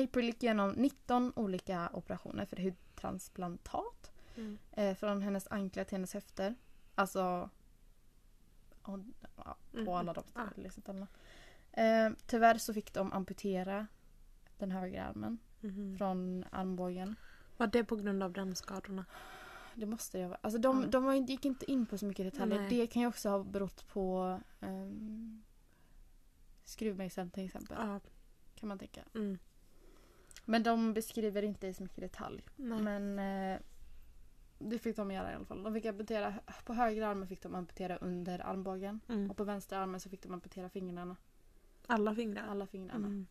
April 0.04 0.26
gick 0.26 0.44
igenom 0.44 0.70
19 0.72 1.34
olika 1.36 1.90
operationer 1.94 2.46
för 2.46 2.58
hudtransplantat. 2.58 4.12
Mm. 4.38 4.58
Eh, 4.72 4.96
från 4.96 5.22
hennes 5.22 5.48
anklar 5.48 5.84
till 5.84 5.96
hennes 5.96 6.14
höfter. 6.14 6.56
Alltså 6.96 7.50
hon, 8.82 9.14
ja, 9.38 9.58
på 9.72 9.78
Mm. 9.78 9.94
alla 9.94 10.14
de 10.14 10.24
Ja. 10.36 10.72
ställena. 10.72 11.08
Eh, 11.72 12.10
tyvärr 12.26 12.58
så 12.58 12.74
fick 12.74 12.94
de 12.94 13.14
amputera 13.14 13.88
den 14.58 14.72
högra 14.72 15.04
armen 15.06 15.38
Mhm. 15.62 15.98
från 15.98 16.46
armbågen. 16.52 17.16
Var 17.58 17.68
det 17.68 17.84
på 17.84 17.96
grund 17.96 18.24
av 18.24 18.32
brännskadorna? 18.32 19.06
Det 19.76 19.86
måste 19.86 20.20
jag 20.20 20.30
vara. 20.30 20.40
Alltså 20.42 20.60
de, 20.60 20.82
Ja. 20.82 20.88
de 20.88 21.16
gick 21.26 21.46
inte 21.46 21.72
in 21.72 21.86
på 21.86 21.98
så 21.98 22.06
mycket 22.06 22.34
detaljer. 22.34 22.60
Nej. 22.60 22.70
Det 22.70 22.88
kan 22.88 23.02
ju 23.02 23.08
också 23.08 23.30
ha 23.30 23.44
berott 23.44 23.88
på 23.88 24.40
um, 24.60 25.44
skruvmejseln 26.64 27.30
till 27.32 27.46
exempel. 27.46 27.78
Ja. 27.80 28.00
Kan 28.56 28.70
man 28.70 28.80
tänka. 28.80 29.04
Mm. 29.16 29.40
Men 30.46 30.64
de 30.64 30.94
beskriver 30.94 31.42
inte 31.44 31.68
i 31.68 31.74
så 31.74 31.84
mycket 31.84 32.02
detalj. 32.02 32.44
Nej. 32.56 32.82
Men 32.82 33.20
eh, 33.20 33.60
det 34.60 34.80
fick 34.80 34.96
de 34.96 35.12
göra 35.12 35.32
i 35.32 35.36
alla 35.36 35.46
fall. 35.46 35.64
De 35.64 35.74
fick 35.74 35.86
amputera, 35.86 36.34
på 36.66 36.74
höger 36.74 37.02
armen 37.02 37.28
fick 37.28 37.42
de 37.42 37.56
amputera 37.56 37.98
under 37.98 38.40
armbågen. 38.40 39.00
Mm. 39.10 39.30
Och 39.30 39.38
på 39.38 39.44
vänster 39.44 39.78
armen 39.78 40.00
så 40.00 40.10
fick 40.10 40.24
de 40.24 40.34
amputera 40.34 40.70
fingrarna. 40.70 41.16
Alla 41.88 42.16
fingrar? 42.16 42.48
Alla 42.48 42.68
fingrarna. 42.68 43.08
Mm. 43.08 43.28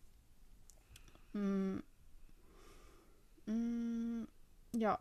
Mm. 1.35 1.83
Mm. 3.47 4.27
Ja. 4.71 5.01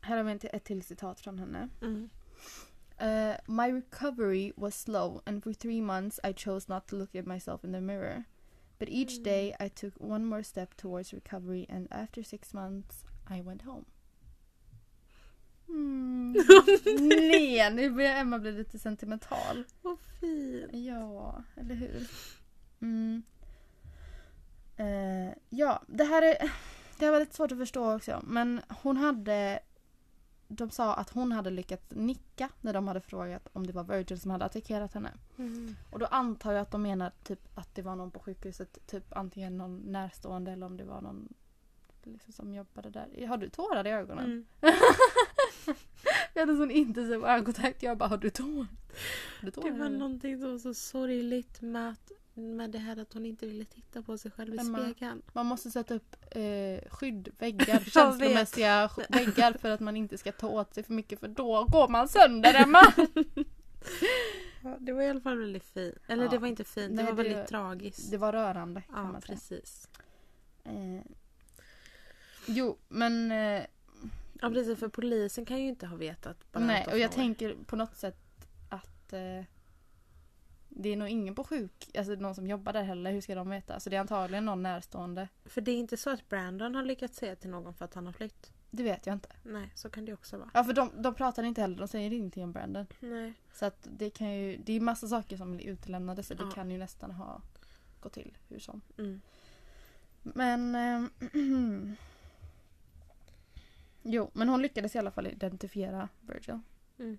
Här 0.00 0.16
har 0.16 0.24
vi 0.24 0.32
ett, 0.32 0.44
ett 0.44 0.64
till 0.64 0.82
citat 0.82 1.20
från 1.20 1.38
henne. 1.38 1.68
Uh, 3.02 3.34
my 3.46 3.72
recovery 3.72 4.52
was 4.56 4.82
slow, 4.82 5.22
and 5.26 5.42
for 5.44 5.52
three 5.52 5.80
months 5.80 6.20
I 6.24 6.34
chose 6.34 6.72
not 6.74 6.86
to 6.86 6.96
look 6.96 7.14
at 7.14 7.26
myself 7.26 7.64
in 7.64 7.72
the 7.72 7.80
mirror. 7.80 8.24
But 8.78 8.88
each 8.88 9.18
Mm. 9.18 9.24
day 9.24 9.56
I 9.60 9.68
took 9.68 9.94
one 10.00 10.24
more 10.24 10.42
step 10.44 10.76
towards 10.76 11.12
recovery, 11.12 11.66
and 11.68 11.88
after 11.90 12.22
six 12.22 12.54
months 12.54 13.04
I 13.30 13.40
went 13.42 13.62
home. 13.62 13.84
Mm. 15.70 16.36
Nej, 17.08 17.70
nu 17.74 17.90
börjar 17.90 18.16
Emma 18.16 18.38
bli 18.38 18.52
lite 18.52 18.78
sentimental. 18.78 19.64
Vad 19.82 19.98
fint. 20.20 20.70
Ja, 20.72 21.42
eller 21.56 21.74
hur? 21.74 22.08
Mm. 22.80 23.22
Eh, 24.76 25.34
ja, 25.48 25.82
det 25.86 26.04
här 26.04 26.22
är... 26.22 26.52
det 26.98 27.10
var 27.10 27.20
lite 27.20 27.36
svårt 27.36 27.52
att 27.52 27.58
förstå 27.58 27.94
också. 27.94 28.20
Men 28.24 28.60
hon 28.68 28.96
hade... 28.96 29.60
De 30.48 30.70
sa 30.70 30.94
att 30.94 31.10
hon 31.10 31.32
hade 31.32 31.50
lyckats 31.50 31.86
nicka 31.90 32.48
när 32.60 32.72
de 32.72 32.88
hade 32.88 33.00
frågat 33.00 33.48
om 33.52 33.66
det 33.66 33.72
var 33.72 33.84
Virgil 33.84 34.20
som 34.20 34.30
hade 34.30 34.44
attackerat 34.44 34.94
henne. 34.94 35.10
Mm. 35.38 35.76
Och 35.90 35.98
då 35.98 36.06
antar 36.06 36.52
jag 36.52 36.62
att 36.62 36.70
de 36.70 36.82
menar 36.82 37.12
typ 37.24 37.58
att 37.58 37.74
det 37.74 37.82
var 37.82 37.96
någon 37.96 38.10
på 38.10 38.20
sjukhuset, 38.20 38.86
typ 38.86 39.16
antingen 39.16 39.58
någon 39.58 39.76
närstående 39.76 40.52
eller 40.52 40.66
om 40.66 40.76
det 40.76 40.84
var 40.84 41.00
någon 41.00 41.28
liksom, 42.04 42.32
som 42.32 42.54
jobbade 42.54 42.90
där. 42.90 43.26
Har 43.26 43.36
du 43.36 43.48
tårar 43.48 43.86
i 43.86 43.90
ögonen? 43.90 44.24
Mm. 44.24 44.46
Jag 46.34 46.40
hade 46.46 46.56
sån 46.56 46.70
intensiv 46.70 47.24
ögonkontakt. 47.24 47.82
Jag 47.82 47.98
bara, 47.98 48.08
har 48.08 48.16
du 48.16 48.30
tårar? 48.30 48.66
Det 49.42 49.70
var 49.70 49.88
någonting 49.88 50.40
som 50.40 50.50
var 50.52 50.58
så 50.58 50.74
sorgligt 50.74 51.60
med, 51.60 51.90
att, 51.90 52.10
med 52.34 52.70
det 52.70 52.78
här 52.78 52.96
att 52.96 53.12
hon 53.12 53.26
inte 53.26 53.46
ville 53.46 53.64
titta 53.64 54.02
på 54.02 54.18
sig 54.18 54.30
själv 54.30 54.54
i 54.54 54.58
Emma. 54.58 54.78
spegeln. 54.78 55.22
Man 55.32 55.46
måste 55.46 55.70
sätta 55.70 55.94
upp 55.94 56.16
eh, 56.30 56.88
skydd, 56.90 57.28
väggar, 57.38 57.78
känslomässiga 57.90 58.90
väggar 59.08 59.52
för 59.52 59.70
att 59.70 59.80
man 59.80 59.96
inte 59.96 60.18
ska 60.18 60.32
ta 60.32 60.48
åt 60.48 60.74
sig 60.74 60.82
för 60.82 60.92
mycket 60.92 61.20
för 61.20 61.28
då 61.28 61.64
går 61.64 61.88
man 61.88 62.08
sönder 62.08 62.54
Emma! 62.54 62.80
Ja, 64.62 64.76
det 64.80 64.92
var 64.92 65.02
i 65.02 65.08
alla 65.08 65.20
fall 65.20 65.38
väldigt 65.38 65.64
fint. 65.64 65.94
Eller 66.08 66.24
Ja. 66.24 66.30
det 66.30 66.38
var 66.38 66.48
inte 66.48 66.64
fint, 66.64 66.96
det 66.96 67.02
Nej, 67.02 67.12
var 67.14 67.22
det- 67.24 67.28
väldigt 67.30 67.48
tragiskt. 67.48 68.10
Det 68.10 68.16
var 68.16 68.32
rörande 68.32 68.80
kan 68.82 68.96
ja, 68.96 69.12
man 69.12 69.22
säga. 69.22 69.34
precis. 69.36 69.88
Eh, 70.64 71.00
jo, 72.46 72.78
men 72.88 73.32
eh, 73.32 73.62
Ja, 74.42 74.50
precis. 74.50 74.78
För 74.78 74.88
polisen 74.88 75.44
kan 75.44 75.58
ju 75.62 75.68
inte 75.68 75.86
ha 75.86 75.96
vetat. 75.96 76.52
bara 76.52 76.64
nej, 76.64 76.86
och 76.92 76.98
jag 76.98 77.12
tänker 77.12 77.56
på 77.66 77.76
något 77.76 77.96
sätt 77.96 78.16
att 78.68 79.12
eh, 79.12 79.44
det 80.68 80.88
är 80.88 80.96
nog 80.96 81.08
ingen 81.08 81.34
på 81.34 81.44
sjuk, 81.44 81.90
alltså 81.98 82.14
någon 82.14 82.34
som 82.34 82.46
jobbar 82.46 82.72
där 82.72 82.82
heller. 82.82 83.12
Hur 83.12 83.20
ska 83.20 83.34
de 83.34 83.50
veta? 83.50 83.74
Alltså 83.74 83.90
det 83.90 83.96
är 83.96 84.00
antagligen 84.00 84.44
någon 84.44 84.62
närstående. 84.62 85.28
För 85.44 85.60
det 85.60 85.70
är 85.70 85.76
inte 85.76 85.96
så 85.96 86.10
att 86.10 86.28
Brandon 86.28 86.74
har 86.74 86.82
lyckats 86.82 87.18
säga 87.18 87.36
till 87.36 87.50
någon 87.50 87.74
för 87.74 87.84
att 87.84 87.94
han 87.94 88.06
har 88.06 88.12
flytt. 88.12 88.52
Det 88.70 88.82
vet 88.82 89.06
jag 89.06 89.14
inte. 89.16 89.28
Nej, 89.42 89.72
så 89.74 89.90
kan 89.90 90.04
det 90.04 90.12
också 90.12 90.36
vara. 90.38 90.50
Ja, 90.54 90.64
för 90.64 90.72
de, 90.72 90.90
de 91.02 91.14
pratar 91.14 91.42
inte 91.42 91.60
heller. 91.60 91.76
De 91.78 91.88
säger 91.88 92.12
ingenting 92.12 92.44
om 92.44 92.52
Brandon. 92.52 92.86
Nej. 93.00 93.32
Så 93.52 93.66
att 93.66 93.88
det 93.90 94.10
kan 94.10 94.30
ju, 94.34 94.56
det 94.56 94.72
är 94.72 94.80
massa 94.80 95.08
saker 95.08 95.36
som 95.36 95.52
blir 95.56 95.66
utelämnade 95.66 96.22
så 96.22 96.34
det 96.34 96.42
Ja. 96.44 96.50
kan 96.50 96.70
ju 96.70 96.78
nästan 96.78 97.10
ha 97.10 97.42
gått 98.00 98.12
till 98.12 98.38
hur 98.48 98.58
som. 98.58 98.80
Mm. 98.98 99.20
Men... 100.22 100.74
ehm, 100.74 101.10
jo, 104.02 104.30
men 104.32 104.48
hon 104.48 104.62
lyckades 104.62 104.94
i 104.94 104.98
alla 104.98 105.10
fall 105.10 105.26
identifiera 105.26 106.08
Virgil. 106.20 106.58
Mm. 106.98 107.18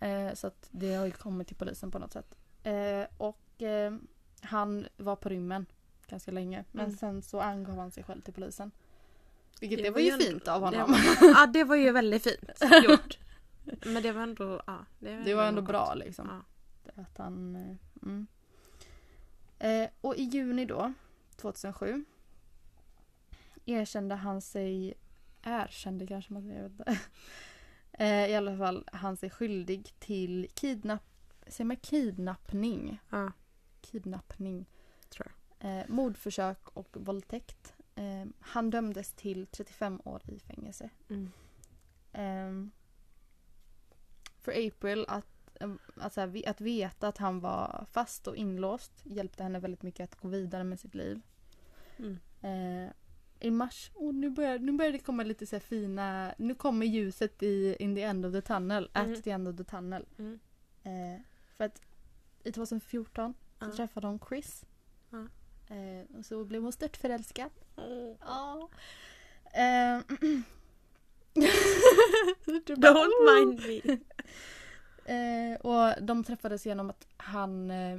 Eh, 0.00 0.34
så 0.34 0.46
att 0.46 0.68
det 0.70 0.94
har 0.94 1.04
ju 1.06 1.12
kommit 1.12 1.46
till 1.48 1.56
polisen 1.56 1.90
på 1.90 1.98
något 1.98 2.12
sätt. 2.12 2.34
Eh, 2.62 3.04
och 3.16 3.62
eh, 3.62 3.92
han 4.40 4.86
var 4.96 5.16
på 5.16 5.28
rymmen 5.28 5.66
ganska 6.06 6.30
länge. 6.30 6.64
Men 6.72 6.84
Mm. 6.84 6.96
sen 6.96 7.22
så 7.22 7.40
angav 7.40 7.78
han 7.78 7.90
sig 7.90 8.02
själv 8.04 8.20
till 8.20 8.34
polisen. 8.34 8.70
Vilket 9.60 9.78
det, 9.78 9.82
Det 9.84 9.90
var 9.90 9.94
var 9.94 10.00
ju 10.00 10.06
ju 10.06 10.12
ändå- 10.12 10.24
fint 10.24 10.48
av 10.48 10.60
det 10.60 10.66
honom. 10.80 10.96
Ja, 11.20 11.46
det 11.46 11.64
var 11.64 11.76
ju 11.76 11.90
väldigt 11.92 12.22
fint 12.24 12.50
gjort. 12.84 13.18
Men 13.84 14.02
det 14.02 14.12
var 14.12 14.22
ändå... 14.22 14.62
Ja, 14.66 14.78
Det 14.98 15.34
var 15.34 15.46
ändå 15.46 15.60
något. 15.60 15.68
bra 15.68 15.94
liksom. 15.94 16.28
Ja. 16.94 17.02
Att 17.02 17.18
han... 17.18 17.56
eh, 17.56 17.76
Mm. 18.02 18.26
Eh, 19.58 19.88
och 20.00 20.16
i 20.16 20.22
juni 20.22 20.64
då, 20.66 20.92
2007, 21.36 22.04
erkände 23.66 24.14
han 24.14 24.40
sig... 24.40 24.94
Erkände 25.42 26.06
kanske 26.06 26.32
man 26.32 26.42
säger, 26.42 26.56
jag 26.56 26.68
vet 26.68 26.72
inte. 26.78 26.98
eh, 27.92 28.30
I 28.30 28.34
alla 28.34 28.58
fall, 28.58 28.88
han 28.92 29.16
sig 29.16 29.30
skyldig 29.30 29.94
till 29.98 30.48
kidnapp... 30.54 31.02
Säger 31.46 31.64
man 31.64 31.76
kidnappning? 31.76 32.98
ja, 33.10 33.32
Kidnappning. 33.80 34.66
tror 35.08 35.26
Eh, 35.68 35.88
mordförsök 35.88 36.68
och 36.68 36.96
våldtäkt. 37.00 37.74
Eh, 37.94 38.24
han 38.40 38.70
dömdes 38.70 39.12
till 39.12 39.46
35 39.46 40.00
år 40.04 40.22
i 40.26 40.38
fängelse. 40.38 40.90
jag. 41.08 41.16
Mm. 41.16 41.32
Ehm, 42.12 42.70
för 44.40 44.66
April 44.66 45.04
att, 45.08 45.56
ehm, 45.60 45.78
att, 46.46 46.60
veta 46.60 47.08
att 47.08 47.18
han 47.18 47.40
var 47.40 47.86
fast 47.90 48.26
och 48.26 48.36
inlåst 48.36 48.92
hjälpte 49.04 49.42
henne 49.42 49.58
väldigt 49.58 49.82
mycket 49.82 50.04
att 50.04 50.20
gå 50.20 50.28
vidare 50.28 50.64
med 50.64 50.80
sitt 50.80 50.94
liv. 50.94 51.20
Mm. 51.98 52.18
I 53.44 53.50
mars, 53.50 53.90
och 53.94 54.14
nu, 54.14 54.30
börjar, 54.30 54.58
nu 54.58 54.72
börjar 54.72 54.92
det 54.92 54.98
komma 54.98 55.22
lite 55.22 55.46
så 55.46 55.60
fina, 55.60 56.34
nu 56.38 56.54
kommer 56.54 56.86
ljuset 56.86 57.42
i 57.42 57.76
in 57.78 57.94
the 57.94 58.02
end 58.02 58.26
of 58.26 58.32
the 58.32 58.40
tunnel, 58.42 58.90
Mm. 58.94 59.12
at 59.12 59.24
the 59.24 59.30
end 59.30 59.48
of 59.48 59.56
the 59.56 59.64
tunnel. 59.64 60.06
Mm. 60.18 60.38
Eh, 60.82 61.20
för 61.56 61.64
att 61.64 61.80
i 62.44 62.52
2014 62.52 63.34
så 63.60 63.66
Ja. 63.66 63.72
träffade 63.76 64.06
hon 64.06 64.18
Chris. 64.28 64.64
Ja. 65.10 65.18
Eh, 65.76 66.18
och 66.18 66.26
så 66.26 66.44
blev 66.44 66.62
hon 66.62 66.72
störtförälskad. 66.72 67.50
Mm. 67.76 68.16
Ja. 68.20 68.68
Eh, 69.52 70.00
Don't 72.66 73.10
mind 73.36 73.60
me. 73.66 73.98
Eh, 75.04 75.60
och 75.60 76.02
de 76.02 76.24
träffades 76.24 76.66
genom 76.66 76.90
att 76.90 77.06
han 77.16 77.70
eh, 77.70 77.98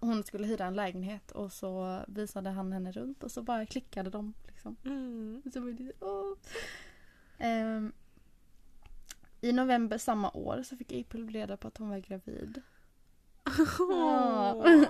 hon 0.00 0.24
skulle 0.24 0.46
hyra 0.46 0.64
en 0.64 0.74
lägenhet 0.74 1.30
och 1.30 1.52
så 1.52 2.04
visade 2.08 2.50
han 2.50 2.72
henne 2.72 2.92
runt 2.92 3.24
och 3.24 3.30
så 3.30 3.42
bara 3.42 3.66
klickade 3.66 4.10
de. 4.10 4.34
Liksom. 4.46 4.76
Mm. 4.84 5.42
Så 5.52 5.60
var 5.60 5.70
det, 5.70 5.92
åh. 6.00 6.34
Ehm, 7.38 7.92
I 9.40 9.52
november 9.52 9.98
samma 9.98 10.30
år 10.30 10.62
så 10.62 10.76
fick 10.76 10.92
April 10.92 11.30
reda 11.30 11.56
på 11.56 11.68
att 11.68 11.78
hon 11.78 11.88
var 11.88 11.98
gravid. 11.98 12.62
Ja. 13.78 14.64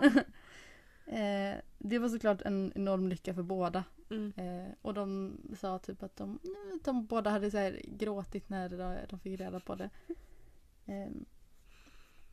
eh, 1.07 1.57
det 1.79 1.99
var 1.99 2.09
såklart 2.09 2.43
en 2.43 2.73
enorm 2.75 3.09
lycka 3.09 3.35
för 3.35 3.43
båda. 3.43 3.85
Mm. 4.11 4.33
Eh, 4.37 4.73
och 4.83 4.95
de 4.95 5.37
sa 5.59 5.79
typ 5.79 6.03
att 6.03 6.17
de, 6.17 6.39
de 6.85 7.07
båda 7.07 7.31
hade 7.31 7.51
så 7.51 7.59
här 7.59 7.83
gråtit 7.85 8.49
när 8.49 8.69
de, 8.69 8.97
de 9.09 9.19
fick 9.19 9.41
reda 9.41 9.61
på 9.61 9.75
det. 9.75 9.91
Ehm, 10.87 11.25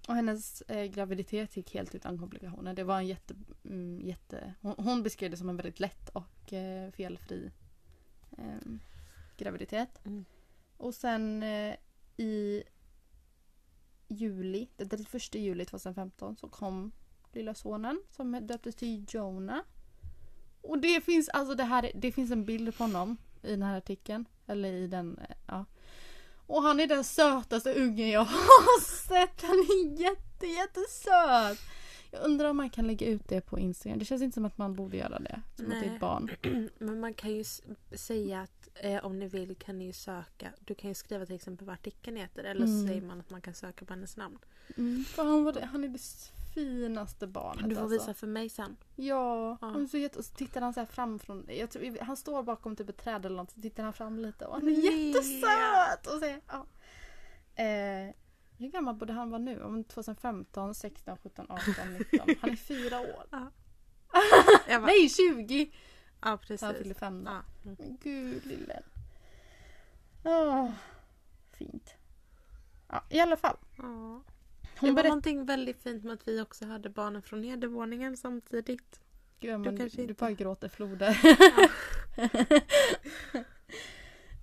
och 0.08 0.16
hennes 0.16 0.62
eh, 0.62 0.86
graviditet 0.86 1.58
gick 1.58 1.74
helt 1.74 1.96
utan 1.96 2.18
komplikationer. 2.18 2.74
Det 2.74 2.84
var 2.84 2.98
en 2.98 3.08
jätte... 3.08 3.36
Mm, 3.66 4.02
jätte 4.02 4.54
hon, 4.62 4.76
hon 4.78 5.04
beskrev 5.04 5.32
det 5.32 5.38
som 5.38 5.50
en 5.50 5.58
väldigt 5.58 5.80
lätt 5.80 6.10
och 6.10 6.54
eh, 6.54 6.92
felfri 6.92 7.52
ehm, 8.38 8.80
graviditet. 9.38 10.06
Mm. 10.06 10.26
Och 10.78 10.96
sen 10.96 11.44
eh, 11.44 11.76
i 12.18 12.64
juli, 14.08 14.70
den 14.78 14.90
31 14.90 15.36
juli 15.36 15.66
2015 15.66 16.36
så 16.36 16.48
kom 16.50 16.92
lilla 17.32 17.54
sonen 17.54 18.04
som 18.10 18.48
döptes 18.48 18.76
till 18.76 19.06
Jonah. 19.10 19.62
Och 20.62 20.80
det 20.80 21.02
finns 21.02 21.30
alltså 21.30 21.56
det 21.56 21.64
här, 21.64 21.92
det 21.96 22.12
finns 22.12 22.32
en 22.32 22.46
bild 22.46 22.78
på 22.78 22.84
honom 22.84 23.18
i 23.42 23.52
den 23.52 23.64
här 23.64 23.78
artikeln. 23.78 24.26
Eller 24.48 24.74
i 24.74 24.88
den, 24.88 25.18
eh, 25.18 25.36
ja. 25.48 25.66
Och 26.48 26.62
han 26.64 26.80
är 26.80 26.88
den 26.88 27.04
sötaste 27.04 27.74
ungen 27.74 28.10
jag 28.10 28.26
har 28.26 28.82
sett. 28.82 29.42
Han 29.42 29.52
är 29.60 30.02
jätte, 30.02 30.48
jättesöt. 30.48 31.60
Jag 32.12 32.24
undrar 32.26 32.50
om 32.50 32.58
man 32.58 32.70
kan 32.70 32.88
lägga 32.88 33.08
ut 33.08 33.28
det 33.28 33.42
på 33.42 33.60
Instagram. 33.60 34.00
Det 34.00 34.06
känns 34.06 34.22
inte 34.22 34.34
som 34.34 34.46
att 34.46 34.58
man 34.58 34.74
borde 34.76 34.98
göra 34.98 35.20
det. 35.20 35.42
Som 35.56 35.66
att 35.66 35.72
det 35.72 35.78
är 35.78 35.82
Nej. 35.82 35.94
ett 35.96 36.00
barn. 36.00 36.32
Men 36.78 37.00
man 37.00 37.14
kan 37.14 37.32
ju 37.32 37.44
säga 37.96 38.42
att 38.42 38.70
eh, 38.74 39.06
om 39.06 39.20
ni 39.20 39.28
vill 39.28 39.56
kan 39.56 39.78
ni 39.80 39.86
ju 39.86 39.94
söka. 39.94 40.50
Du 40.60 40.76
kan 40.76 40.90
ju 40.90 40.94
skriva 40.94 41.26
till 41.26 41.36
exempel 41.36 41.68
vad 41.68 41.74
artikeln 41.74 42.18
heter. 42.18 42.44
Eller 42.44 42.66
Mm. 42.66 42.82
så 42.82 42.88
säger 42.88 43.02
man 43.02 43.20
att 43.20 43.30
man 43.30 43.42
kan 43.42 43.54
söka 43.54 43.86
på 43.86 43.94
hennes 43.94 44.18
namn. 44.18 44.38
Mm, 44.78 45.06
för 45.06 45.24
han, 45.24 45.44
var 45.44 45.54
det, 45.54 45.66
han 45.66 45.84
är 45.84 45.88
det 45.88 46.00
finaste 46.54 47.28
barnet. 47.28 47.70
Du 47.70 47.76
får 47.76 47.82
alltså. 47.82 48.00
visa 48.00 48.14
för 48.14 48.28
mig 48.28 48.50
sen. 48.50 48.78
Ja, 48.96 49.58
Ja. 49.62 49.80
Är 49.82 49.88
så 49.88 49.98
jätte, 49.98 50.20
och 50.20 50.26
så 50.26 50.34
tittar 50.34 50.62
han 50.62 50.74
så 50.74 50.80
här 50.80 50.88
fram 50.88 51.20
från, 51.20 51.46
jag 51.50 51.70
tror, 51.72 52.04
han 52.04 52.18
står 52.18 52.44
bakom 52.44 52.76
typ 52.76 52.90
ett 52.90 52.98
träd 52.98 53.26
eller 53.26 53.36
något 53.36 53.52
så 53.52 53.62
tittar 53.62 53.84
han 53.84 53.94
fram 53.94 54.20
lite 54.20 54.46
och 54.46 54.54
han 54.54 54.64
är 54.68 54.72
Nej. 54.72 55.08
jättesöt! 55.08 56.08
Och 56.08 56.20
så, 56.20 56.26
ja. 56.48 56.66
eh, 57.64 58.16
hur 58.58 58.68
gammal 58.72 58.96
borde 58.96 59.14
han 59.14 59.30
vara 59.30 59.42
nu? 59.42 59.64
Om 59.64 59.84
2015, 59.84 60.76
16, 60.76 61.18
17, 61.24 61.46
18, 61.50 61.94
19. 62.12 62.36
Han 62.42 62.50
är 62.50 62.56
fyra 62.56 63.00
år. 63.00 63.26
Jag 64.68 64.82
bara, 64.82 64.88
Nej 64.88 65.10
20! 65.10 65.72
ja 66.22 66.40
Så 66.58 66.66
han 66.66 66.74
fyller 66.74 66.74
precis. 66.84 66.98
fem 66.98 67.24
då. 67.24 67.32
Ja. 67.32 67.42
Mm. 67.66 67.76
Men 67.80 67.98
gud 68.04 68.46
lille. 68.46 68.84
Åh, 70.24 70.70
fint. 71.52 71.96
Ja, 72.88 73.04
i 73.10 73.20
alla 73.20 73.38
fall. 73.38 73.58
Ja. 73.78 74.24
Det 74.84 74.88
Hon 74.90 74.96
var 74.96 75.04
berättade... 75.04 75.10
någonting 75.10 75.46
väldigt 75.46 75.84
fint 75.84 76.04
med 76.04 76.14
att 76.14 76.28
vi 76.28 76.42
också 76.42 76.66
hade 76.66 76.90
barnen 76.90 77.22
från 77.22 77.42
nedervåningen 77.42 78.18
samtidigt. 78.18 79.02
Gud, 79.40 79.60
du, 79.62 79.78
kanske 79.78 79.98
du 79.98 80.02
inte- 80.02 80.14
bara 80.14 80.32
gråter 80.32 80.70
floder. 80.70 81.18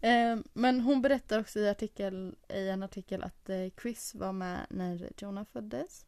Eh, 0.02 0.38
Men 0.52 0.80
hon 0.80 1.02
berättar 1.02 1.40
också 1.40 1.58
i, 1.58 1.68
artikel, 1.68 2.36
i 2.48 2.68
en 2.68 2.82
artikel 2.82 3.22
att 3.22 3.48
eh, 3.48 3.66
Chris 3.82 4.14
var 4.14 4.32
med 4.32 4.66
när 4.70 5.12
Jonah 5.18 5.44
föddes. 5.44 6.06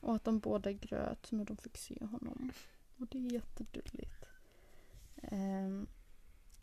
Och 0.00 0.14
att 0.14 0.24
de 0.24 0.38
båda 0.38 0.72
gröt 0.72 1.32
när 1.32 1.44
de 1.44 1.56
fick 1.56 1.76
se 1.78 1.98
honom. 2.04 2.52
Och 2.98 3.06
det 3.06 3.18
är 3.18 3.32
jättedulligt. 3.32 4.24
Eh, 5.22 5.82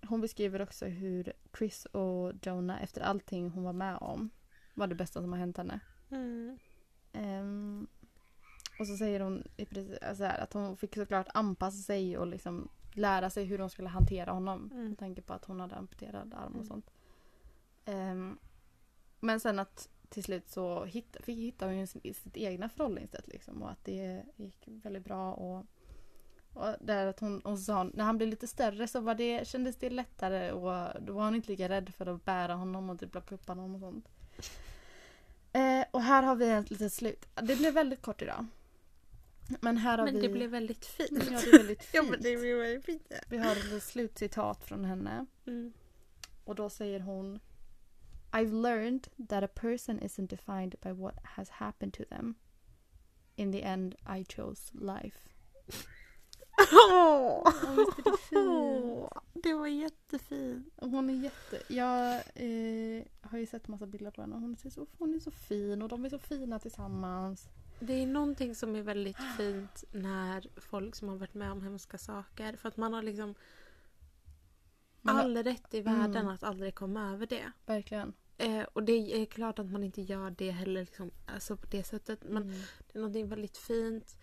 Hon 0.09 0.21
beskriver 0.21 0.61
också 0.61 0.85
hur 0.85 1.33
Chris 1.57 1.85
och 1.85 2.33
Jonah 2.41 2.83
efter 2.83 3.01
allting 3.01 3.49
hon 3.49 3.63
var 3.63 3.73
med 3.73 3.97
om 3.97 4.29
var 4.73 4.87
det 4.87 4.95
bästa 4.95 5.21
som 5.21 5.31
har 5.31 5.39
hänt 5.39 5.57
henne. 5.57 5.79
Mm. 6.09 6.57
Ehm, 7.17 7.87
och 8.79 8.87
så 8.87 8.97
säger 8.97 9.19
hon 9.19 9.43
så 10.17 10.23
här, 10.23 10.39
att 10.39 10.53
hon 10.53 10.77
fick 10.77 10.95
såklart 10.95 11.27
anpassa 11.33 11.77
sig 11.83 12.17
och 12.17 12.27
liksom 12.27 12.69
lära 12.93 13.29
sig 13.29 13.45
hur 13.45 13.57
de 13.57 13.69
skulle 13.69 13.89
hantera 13.89 14.31
honom. 14.31 14.69
Mm. 14.73 14.87
Med 14.89 14.97
tanke 14.99 15.21
på 15.21 15.33
att 15.33 15.45
hon 15.45 15.59
hade 15.59 15.75
amputerad 15.75 16.33
arm 16.33 16.47
och 16.51 16.55
Mm. 16.55 16.65
sånt. 16.67 16.89
Ehm, 17.85 18.37
men 19.19 19.39
sen 19.39 19.59
att 19.59 19.89
till 20.09 20.23
slut 20.23 20.49
så 20.49 20.85
hitta, 20.85 21.21
fick 21.21 21.37
hitta 21.37 21.65
hon 21.65 21.77
ju 21.77 21.87
sin- 21.87 22.13
sitt 22.13 22.37
egna 22.37 22.69
förhållningssätt 22.69 23.27
liksom. 23.27 23.63
Och 23.63 23.71
att 23.71 23.85
det 23.85 24.23
gick 24.35 24.63
väldigt 24.67 25.03
bra. 25.03 25.33
Och, 25.33 25.65
och 26.53 26.75
där 26.81 27.07
att 27.07 27.19
hon, 27.19 27.41
hon 27.43 27.57
sa, 27.57 27.83
när 27.83 28.03
han 28.03 28.17
blev 28.17 28.29
lite 28.29 28.47
större 28.47 28.87
så 28.87 28.99
var 28.99 29.15
det, 29.15 29.47
kändes 29.47 29.75
det 29.75 29.89
lättare 29.89 30.51
och 30.51 31.01
då 31.01 31.13
var 31.13 31.23
hon 31.25 31.35
inte 31.35 31.51
lika 31.51 31.69
rädd 31.69 31.93
för 31.93 32.05
att 32.05 32.25
bära 32.25 32.53
honom 32.53 32.89
och 32.89 32.99
typ 32.99 33.11
plocka 33.11 33.35
upp 33.35 33.47
honom 33.47 33.73
och 33.75 33.79
sånt. 33.81 34.09
Eh, 35.57 35.85
och 35.91 36.01
här 36.01 36.23
har 36.23 36.35
vi 36.35 36.49
ett 36.49 36.69
litet 36.69 36.93
slut. 36.93 37.25
Det 37.35 37.55
blev 37.55 37.73
väldigt 37.73 38.01
kort 38.01 38.21
idag. 38.21 38.45
Men 39.61 39.77
här 39.77 39.97
har 39.97 40.05
Men 40.05 40.15
vi... 40.15 40.21
det 40.21 40.29
blev 40.29 40.49
väldigt 40.49 40.85
fint. 40.85 41.11
Ja, 41.11 41.39
det 41.41 41.49
är 41.49 41.57
väldigt 41.57 41.89
Ja, 41.93 42.01
fint. 42.01 42.11
men 42.11 42.21
det 42.21 42.37
blev 42.37 42.57
väldigt 42.57 42.85
fint. 42.85 43.11
Vi 43.29 43.37
har 43.37 43.51
ett 43.77 43.83
slutcitat 43.83 44.63
från 44.63 44.85
henne. 44.85 45.25
Mm. 45.47 45.73
Och 46.43 46.55
då 46.55 46.69
säger 46.69 46.99
hon 46.99 47.39
I've 48.31 48.61
learned 48.61 49.07
that 49.29 49.43
a 49.43 49.47
person 49.47 49.99
isn't 49.99 50.27
defined 50.27 50.75
by 50.81 50.91
what 50.91 51.15
has 51.23 51.49
happened 51.49 51.93
to 51.93 52.03
them. 52.09 52.35
In 53.35 53.51
the 53.51 53.61
end 53.61 53.95
I 54.17 54.25
chose 54.25 54.73
life. 54.73 55.17
Åh, 56.91 57.47
är 57.63 57.75
det 57.75 59.09
det 59.33 59.53
var 59.53 59.67
jättefint. 59.67 60.73
Hon 60.77 61.09
är 61.09 61.13
jätte... 61.13 61.73
Jag 61.73 62.15
eh, 62.15 62.86
har 63.27 63.37
ju 63.37 63.45
sett 63.45 63.67
massa 63.67 63.85
bilder 63.85 64.11
på 64.11 64.21
henne 64.21 64.35
och 64.35 64.41
hon 64.41 64.55
är, 64.65 64.69
så, 64.69 64.87
hon 64.97 65.15
är 65.15 65.19
så 65.19 65.31
fin 65.31 65.81
och 65.81 65.89
de 65.89 66.05
är 66.05 66.09
så 66.09 66.19
fina 66.19 66.59
tillsammans. 66.59 67.49
Det 67.79 67.93
är 67.93 68.07
någonting 68.07 68.55
som 68.55 68.75
är 68.75 68.81
väldigt 68.81 69.17
fint 69.37 69.83
när 69.91 70.47
folk 70.61 70.95
som 70.95 71.07
har 71.09 71.15
varit 71.15 71.33
med 71.33 71.51
om 71.51 71.61
hemska 71.63 71.97
saker. 71.97 72.55
För 72.55 72.67
att 72.69 72.77
man 72.77 72.93
har 72.93 73.01
liksom 73.03 73.35
Man 75.01 75.15
har- 75.15 75.23
all 75.23 75.37
rätt 75.43 75.73
i 75.73 75.81
världen 75.81 76.15
Mm. 76.15 76.27
att 76.27 76.43
aldrig 76.43 76.75
komma 76.75 77.11
över 77.13 77.25
det. 77.25 77.51
Verkligen. 77.65 78.13
Eh, 78.37 78.61
och 78.73 78.83
det 78.83 79.21
är 79.21 79.25
klart 79.25 79.59
att 79.59 79.71
man 79.71 79.83
inte 79.83 80.01
gör 80.01 80.29
det 80.31 80.51
heller 80.51 80.81
liksom, 80.81 81.11
alltså 81.25 81.57
på 81.57 81.67
det 81.71 81.83
sättet. 81.83 82.23
Men 82.23 82.43
Mm. 82.43 82.59
det 82.87 82.93
är 82.95 82.99
någonting 82.99 83.27
väldigt 83.29 83.57
fint 83.57 84.17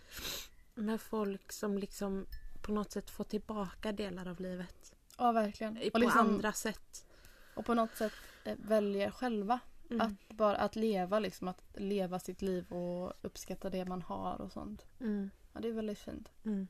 med 0.74 1.00
folk 1.00 1.52
som 1.52 1.78
liksom 1.78 2.26
på 2.62 2.72
något 2.72 2.92
sätt 2.92 3.10
får 3.10 3.24
tillbaka 3.24 3.92
delar 3.92 4.28
av 4.28 4.40
livet. 4.40 4.94
Ja, 5.18 5.32
verkligen. 5.32 5.76
Och, 5.86 5.92
På 5.92 5.98
liksom, 5.98 6.20
andra 6.20 6.52
sätt. 6.52 7.06
och 7.54 7.64
på 7.66 7.74
något 7.74 7.96
sätt 7.96 8.12
väljer 8.58 9.10
själva 9.10 9.60
Mm. 9.90 10.00
att 10.06 10.36
bara 10.36 10.56
att 10.56 10.76
leva 10.76 11.18
liksom. 11.18 11.48
Att 11.48 11.62
leva 11.74 12.18
sitt 12.18 12.42
liv 12.42 12.72
och 12.72 13.12
uppskatta 13.22 13.70
det 13.70 13.84
man 13.84 14.02
har 14.02 14.40
och 14.40 14.52
sånt. 14.52 14.86
Mm. 15.00 15.30
Ja, 15.52 15.60
det 15.60 15.68
är 15.68 15.72
väldigt 15.72 15.98
fint. 15.98 16.30
Mm. 16.44 16.68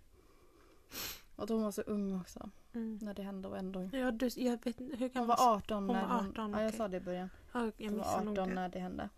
Och 1.36 1.48
hon 1.48 1.62
var 1.62 1.70
så 1.72 1.82
ung 1.82 2.20
också 2.20 2.50
Mm. 2.72 2.98
när 3.02 3.14
det 3.14 3.22
hände 3.22 3.48
och 3.48 3.58
ändå. 3.58 3.90
Ja, 3.92 4.10
du, 4.10 4.30
jag 4.36 4.64
vet 4.64 4.80
hur 4.80 4.98
Hon 4.98 5.10
kan 5.10 5.26
var 5.26 5.36
18 5.54 5.76
Hon 5.88 5.96
när 5.96 6.06
var 6.08 6.16
hon... 6.16 6.30
18, 6.30 6.52
ja, 6.52 6.60
jag 6.60 6.66
okej. 6.68 6.78
sa 6.78 6.88
det 6.88 6.96
i 6.96 7.00
början. 7.00 7.30
Ja, 7.52 7.70
jag 7.76 7.90
Hon 7.90 7.98
var 7.98 8.04
missade 8.04 8.24
nog 8.24 8.38
18 8.38 8.48
det. 8.48 8.54
när 8.54 8.68
det 8.68 8.78
hände. 8.78 9.08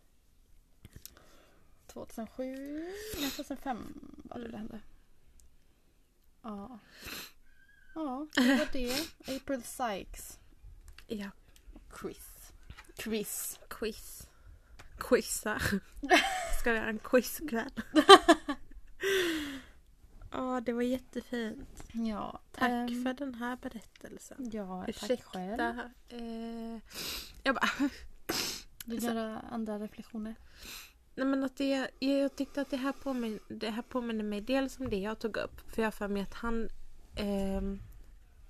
2007, 1.87 2.45
nej 3.21 3.31
2005 3.31 3.79
var 4.25 4.39
det 4.39 4.45
Mm. 4.47 4.51
det 4.53 4.59
hände. 4.59 4.81
Ja. 6.43 6.79
Ja, 7.95 8.27
det 8.35 8.57
var 8.59 8.73
det. 8.73 9.37
April 9.37 9.63
Sykes. 9.63 10.39
Ja, 11.07 11.31
Quiz. 11.91 12.36
Quiz. 12.97 13.61
quiz. 13.69 14.29
Quizza. 14.99 15.59
Ska 16.61 16.73
vi 16.73 16.79
göra 16.79 16.89
en 16.89 16.99
quizkväll? 16.99 17.71
Ja, 20.33 20.61
det 20.61 20.73
var 20.73 20.83
jättefint. 20.83 21.85
Ja. 21.93 22.41
Tack 22.53 22.71
ehm, 22.71 23.05
för 23.05 23.13
den 23.15 23.35
här 23.35 23.57
berättelsen. 23.57 24.51
Ja, 24.53 24.87
tack 25.01 25.23
själv. 25.23 25.61
Eh, 26.09 26.81
jag 27.43 27.55
bara... 27.55 27.69
Du 28.85 28.97
göra 28.97 29.39
andra 29.39 29.79
reflektioner? 29.79 30.35
Nej 31.15 31.27
men 31.27 31.45
att 31.45 31.57
det, 31.57 31.91
jag 31.99 32.37
tyckte 32.37 32.61
att 32.61 32.71
det 32.71 32.77
här, 32.77 32.93
påmin, 32.93 33.39
det 33.49 33.71
här 33.71 33.83
påminner 33.83 34.25
mig 34.25 34.41
dels 34.41 34.81
om 34.81 34.91
det 34.91 34.97
jag 34.97 35.19
tog 35.19 35.37
upp. 35.37 35.61
För 35.75 35.83
jag 35.83 35.87
har 35.87 35.93
för 35.93 36.09
mig 36.09 36.23
att 36.23 36.35
han, 36.35 36.69
ehm, 37.17 37.81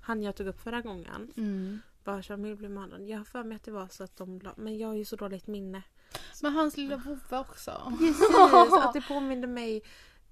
han 0.01 0.22
jag 0.22 0.36
tog 0.36 0.47
upp 0.47 0.61
förra 0.61 0.80
gången, 0.80 1.32
Mm. 1.36 1.80
Vars 2.07 2.28
familj 2.28 2.54
blev 2.57 2.70
mördad. 2.70 3.09
Jag 3.09 3.18
har 3.18 3.24
för 3.24 3.44
mig 3.44 3.57
att 3.57 3.64
det 3.64 3.70
var 3.70 3.88
så 3.88 4.04
att 4.04 4.16
de 4.16 4.40
la, 4.40 4.54
Men 4.57 4.78
jag 4.78 4.88
har 4.88 4.94
ju 4.94 5.04
så 5.04 5.16
dåligt 5.16 5.46
minne. 5.46 5.82
Men 6.42 6.52
hans 6.52 6.76
lilla 6.76 6.96
vovve 6.96 7.38
också. 7.38 7.92
Precis, 7.98 8.30
att 8.72 8.92
det 8.92 9.00
påminde 9.09 9.46
mig. 9.46 9.82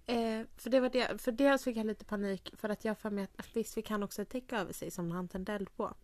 Eh, 0.06 0.42
för, 0.56 0.70
det 0.70 0.80
var 0.80 0.88
det, 0.88 1.22
för 1.22 1.32
dels 1.32 1.64
fick 1.64 1.76
jag 1.76 1.86
lite 1.86 2.04
panik 2.04 2.54
för 2.56 2.68
att 2.68 2.84
jag 2.84 2.90
har 2.90 2.96
för 2.96 3.10
mig 3.10 3.28
att 3.36 3.56
visst 3.56 3.74
fick 3.74 3.90
han 3.90 4.02
också 4.02 4.22
ett 4.22 4.30
täcke 4.30 4.56
över 4.56 4.72
sig 4.72 4.90
som 4.90 5.10
han 5.10 5.28
tände 5.28 5.52
eld 5.52 5.76
på. 5.76 5.94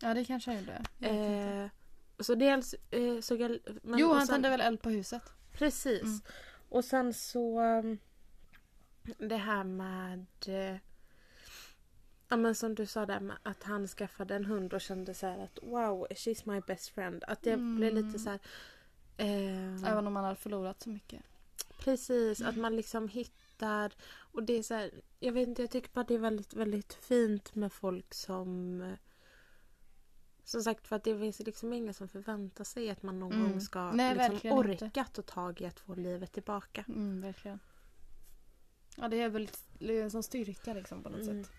Ja, 0.00 0.14
det 0.14 0.24
kanske 0.24 0.50
han 0.50 0.60
gjorde. 0.60 0.82
Jag. 0.98 1.62
Eh, 1.64 1.68
så 2.18 2.34
dels 2.34 2.74
eh, 2.90 3.20
såg 3.20 3.40
jag... 3.40 3.58
men- 3.82 3.98
jo, 3.98 4.12
han 4.12 4.26
sen- 4.26 4.34
tände 4.34 4.48
väl 4.48 4.60
eld 4.60 4.82
på 4.82 4.90
huset. 4.90 5.22
Precis. 5.52 6.02
Mm. 6.02 6.20
Och 6.68 6.84
sen 6.84 7.14
så 7.14 7.60
um, 7.60 7.98
det 9.18 9.36
här 9.36 9.64
med 9.64 10.26
Ja 12.32 12.36
men 12.36 12.54
som 12.54 12.74
du 12.74 12.86
sa 12.86 13.06
där 13.06 13.20
med 13.20 13.36
att 13.42 13.62
han 13.62 13.88
skaffade 13.88 14.34
en 14.36 14.44
hund 14.44 14.74
och 14.74 14.80
kände 14.80 15.14
så 15.14 15.26
här 15.26 15.38
att 15.44 15.58
wow, 15.62 16.06
she's 16.10 16.42
my 16.52 16.60
best 16.60 16.88
friend. 16.88 17.24
Att 17.26 17.42
det 17.42 17.52
Mm. 17.52 17.76
blev 17.76 17.94
lite 17.94 18.18
så 18.18 18.30
här. 18.30 18.38
Eh, 19.16 19.84
Även 19.90 20.06
om 20.06 20.16
han 20.16 20.24
hade 20.24 20.36
förlorat 20.36 20.82
så 20.82 20.88
mycket. 20.90 21.22
Precis, 21.78 22.42
att 22.42 22.56
man 22.56 22.76
liksom 22.76 23.08
hittar 23.08 23.92
och 24.12 24.42
det 24.42 24.52
är 24.52 24.62
så 24.62 24.74
här, 24.74 24.90
jag 25.20 25.32
vet 25.32 25.48
inte, 25.48 25.62
jag 25.62 25.70
tycker 25.70 25.90
bara 25.92 26.04
det 26.04 26.14
är 26.14 26.18
väldigt, 26.18 26.54
väldigt 26.54 26.92
fint 26.94 27.54
med 27.54 27.72
folk 27.72 28.14
som 28.14 28.82
som 30.44 30.62
sagt 30.62 30.88
för 30.88 30.96
att 30.96 31.04
det 31.04 31.18
finns 31.18 31.38
liksom 31.40 31.72
ingen 31.72 31.94
som 31.94 32.08
förväntar 32.08 32.64
sig 32.64 32.90
att 32.90 33.02
man 33.02 33.18
någon 33.18 33.32
Mm. 33.32 33.50
gång 33.50 33.60
ska 33.60 33.92
Nej, 33.92 34.14
liksom 34.30 34.52
orka 34.58 34.84
inte. 34.84 35.04
ta 35.12 35.22
tag 35.22 35.60
i 35.60 35.66
att 35.66 35.80
få 35.80 35.94
livet 35.94 36.32
tillbaka. 36.32 36.84
Mm, 36.88 37.20
verkligen. 37.20 37.60
Ja, 38.96 39.08
det 39.08 39.20
är 39.20 39.28
väl 39.28 39.50
en 39.80 40.10
sån 40.10 40.22
styrka 40.22 40.74
liksom 40.74 41.02
på 41.02 41.08
något 41.08 41.20
Mm. 41.22 41.44
sätt. 41.44 41.52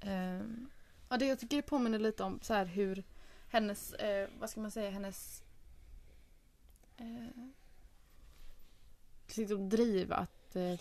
Ehm, 0.00 0.70
ja, 1.08 1.16
det 1.16 1.26
jag 1.26 1.38
tycker 1.38 1.56
det 1.56 1.62
påminner 1.62 1.98
lite 1.98 2.22
om 2.22 2.38
så 2.42 2.54
här 2.54 2.64
hur 2.66 3.04
hennes, 3.48 3.92
eh, 3.92 4.28
vad 4.40 4.50
ska 4.50 4.60
man 4.60 4.70
säga, 4.70 4.90
hennes 4.90 5.42
eh, 6.96 7.26
liksom 9.36 9.68
driv 9.68 10.12
att 10.12 10.56
eh, 10.56 10.80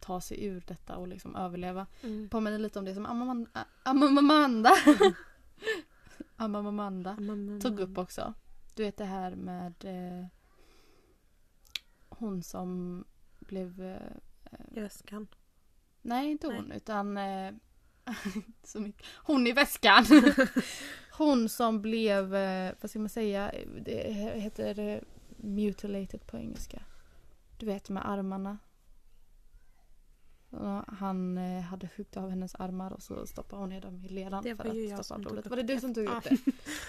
ta 0.00 0.20
sig 0.20 0.44
ur 0.44 0.64
detta 0.66 0.96
och 0.96 1.08
liksom 1.08 1.36
överleva. 1.36 1.86
Mm. 2.02 2.28
Påminner 2.28 2.58
lite 2.58 2.78
om 2.78 2.84
det 2.84 2.94
som 2.94 3.06
Amanda, 3.06 3.66
Amanda, 3.82 4.70
Amanda 6.36 7.10
Mm. 7.10 7.60
tog 7.60 7.80
upp 7.80 7.98
också. 7.98 8.34
Du 8.74 8.82
vet 8.84 8.96
det 8.96 9.04
här 9.04 9.34
med 9.34 9.74
eh, 9.84 10.26
hon 12.08 12.42
som 12.42 13.04
blev... 13.40 13.82
Eh, 13.82 14.58
Göskan. 14.70 15.26
nej, 16.02 16.30
inte 16.30 16.46
Nej. 16.48 16.56
hon 16.56 16.72
utan... 16.72 17.16
Eh, 17.18 17.52
så 18.64 18.80
mycket. 18.80 19.06
Hon 19.16 19.46
i 19.46 19.52
väskan! 19.52 20.04
hon 21.12 21.48
som 21.48 21.82
blev, 21.82 22.34
eh, 22.34 22.74
vad 22.80 22.90
ska 22.90 22.98
man 22.98 23.08
säga, 23.08 23.52
det 23.84 24.12
heter 24.34 25.04
mutilated 25.36 26.26
på 26.26 26.36
engelska. 26.36 26.82
Du 27.58 27.66
vet 27.66 27.88
med 27.88 28.08
armarna. 28.08 28.58
Han 30.86 31.38
eh, 31.38 31.60
hade 31.62 31.88
huggit 31.96 32.16
av 32.16 32.30
hennes 32.30 32.54
armar 32.54 32.92
och 32.92 33.02
så 33.02 33.26
stoppade 33.26 33.62
hon 33.62 33.68
ner 33.68 33.80
dem 33.80 34.04
i 34.04 34.08
ledan 34.08 34.42
Det 34.42 34.56
för 34.56 34.64
var 34.64 34.74
ju 34.74 34.84
att 34.84 34.90
jag 34.90 35.04
stoppa 35.04 35.20
blodet. 35.20 35.46
Var 35.46 35.56
det 35.56 35.62
du 35.62 35.80
som 35.80 35.94
tog 35.94 36.04
upp 36.04 36.24
det? 36.24 36.30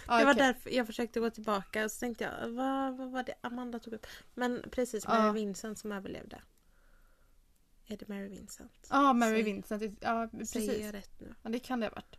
Det 0.08 0.26
var 0.26 0.34
därför 0.34 0.70
jag 0.70 0.88
försökte 0.88 1.20
gå 1.20 1.30
tillbaka 1.30 1.86
och 1.86 1.92
så 1.92 2.00
tänkte 2.00 2.24
jag 2.24 2.50
vad, 2.50 2.98
vad 2.98 3.12
var 3.12 3.24
det 3.24 3.34
Amanda 3.42 3.80
tog 3.80 3.94
upp? 3.94 4.06
Men 4.34 4.64
precis, 4.72 5.08
Mary 5.08 5.28
Ja. 5.28 5.32
Vincent 5.32 5.80
som 5.80 5.92
överlevde. 5.92 6.42
Är 7.88 7.98
det 7.98 8.08
Mary 8.10 8.28
Vincent? 8.28 8.88
Ja, 8.90 9.14
Mary 9.14 9.32
Säg- 9.36 9.44
Vincent. 9.44 9.84
Ja, 10.00 10.30
Säger 10.46 10.68
precis. 10.68 10.86
jag 10.86 10.96
rätt 10.96 11.20
nu? 11.20 11.34
Ja, 11.44 11.50
det 11.50 11.60
kan 11.60 11.80
det 11.80 11.86
ha 11.86 11.92
varit. 11.92 12.16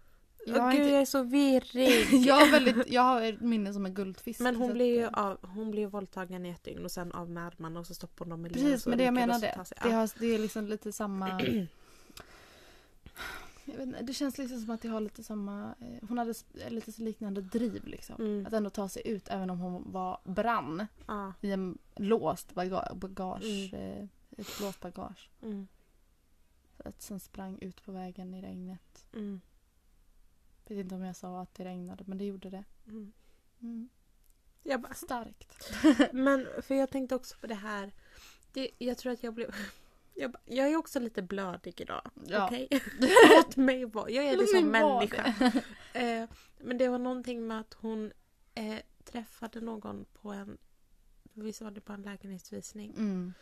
Jag 0.47 0.57
Åh 0.59 0.71
gud 0.71 0.81
inte, 0.81 0.91
jag 0.93 1.01
är 1.01 1.05
så 1.05 1.23
virrig! 1.23 2.07
jag 2.27 2.35
har, 2.35 2.51
väldigt, 2.53 2.89
jag 2.93 3.03
har 3.03 3.23
ett 3.23 3.41
minne 3.41 3.73
som 3.73 3.87
en 3.87 3.95
guldfisk. 3.95 4.41
Men 4.41 4.57
hon 4.57 4.73
blev 4.73 4.87
ju 4.87 5.03
eh, 5.03 5.09
av, 5.13 5.39
hon 5.47 5.71
blev 5.71 5.91
våldtagen 5.91 6.47
i 6.47 6.51
ett 6.51 6.65
dygn 6.65 6.85
och 6.85 6.91
sen 6.91 7.13
av 7.13 7.31
med 7.31 7.47
armarna 7.47 7.81
och 7.81 7.87
så 7.87 7.95
stoppade 7.95 8.31
hon 8.31 8.43
dem 8.43 8.47
i 8.51 8.55
Precis, 8.55 8.87
men 8.87 8.99
det 8.99 9.05
jag 9.05 9.15
menade. 9.15 9.53
ta 9.57 9.65
sig- 9.65 9.79
Det, 9.83 9.89
ja. 9.89 9.97
har, 9.97 10.11
det 10.21 10.27
är 10.27 10.39
liksom 10.39 10.67
lite 10.67 10.93
samma... 10.93 11.41
Jag 13.67 13.75
vet 13.77 13.87
inte, 13.87 14.03
det 14.03 14.13
känns 14.13 14.39
liksom 14.39 14.61
som 14.61 14.71
att 14.71 14.83
det 14.83 14.89
har 14.89 15.01
lite 15.01 15.23
samma... 15.23 15.75
eh, 15.81 16.09
Hon 16.09 16.19
hade 16.19 16.35
lite 16.69 16.93
så 16.93 17.03
liknande 17.03 17.41
driv 17.41 17.87
liksom. 17.87 18.17
Mm. 18.19 18.47
Att 18.47 18.53
ändå 18.53 18.71
ta 18.71 18.89
sig 18.89 19.03
ut 19.09 19.29
även 19.29 19.51
om 19.51 19.59
hon 19.59 19.93
var 19.93 20.19
brann 20.25 20.87
Ja. 21.07 21.33
i 21.41 21.51
en 21.51 21.79
låst 21.97 22.55
baga- 22.55 22.95
bagage. 22.95 23.71
Mm. 23.75 24.09
Ett 24.37 24.61
låst 24.61 24.81
bagage. 24.81 25.31
Mm. 25.43 25.67
Så 26.77 26.89
att 26.89 27.03
sen 27.03 27.21
sprang 27.21 27.59
ut 27.59 27.85
på 27.85 27.93
vägen 27.93 28.35
i 28.35 28.43
regnet. 28.43 29.07
Mm. 29.13 29.41
Jag 30.65 30.77
vet 30.77 30.85
inte 30.85 30.95
om 30.95 31.05
jag 31.05 31.17
sa 31.17 31.43
att 31.43 31.55
det 31.55 31.65
regnade 31.65 32.05
men 32.07 32.19
det 32.19 32.25
gjorde 32.25 32.51
det. 32.51 32.65
Mm. 32.87 33.13
Mm. 33.61 33.89
Jag 34.63 34.81
bara, 34.81 34.95
Starkt. 34.95 35.73
men 36.13 36.49
för 36.63 36.75
jag 36.75 36.91
tänkte 36.91 37.15
också 37.15 37.37
på 37.41 37.47
det 37.47 37.55
här. 37.55 37.93
Det, 38.53 38.71
jag 38.79 38.99
tror 38.99 39.13
att 39.13 39.23
jag 39.23 39.35
blev... 39.35 39.55
Jag, 40.17 40.31
bara, 40.31 40.43
jag 40.45 40.69
är 40.69 40.77
också 40.77 41.01
lite 41.01 41.23
blödig 41.23 41.81
idag. 41.81 42.11
Ja. 42.27 42.47
Okej? 42.47 42.69
Låt 43.31 43.57
mig 43.57 43.85
vara. 43.85 44.11
Jag 44.11 44.25
är 44.25 44.37
liksom 44.37 44.71
människa. 44.71 45.35
Eh, 45.93 46.29
men 46.59 46.79
det 46.79 46.89
var 46.89 46.99
någonting 46.99 47.47
med 47.47 47.61
att 47.61 47.75
hon 47.75 48.13
eh, 48.55 48.79
träffade 49.05 49.61
någon 49.61 50.05
på 50.13 50.33
en 50.33 50.59
Visst 51.35 51.61
var 51.61 51.71
det 51.71 51.81
på 51.81 51.93
en 51.93 52.03
lägenhetsvisning? 52.03 52.95
Mm. 52.97 53.35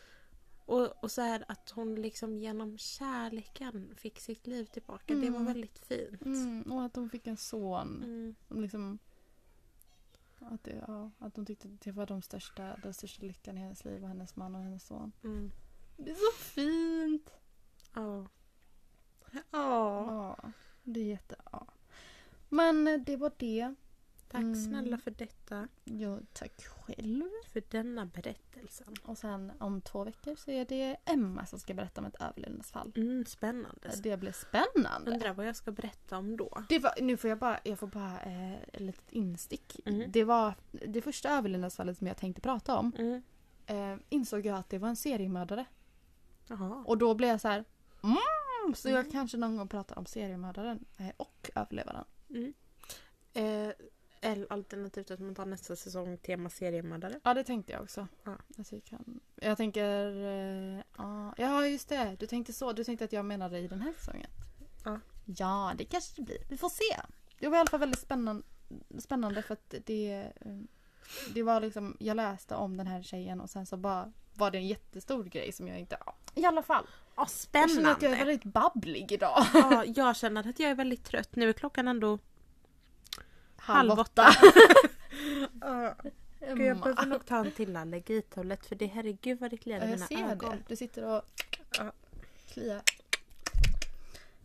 Och, 0.65 1.03
och 1.03 1.11
så 1.11 1.21
här 1.21 1.45
att 1.47 1.69
hon 1.69 1.95
liksom 1.95 2.37
genom 2.37 2.77
kärleken 2.77 3.95
fick 3.95 4.19
sitt 4.19 4.47
liv 4.47 4.65
tillbaka. 4.65 5.13
Det 5.15 5.29
var 5.29 5.39
Mm. 5.39 5.45
väldigt 5.45 5.79
fint. 5.79 6.21
Mm. 6.25 6.71
Och 6.71 6.83
att 6.83 6.95
hon 6.95 7.09
fick 7.09 7.27
en 7.27 7.37
son. 7.37 8.03
Mm. 8.03 8.35
Som 8.47 8.61
liksom... 8.61 8.99
Att, 10.39 10.63
det, 10.63 10.83
ja, 10.87 11.11
att 11.19 11.35
hon 11.35 11.45
tyckte 11.45 11.67
det 11.67 11.91
var 11.91 12.05
de 12.05 12.21
största, 12.21 12.75
den 12.83 12.93
största 12.93 13.25
lyckan 13.25 13.57
i 13.57 13.61
hennes 13.61 13.85
liv 13.85 14.01
och 14.03 14.07
hennes 14.07 14.35
man 14.35 14.55
och 14.55 14.61
hennes 14.61 14.87
son. 14.87 15.11
Mm. 15.23 15.51
Det 15.97 16.11
är 16.11 16.15
så 16.15 16.37
fint! 16.43 17.29
Ja. 17.93 18.27
Ja. 19.31 19.41
Ja, 19.51 20.37
det 20.83 20.99
är 20.99 21.05
jätte... 21.05 21.35
Ja. 21.51 21.67
Men 22.49 23.03
det 23.05 23.17
var 23.17 23.31
det. 23.37 23.75
Tack 24.33 24.41
Mm. 24.43 24.55
snälla 24.55 24.97
för 24.97 25.11
detta. 25.11 25.67
Jo, 25.85 26.19
tack 26.33 26.63
själv. 26.67 27.23
För 27.51 27.63
denna 27.69 28.05
berättelsen. 28.05 28.93
Och 29.03 29.17
sen 29.17 29.51
om 29.59 29.81
två 29.81 30.03
veckor 30.03 30.35
så 30.35 30.51
är 30.51 30.65
det 30.65 30.97
Emma 31.05 31.45
som 31.45 31.59
ska 31.59 31.73
berätta 31.73 32.01
om 32.01 32.07
ett 32.07 32.21
överlevnadsfall. 32.21 32.91
Mm, 32.95 33.25
spännande. 33.25 33.91
Det 34.03 34.17
blir 34.17 34.31
spännande. 34.31 35.11
Undrar 35.11 35.33
vad 35.33 35.47
jag 35.47 35.55
ska 35.55 35.71
berätta 35.71 36.17
om 36.17 36.37
då. 36.37 36.63
Det 36.69 36.79
var, 36.79 36.93
nu 37.01 37.17
får 37.17 37.29
jag 37.29 37.39
bara, 37.39 37.59
jag 37.63 37.79
får 37.79 37.87
bara 37.87 38.19
eh, 38.21 38.53
ett 38.53 38.79
litet 38.79 39.11
instick. 39.11 39.79
Mm. 39.85 40.11
Det 40.11 40.23
var 40.23 40.53
det 40.71 41.01
första 41.01 41.29
överlevnadsfallet 41.29 41.97
som 41.97 42.07
jag 42.07 42.17
tänkte 42.17 42.41
prata 42.41 42.77
om. 42.77 42.91
Mm. 42.97 43.21
Eh, 43.65 43.97
insåg 44.09 44.45
jag 44.45 44.57
att 44.57 44.69
det 44.69 44.77
var 44.77 44.87
en 44.89 44.95
seriemördare. 44.95 45.65
Jaha. 46.47 46.83
Och 46.87 46.97
då 46.97 47.13
blev 47.15 47.29
jag 47.29 47.41
så 47.41 47.47
här. 47.47 47.63
Mm, 48.03 48.73
så 48.75 48.89
jag 48.89 48.99
Mm. 48.99 49.11
kanske 49.11 49.37
någon 49.37 49.57
gång 49.57 49.67
pratar 49.67 49.97
om 49.99 50.05
seriemördaren 50.05 50.85
eh, 50.97 51.09
och 51.17 51.51
överlevaren. 51.55 52.05
Mm. 52.29 52.53
Eh, 53.33 53.73
eller 54.23 54.47
alternativt 54.53 55.11
att 55.11 55.19
man 55.19 55.35
tar 55.35 55.45
nästa 55.45 55.75
säsong 55.75 56.17
tema 56.17 56.49
seriemördare. 56.49 57.19
Ja 57.23 57.33
det 57.33 57.43
tänkte 57.43 57.71
jag 57.73 57.81
också. 57.81 58.07
Ja. 58.23 58.37
Alltså, 58.57 58.75
jag, 58.75 58.83
kan, 58.83 59.19
jag 59.35 59.57
tänker... 59.57 60.15
Eh, 60.25 60.81
ja, 60.97 61.33
ja 61.37 61.67
just 61.67 61.89
det. 61.89 62.15
Du 62.19 62.27
tänkte 62.27 62.53
så. 62.53 62.73
Du 62.73 62.83
tänkte 62.83 63.05
att 63.05 63.13
jag 63.13 63.25
menade 63.25 63.59
i 63.59 63.67
den 63.67 63.81
här 63.81 63.93
säsongen. 63.93 64.29
Ja. 64.85 64.99
Ja 65.25 65.73
det 65.77 65.85
kanske 65.85 66.13
det 66.15 66.21
blir. 66.21 66.37
Vi 66.49 66.57
får 66.57 66.69
se. 66.69 67.01
Det 67.39 67.47
var 67.47 67.57
i 67.57 67.59
alla 67.59 67.69
fall 67.69 67.79
väldigt 67.79 67.99
spännande, 68.01 68.43
spännande 68.99 69.41
för 69.41 69.53
att 69.53 69.73
det... 69.85 70.31
eh, 70.41 70.57
Det 71.33 71.43
var 71.43 71.61
liksom... 71.61 71.97
Jag 71.99 72.17
läste 72.17 72.55
om 72.55 72.77
den 72.77 72.87
här 72.87 73.03
tjejen 73.03 73.41
och 73.41 73.49
sen 73.49 73.65
så 73.65 73.77
bara 73.77 74.11
var 74.33 74.51
det 74.51 74.57
en 74.57 74.67
jättestor 74.67 75.23
grej 75.23 75.51
som 75.51 75.67
jag 75.67 75.79
inte... 75.79 75.97
I 76.35 76.45
alla 76.45 76.63
fall. 76.63 76.85
Ja, 77.15 77.27
Jag 77.51 77.69
känner 77.69 77.91
att 77.91 78.01
jag 78.01 78.11
är 78.11 78.15
spännande. 78.15 78.25
väldigt 78.25 78.43
babblig 78.53 79.11
idag. 79.11 79.45
Ja, 79.53 79.83
jag 79.95 80.15
känner 80.15 80.49
att 80.49 80.59
jag 80.59 80.71
är 80.71 80.75
väldigt 80.75 81.03
trött. 81.03 81.35
Nu 81.35 81.49
är 81.49 81.53
klockan 81.53 81.87
ändå 81.87 82.19
halv 83.63 83.91
åtta. 83.99 84.25
Ja. 85.61 85.95
Gud, 86.39 86.61
jag 86.61 86.77
behöver 86.77 87.05
nog 87.05 87.25
ta 87.25 87.37
en 87.37 87.51
till 87.51 87.75
allergitablett 87.75 88.65
för 88.65 88.75
det 88.75 88.85
herregud 88.85 89.39
vad 89.39 89.49
det 89.49 89.57
kliar 89.57 89.77
i 89.77 89.81
Jag 89.81 89.89
mina 89.89 90.07
ser 90.07 90.31
ögon. 90.31 90.51
det. 90.51 90.57
Du 90.67 90.75
sitter 90.75 91.03
och 91.05 91.21
Ja. 91.77 91.91
kliar. 92.47 92.81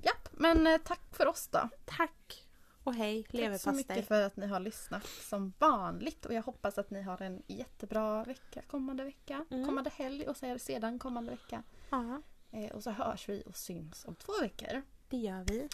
Japp, 0.02 0.28
men 0.32 0.66
eh, 0.66 0.78
tack 0.84 1.00
för 1.16 1.26
oss 1.26 1.48
då. 1.48 1.68
Tack 1.84 2.44
och 2.84 2.94
hej 2.94 3.22
Tack 3.22 3.30
så 3.30 3.36
leverpastej. 3.36 3.74
mycket 3.74 4.08
för 4.08 4.22
att 4.22 4.36
ni 4.36 4.46
har 4.46 4.60
lyssnat 4.60 5.06
som 5.06 5.52
vanligt 5.58 6.26
och 6.26 6.34
jag 6.34 6.42
hoppas 6.42 6.78
att 6.78 6.90
ni 6.90 7.02
har 7.02 7.22
en 7.22 7.42
jättebra 7.46 8.24
vecka 8.24 8.62
kommande 8.70 9.04
vecka. 9.04 9.44
Mm. 9.50 9.66
Kommande 9.66 9.90
helg 9.90 10.26
och 10.28 10.36
sedan 10.60 10.98
kommande 10.98 11.30
vecka. 11.30 11.62
Ja, 11.90 12.22
Eh, 12.50 12.70
och 12.70 12.82
så 12.82 12.90
hörs 12.90 13.28
vi 13.28 13.42
och 13.46 13.56
syns 13.56 14.04
om 14.04 14.14
två 14.14 14.32
veckor. 14.40 14.82
det 15.08 15.16
gör 15.16 15.44
vi. 15.46 15.68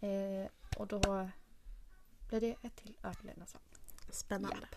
Eh, 0.00 0.50
och 0.80 0.86
då 0.86 1.28
blir 2.28 2.40
det 2.40 2.56
ett 2.62 2.76
till 2.76 2.96
överlevnadsfall. 3.02 3.62
Spännande. 4.10 4.56
Japp. 4.60 4.76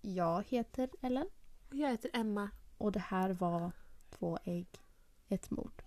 Jag 0.00 0.44
heter 0.48 0.90
Ellen 1.02 1.26
Och 1.68 1.76
jag 1.76 1.90
heter 1.90 2.10
Emma. 2.14 2.50
och 2.78 2.92
det 2.92 2.98
här 2.98 3.30
var 3.30 3.72
Två 4.10 4.38
ägg, 4.44 4.68
ett 5.28 5.50
mord. 5.50 5.82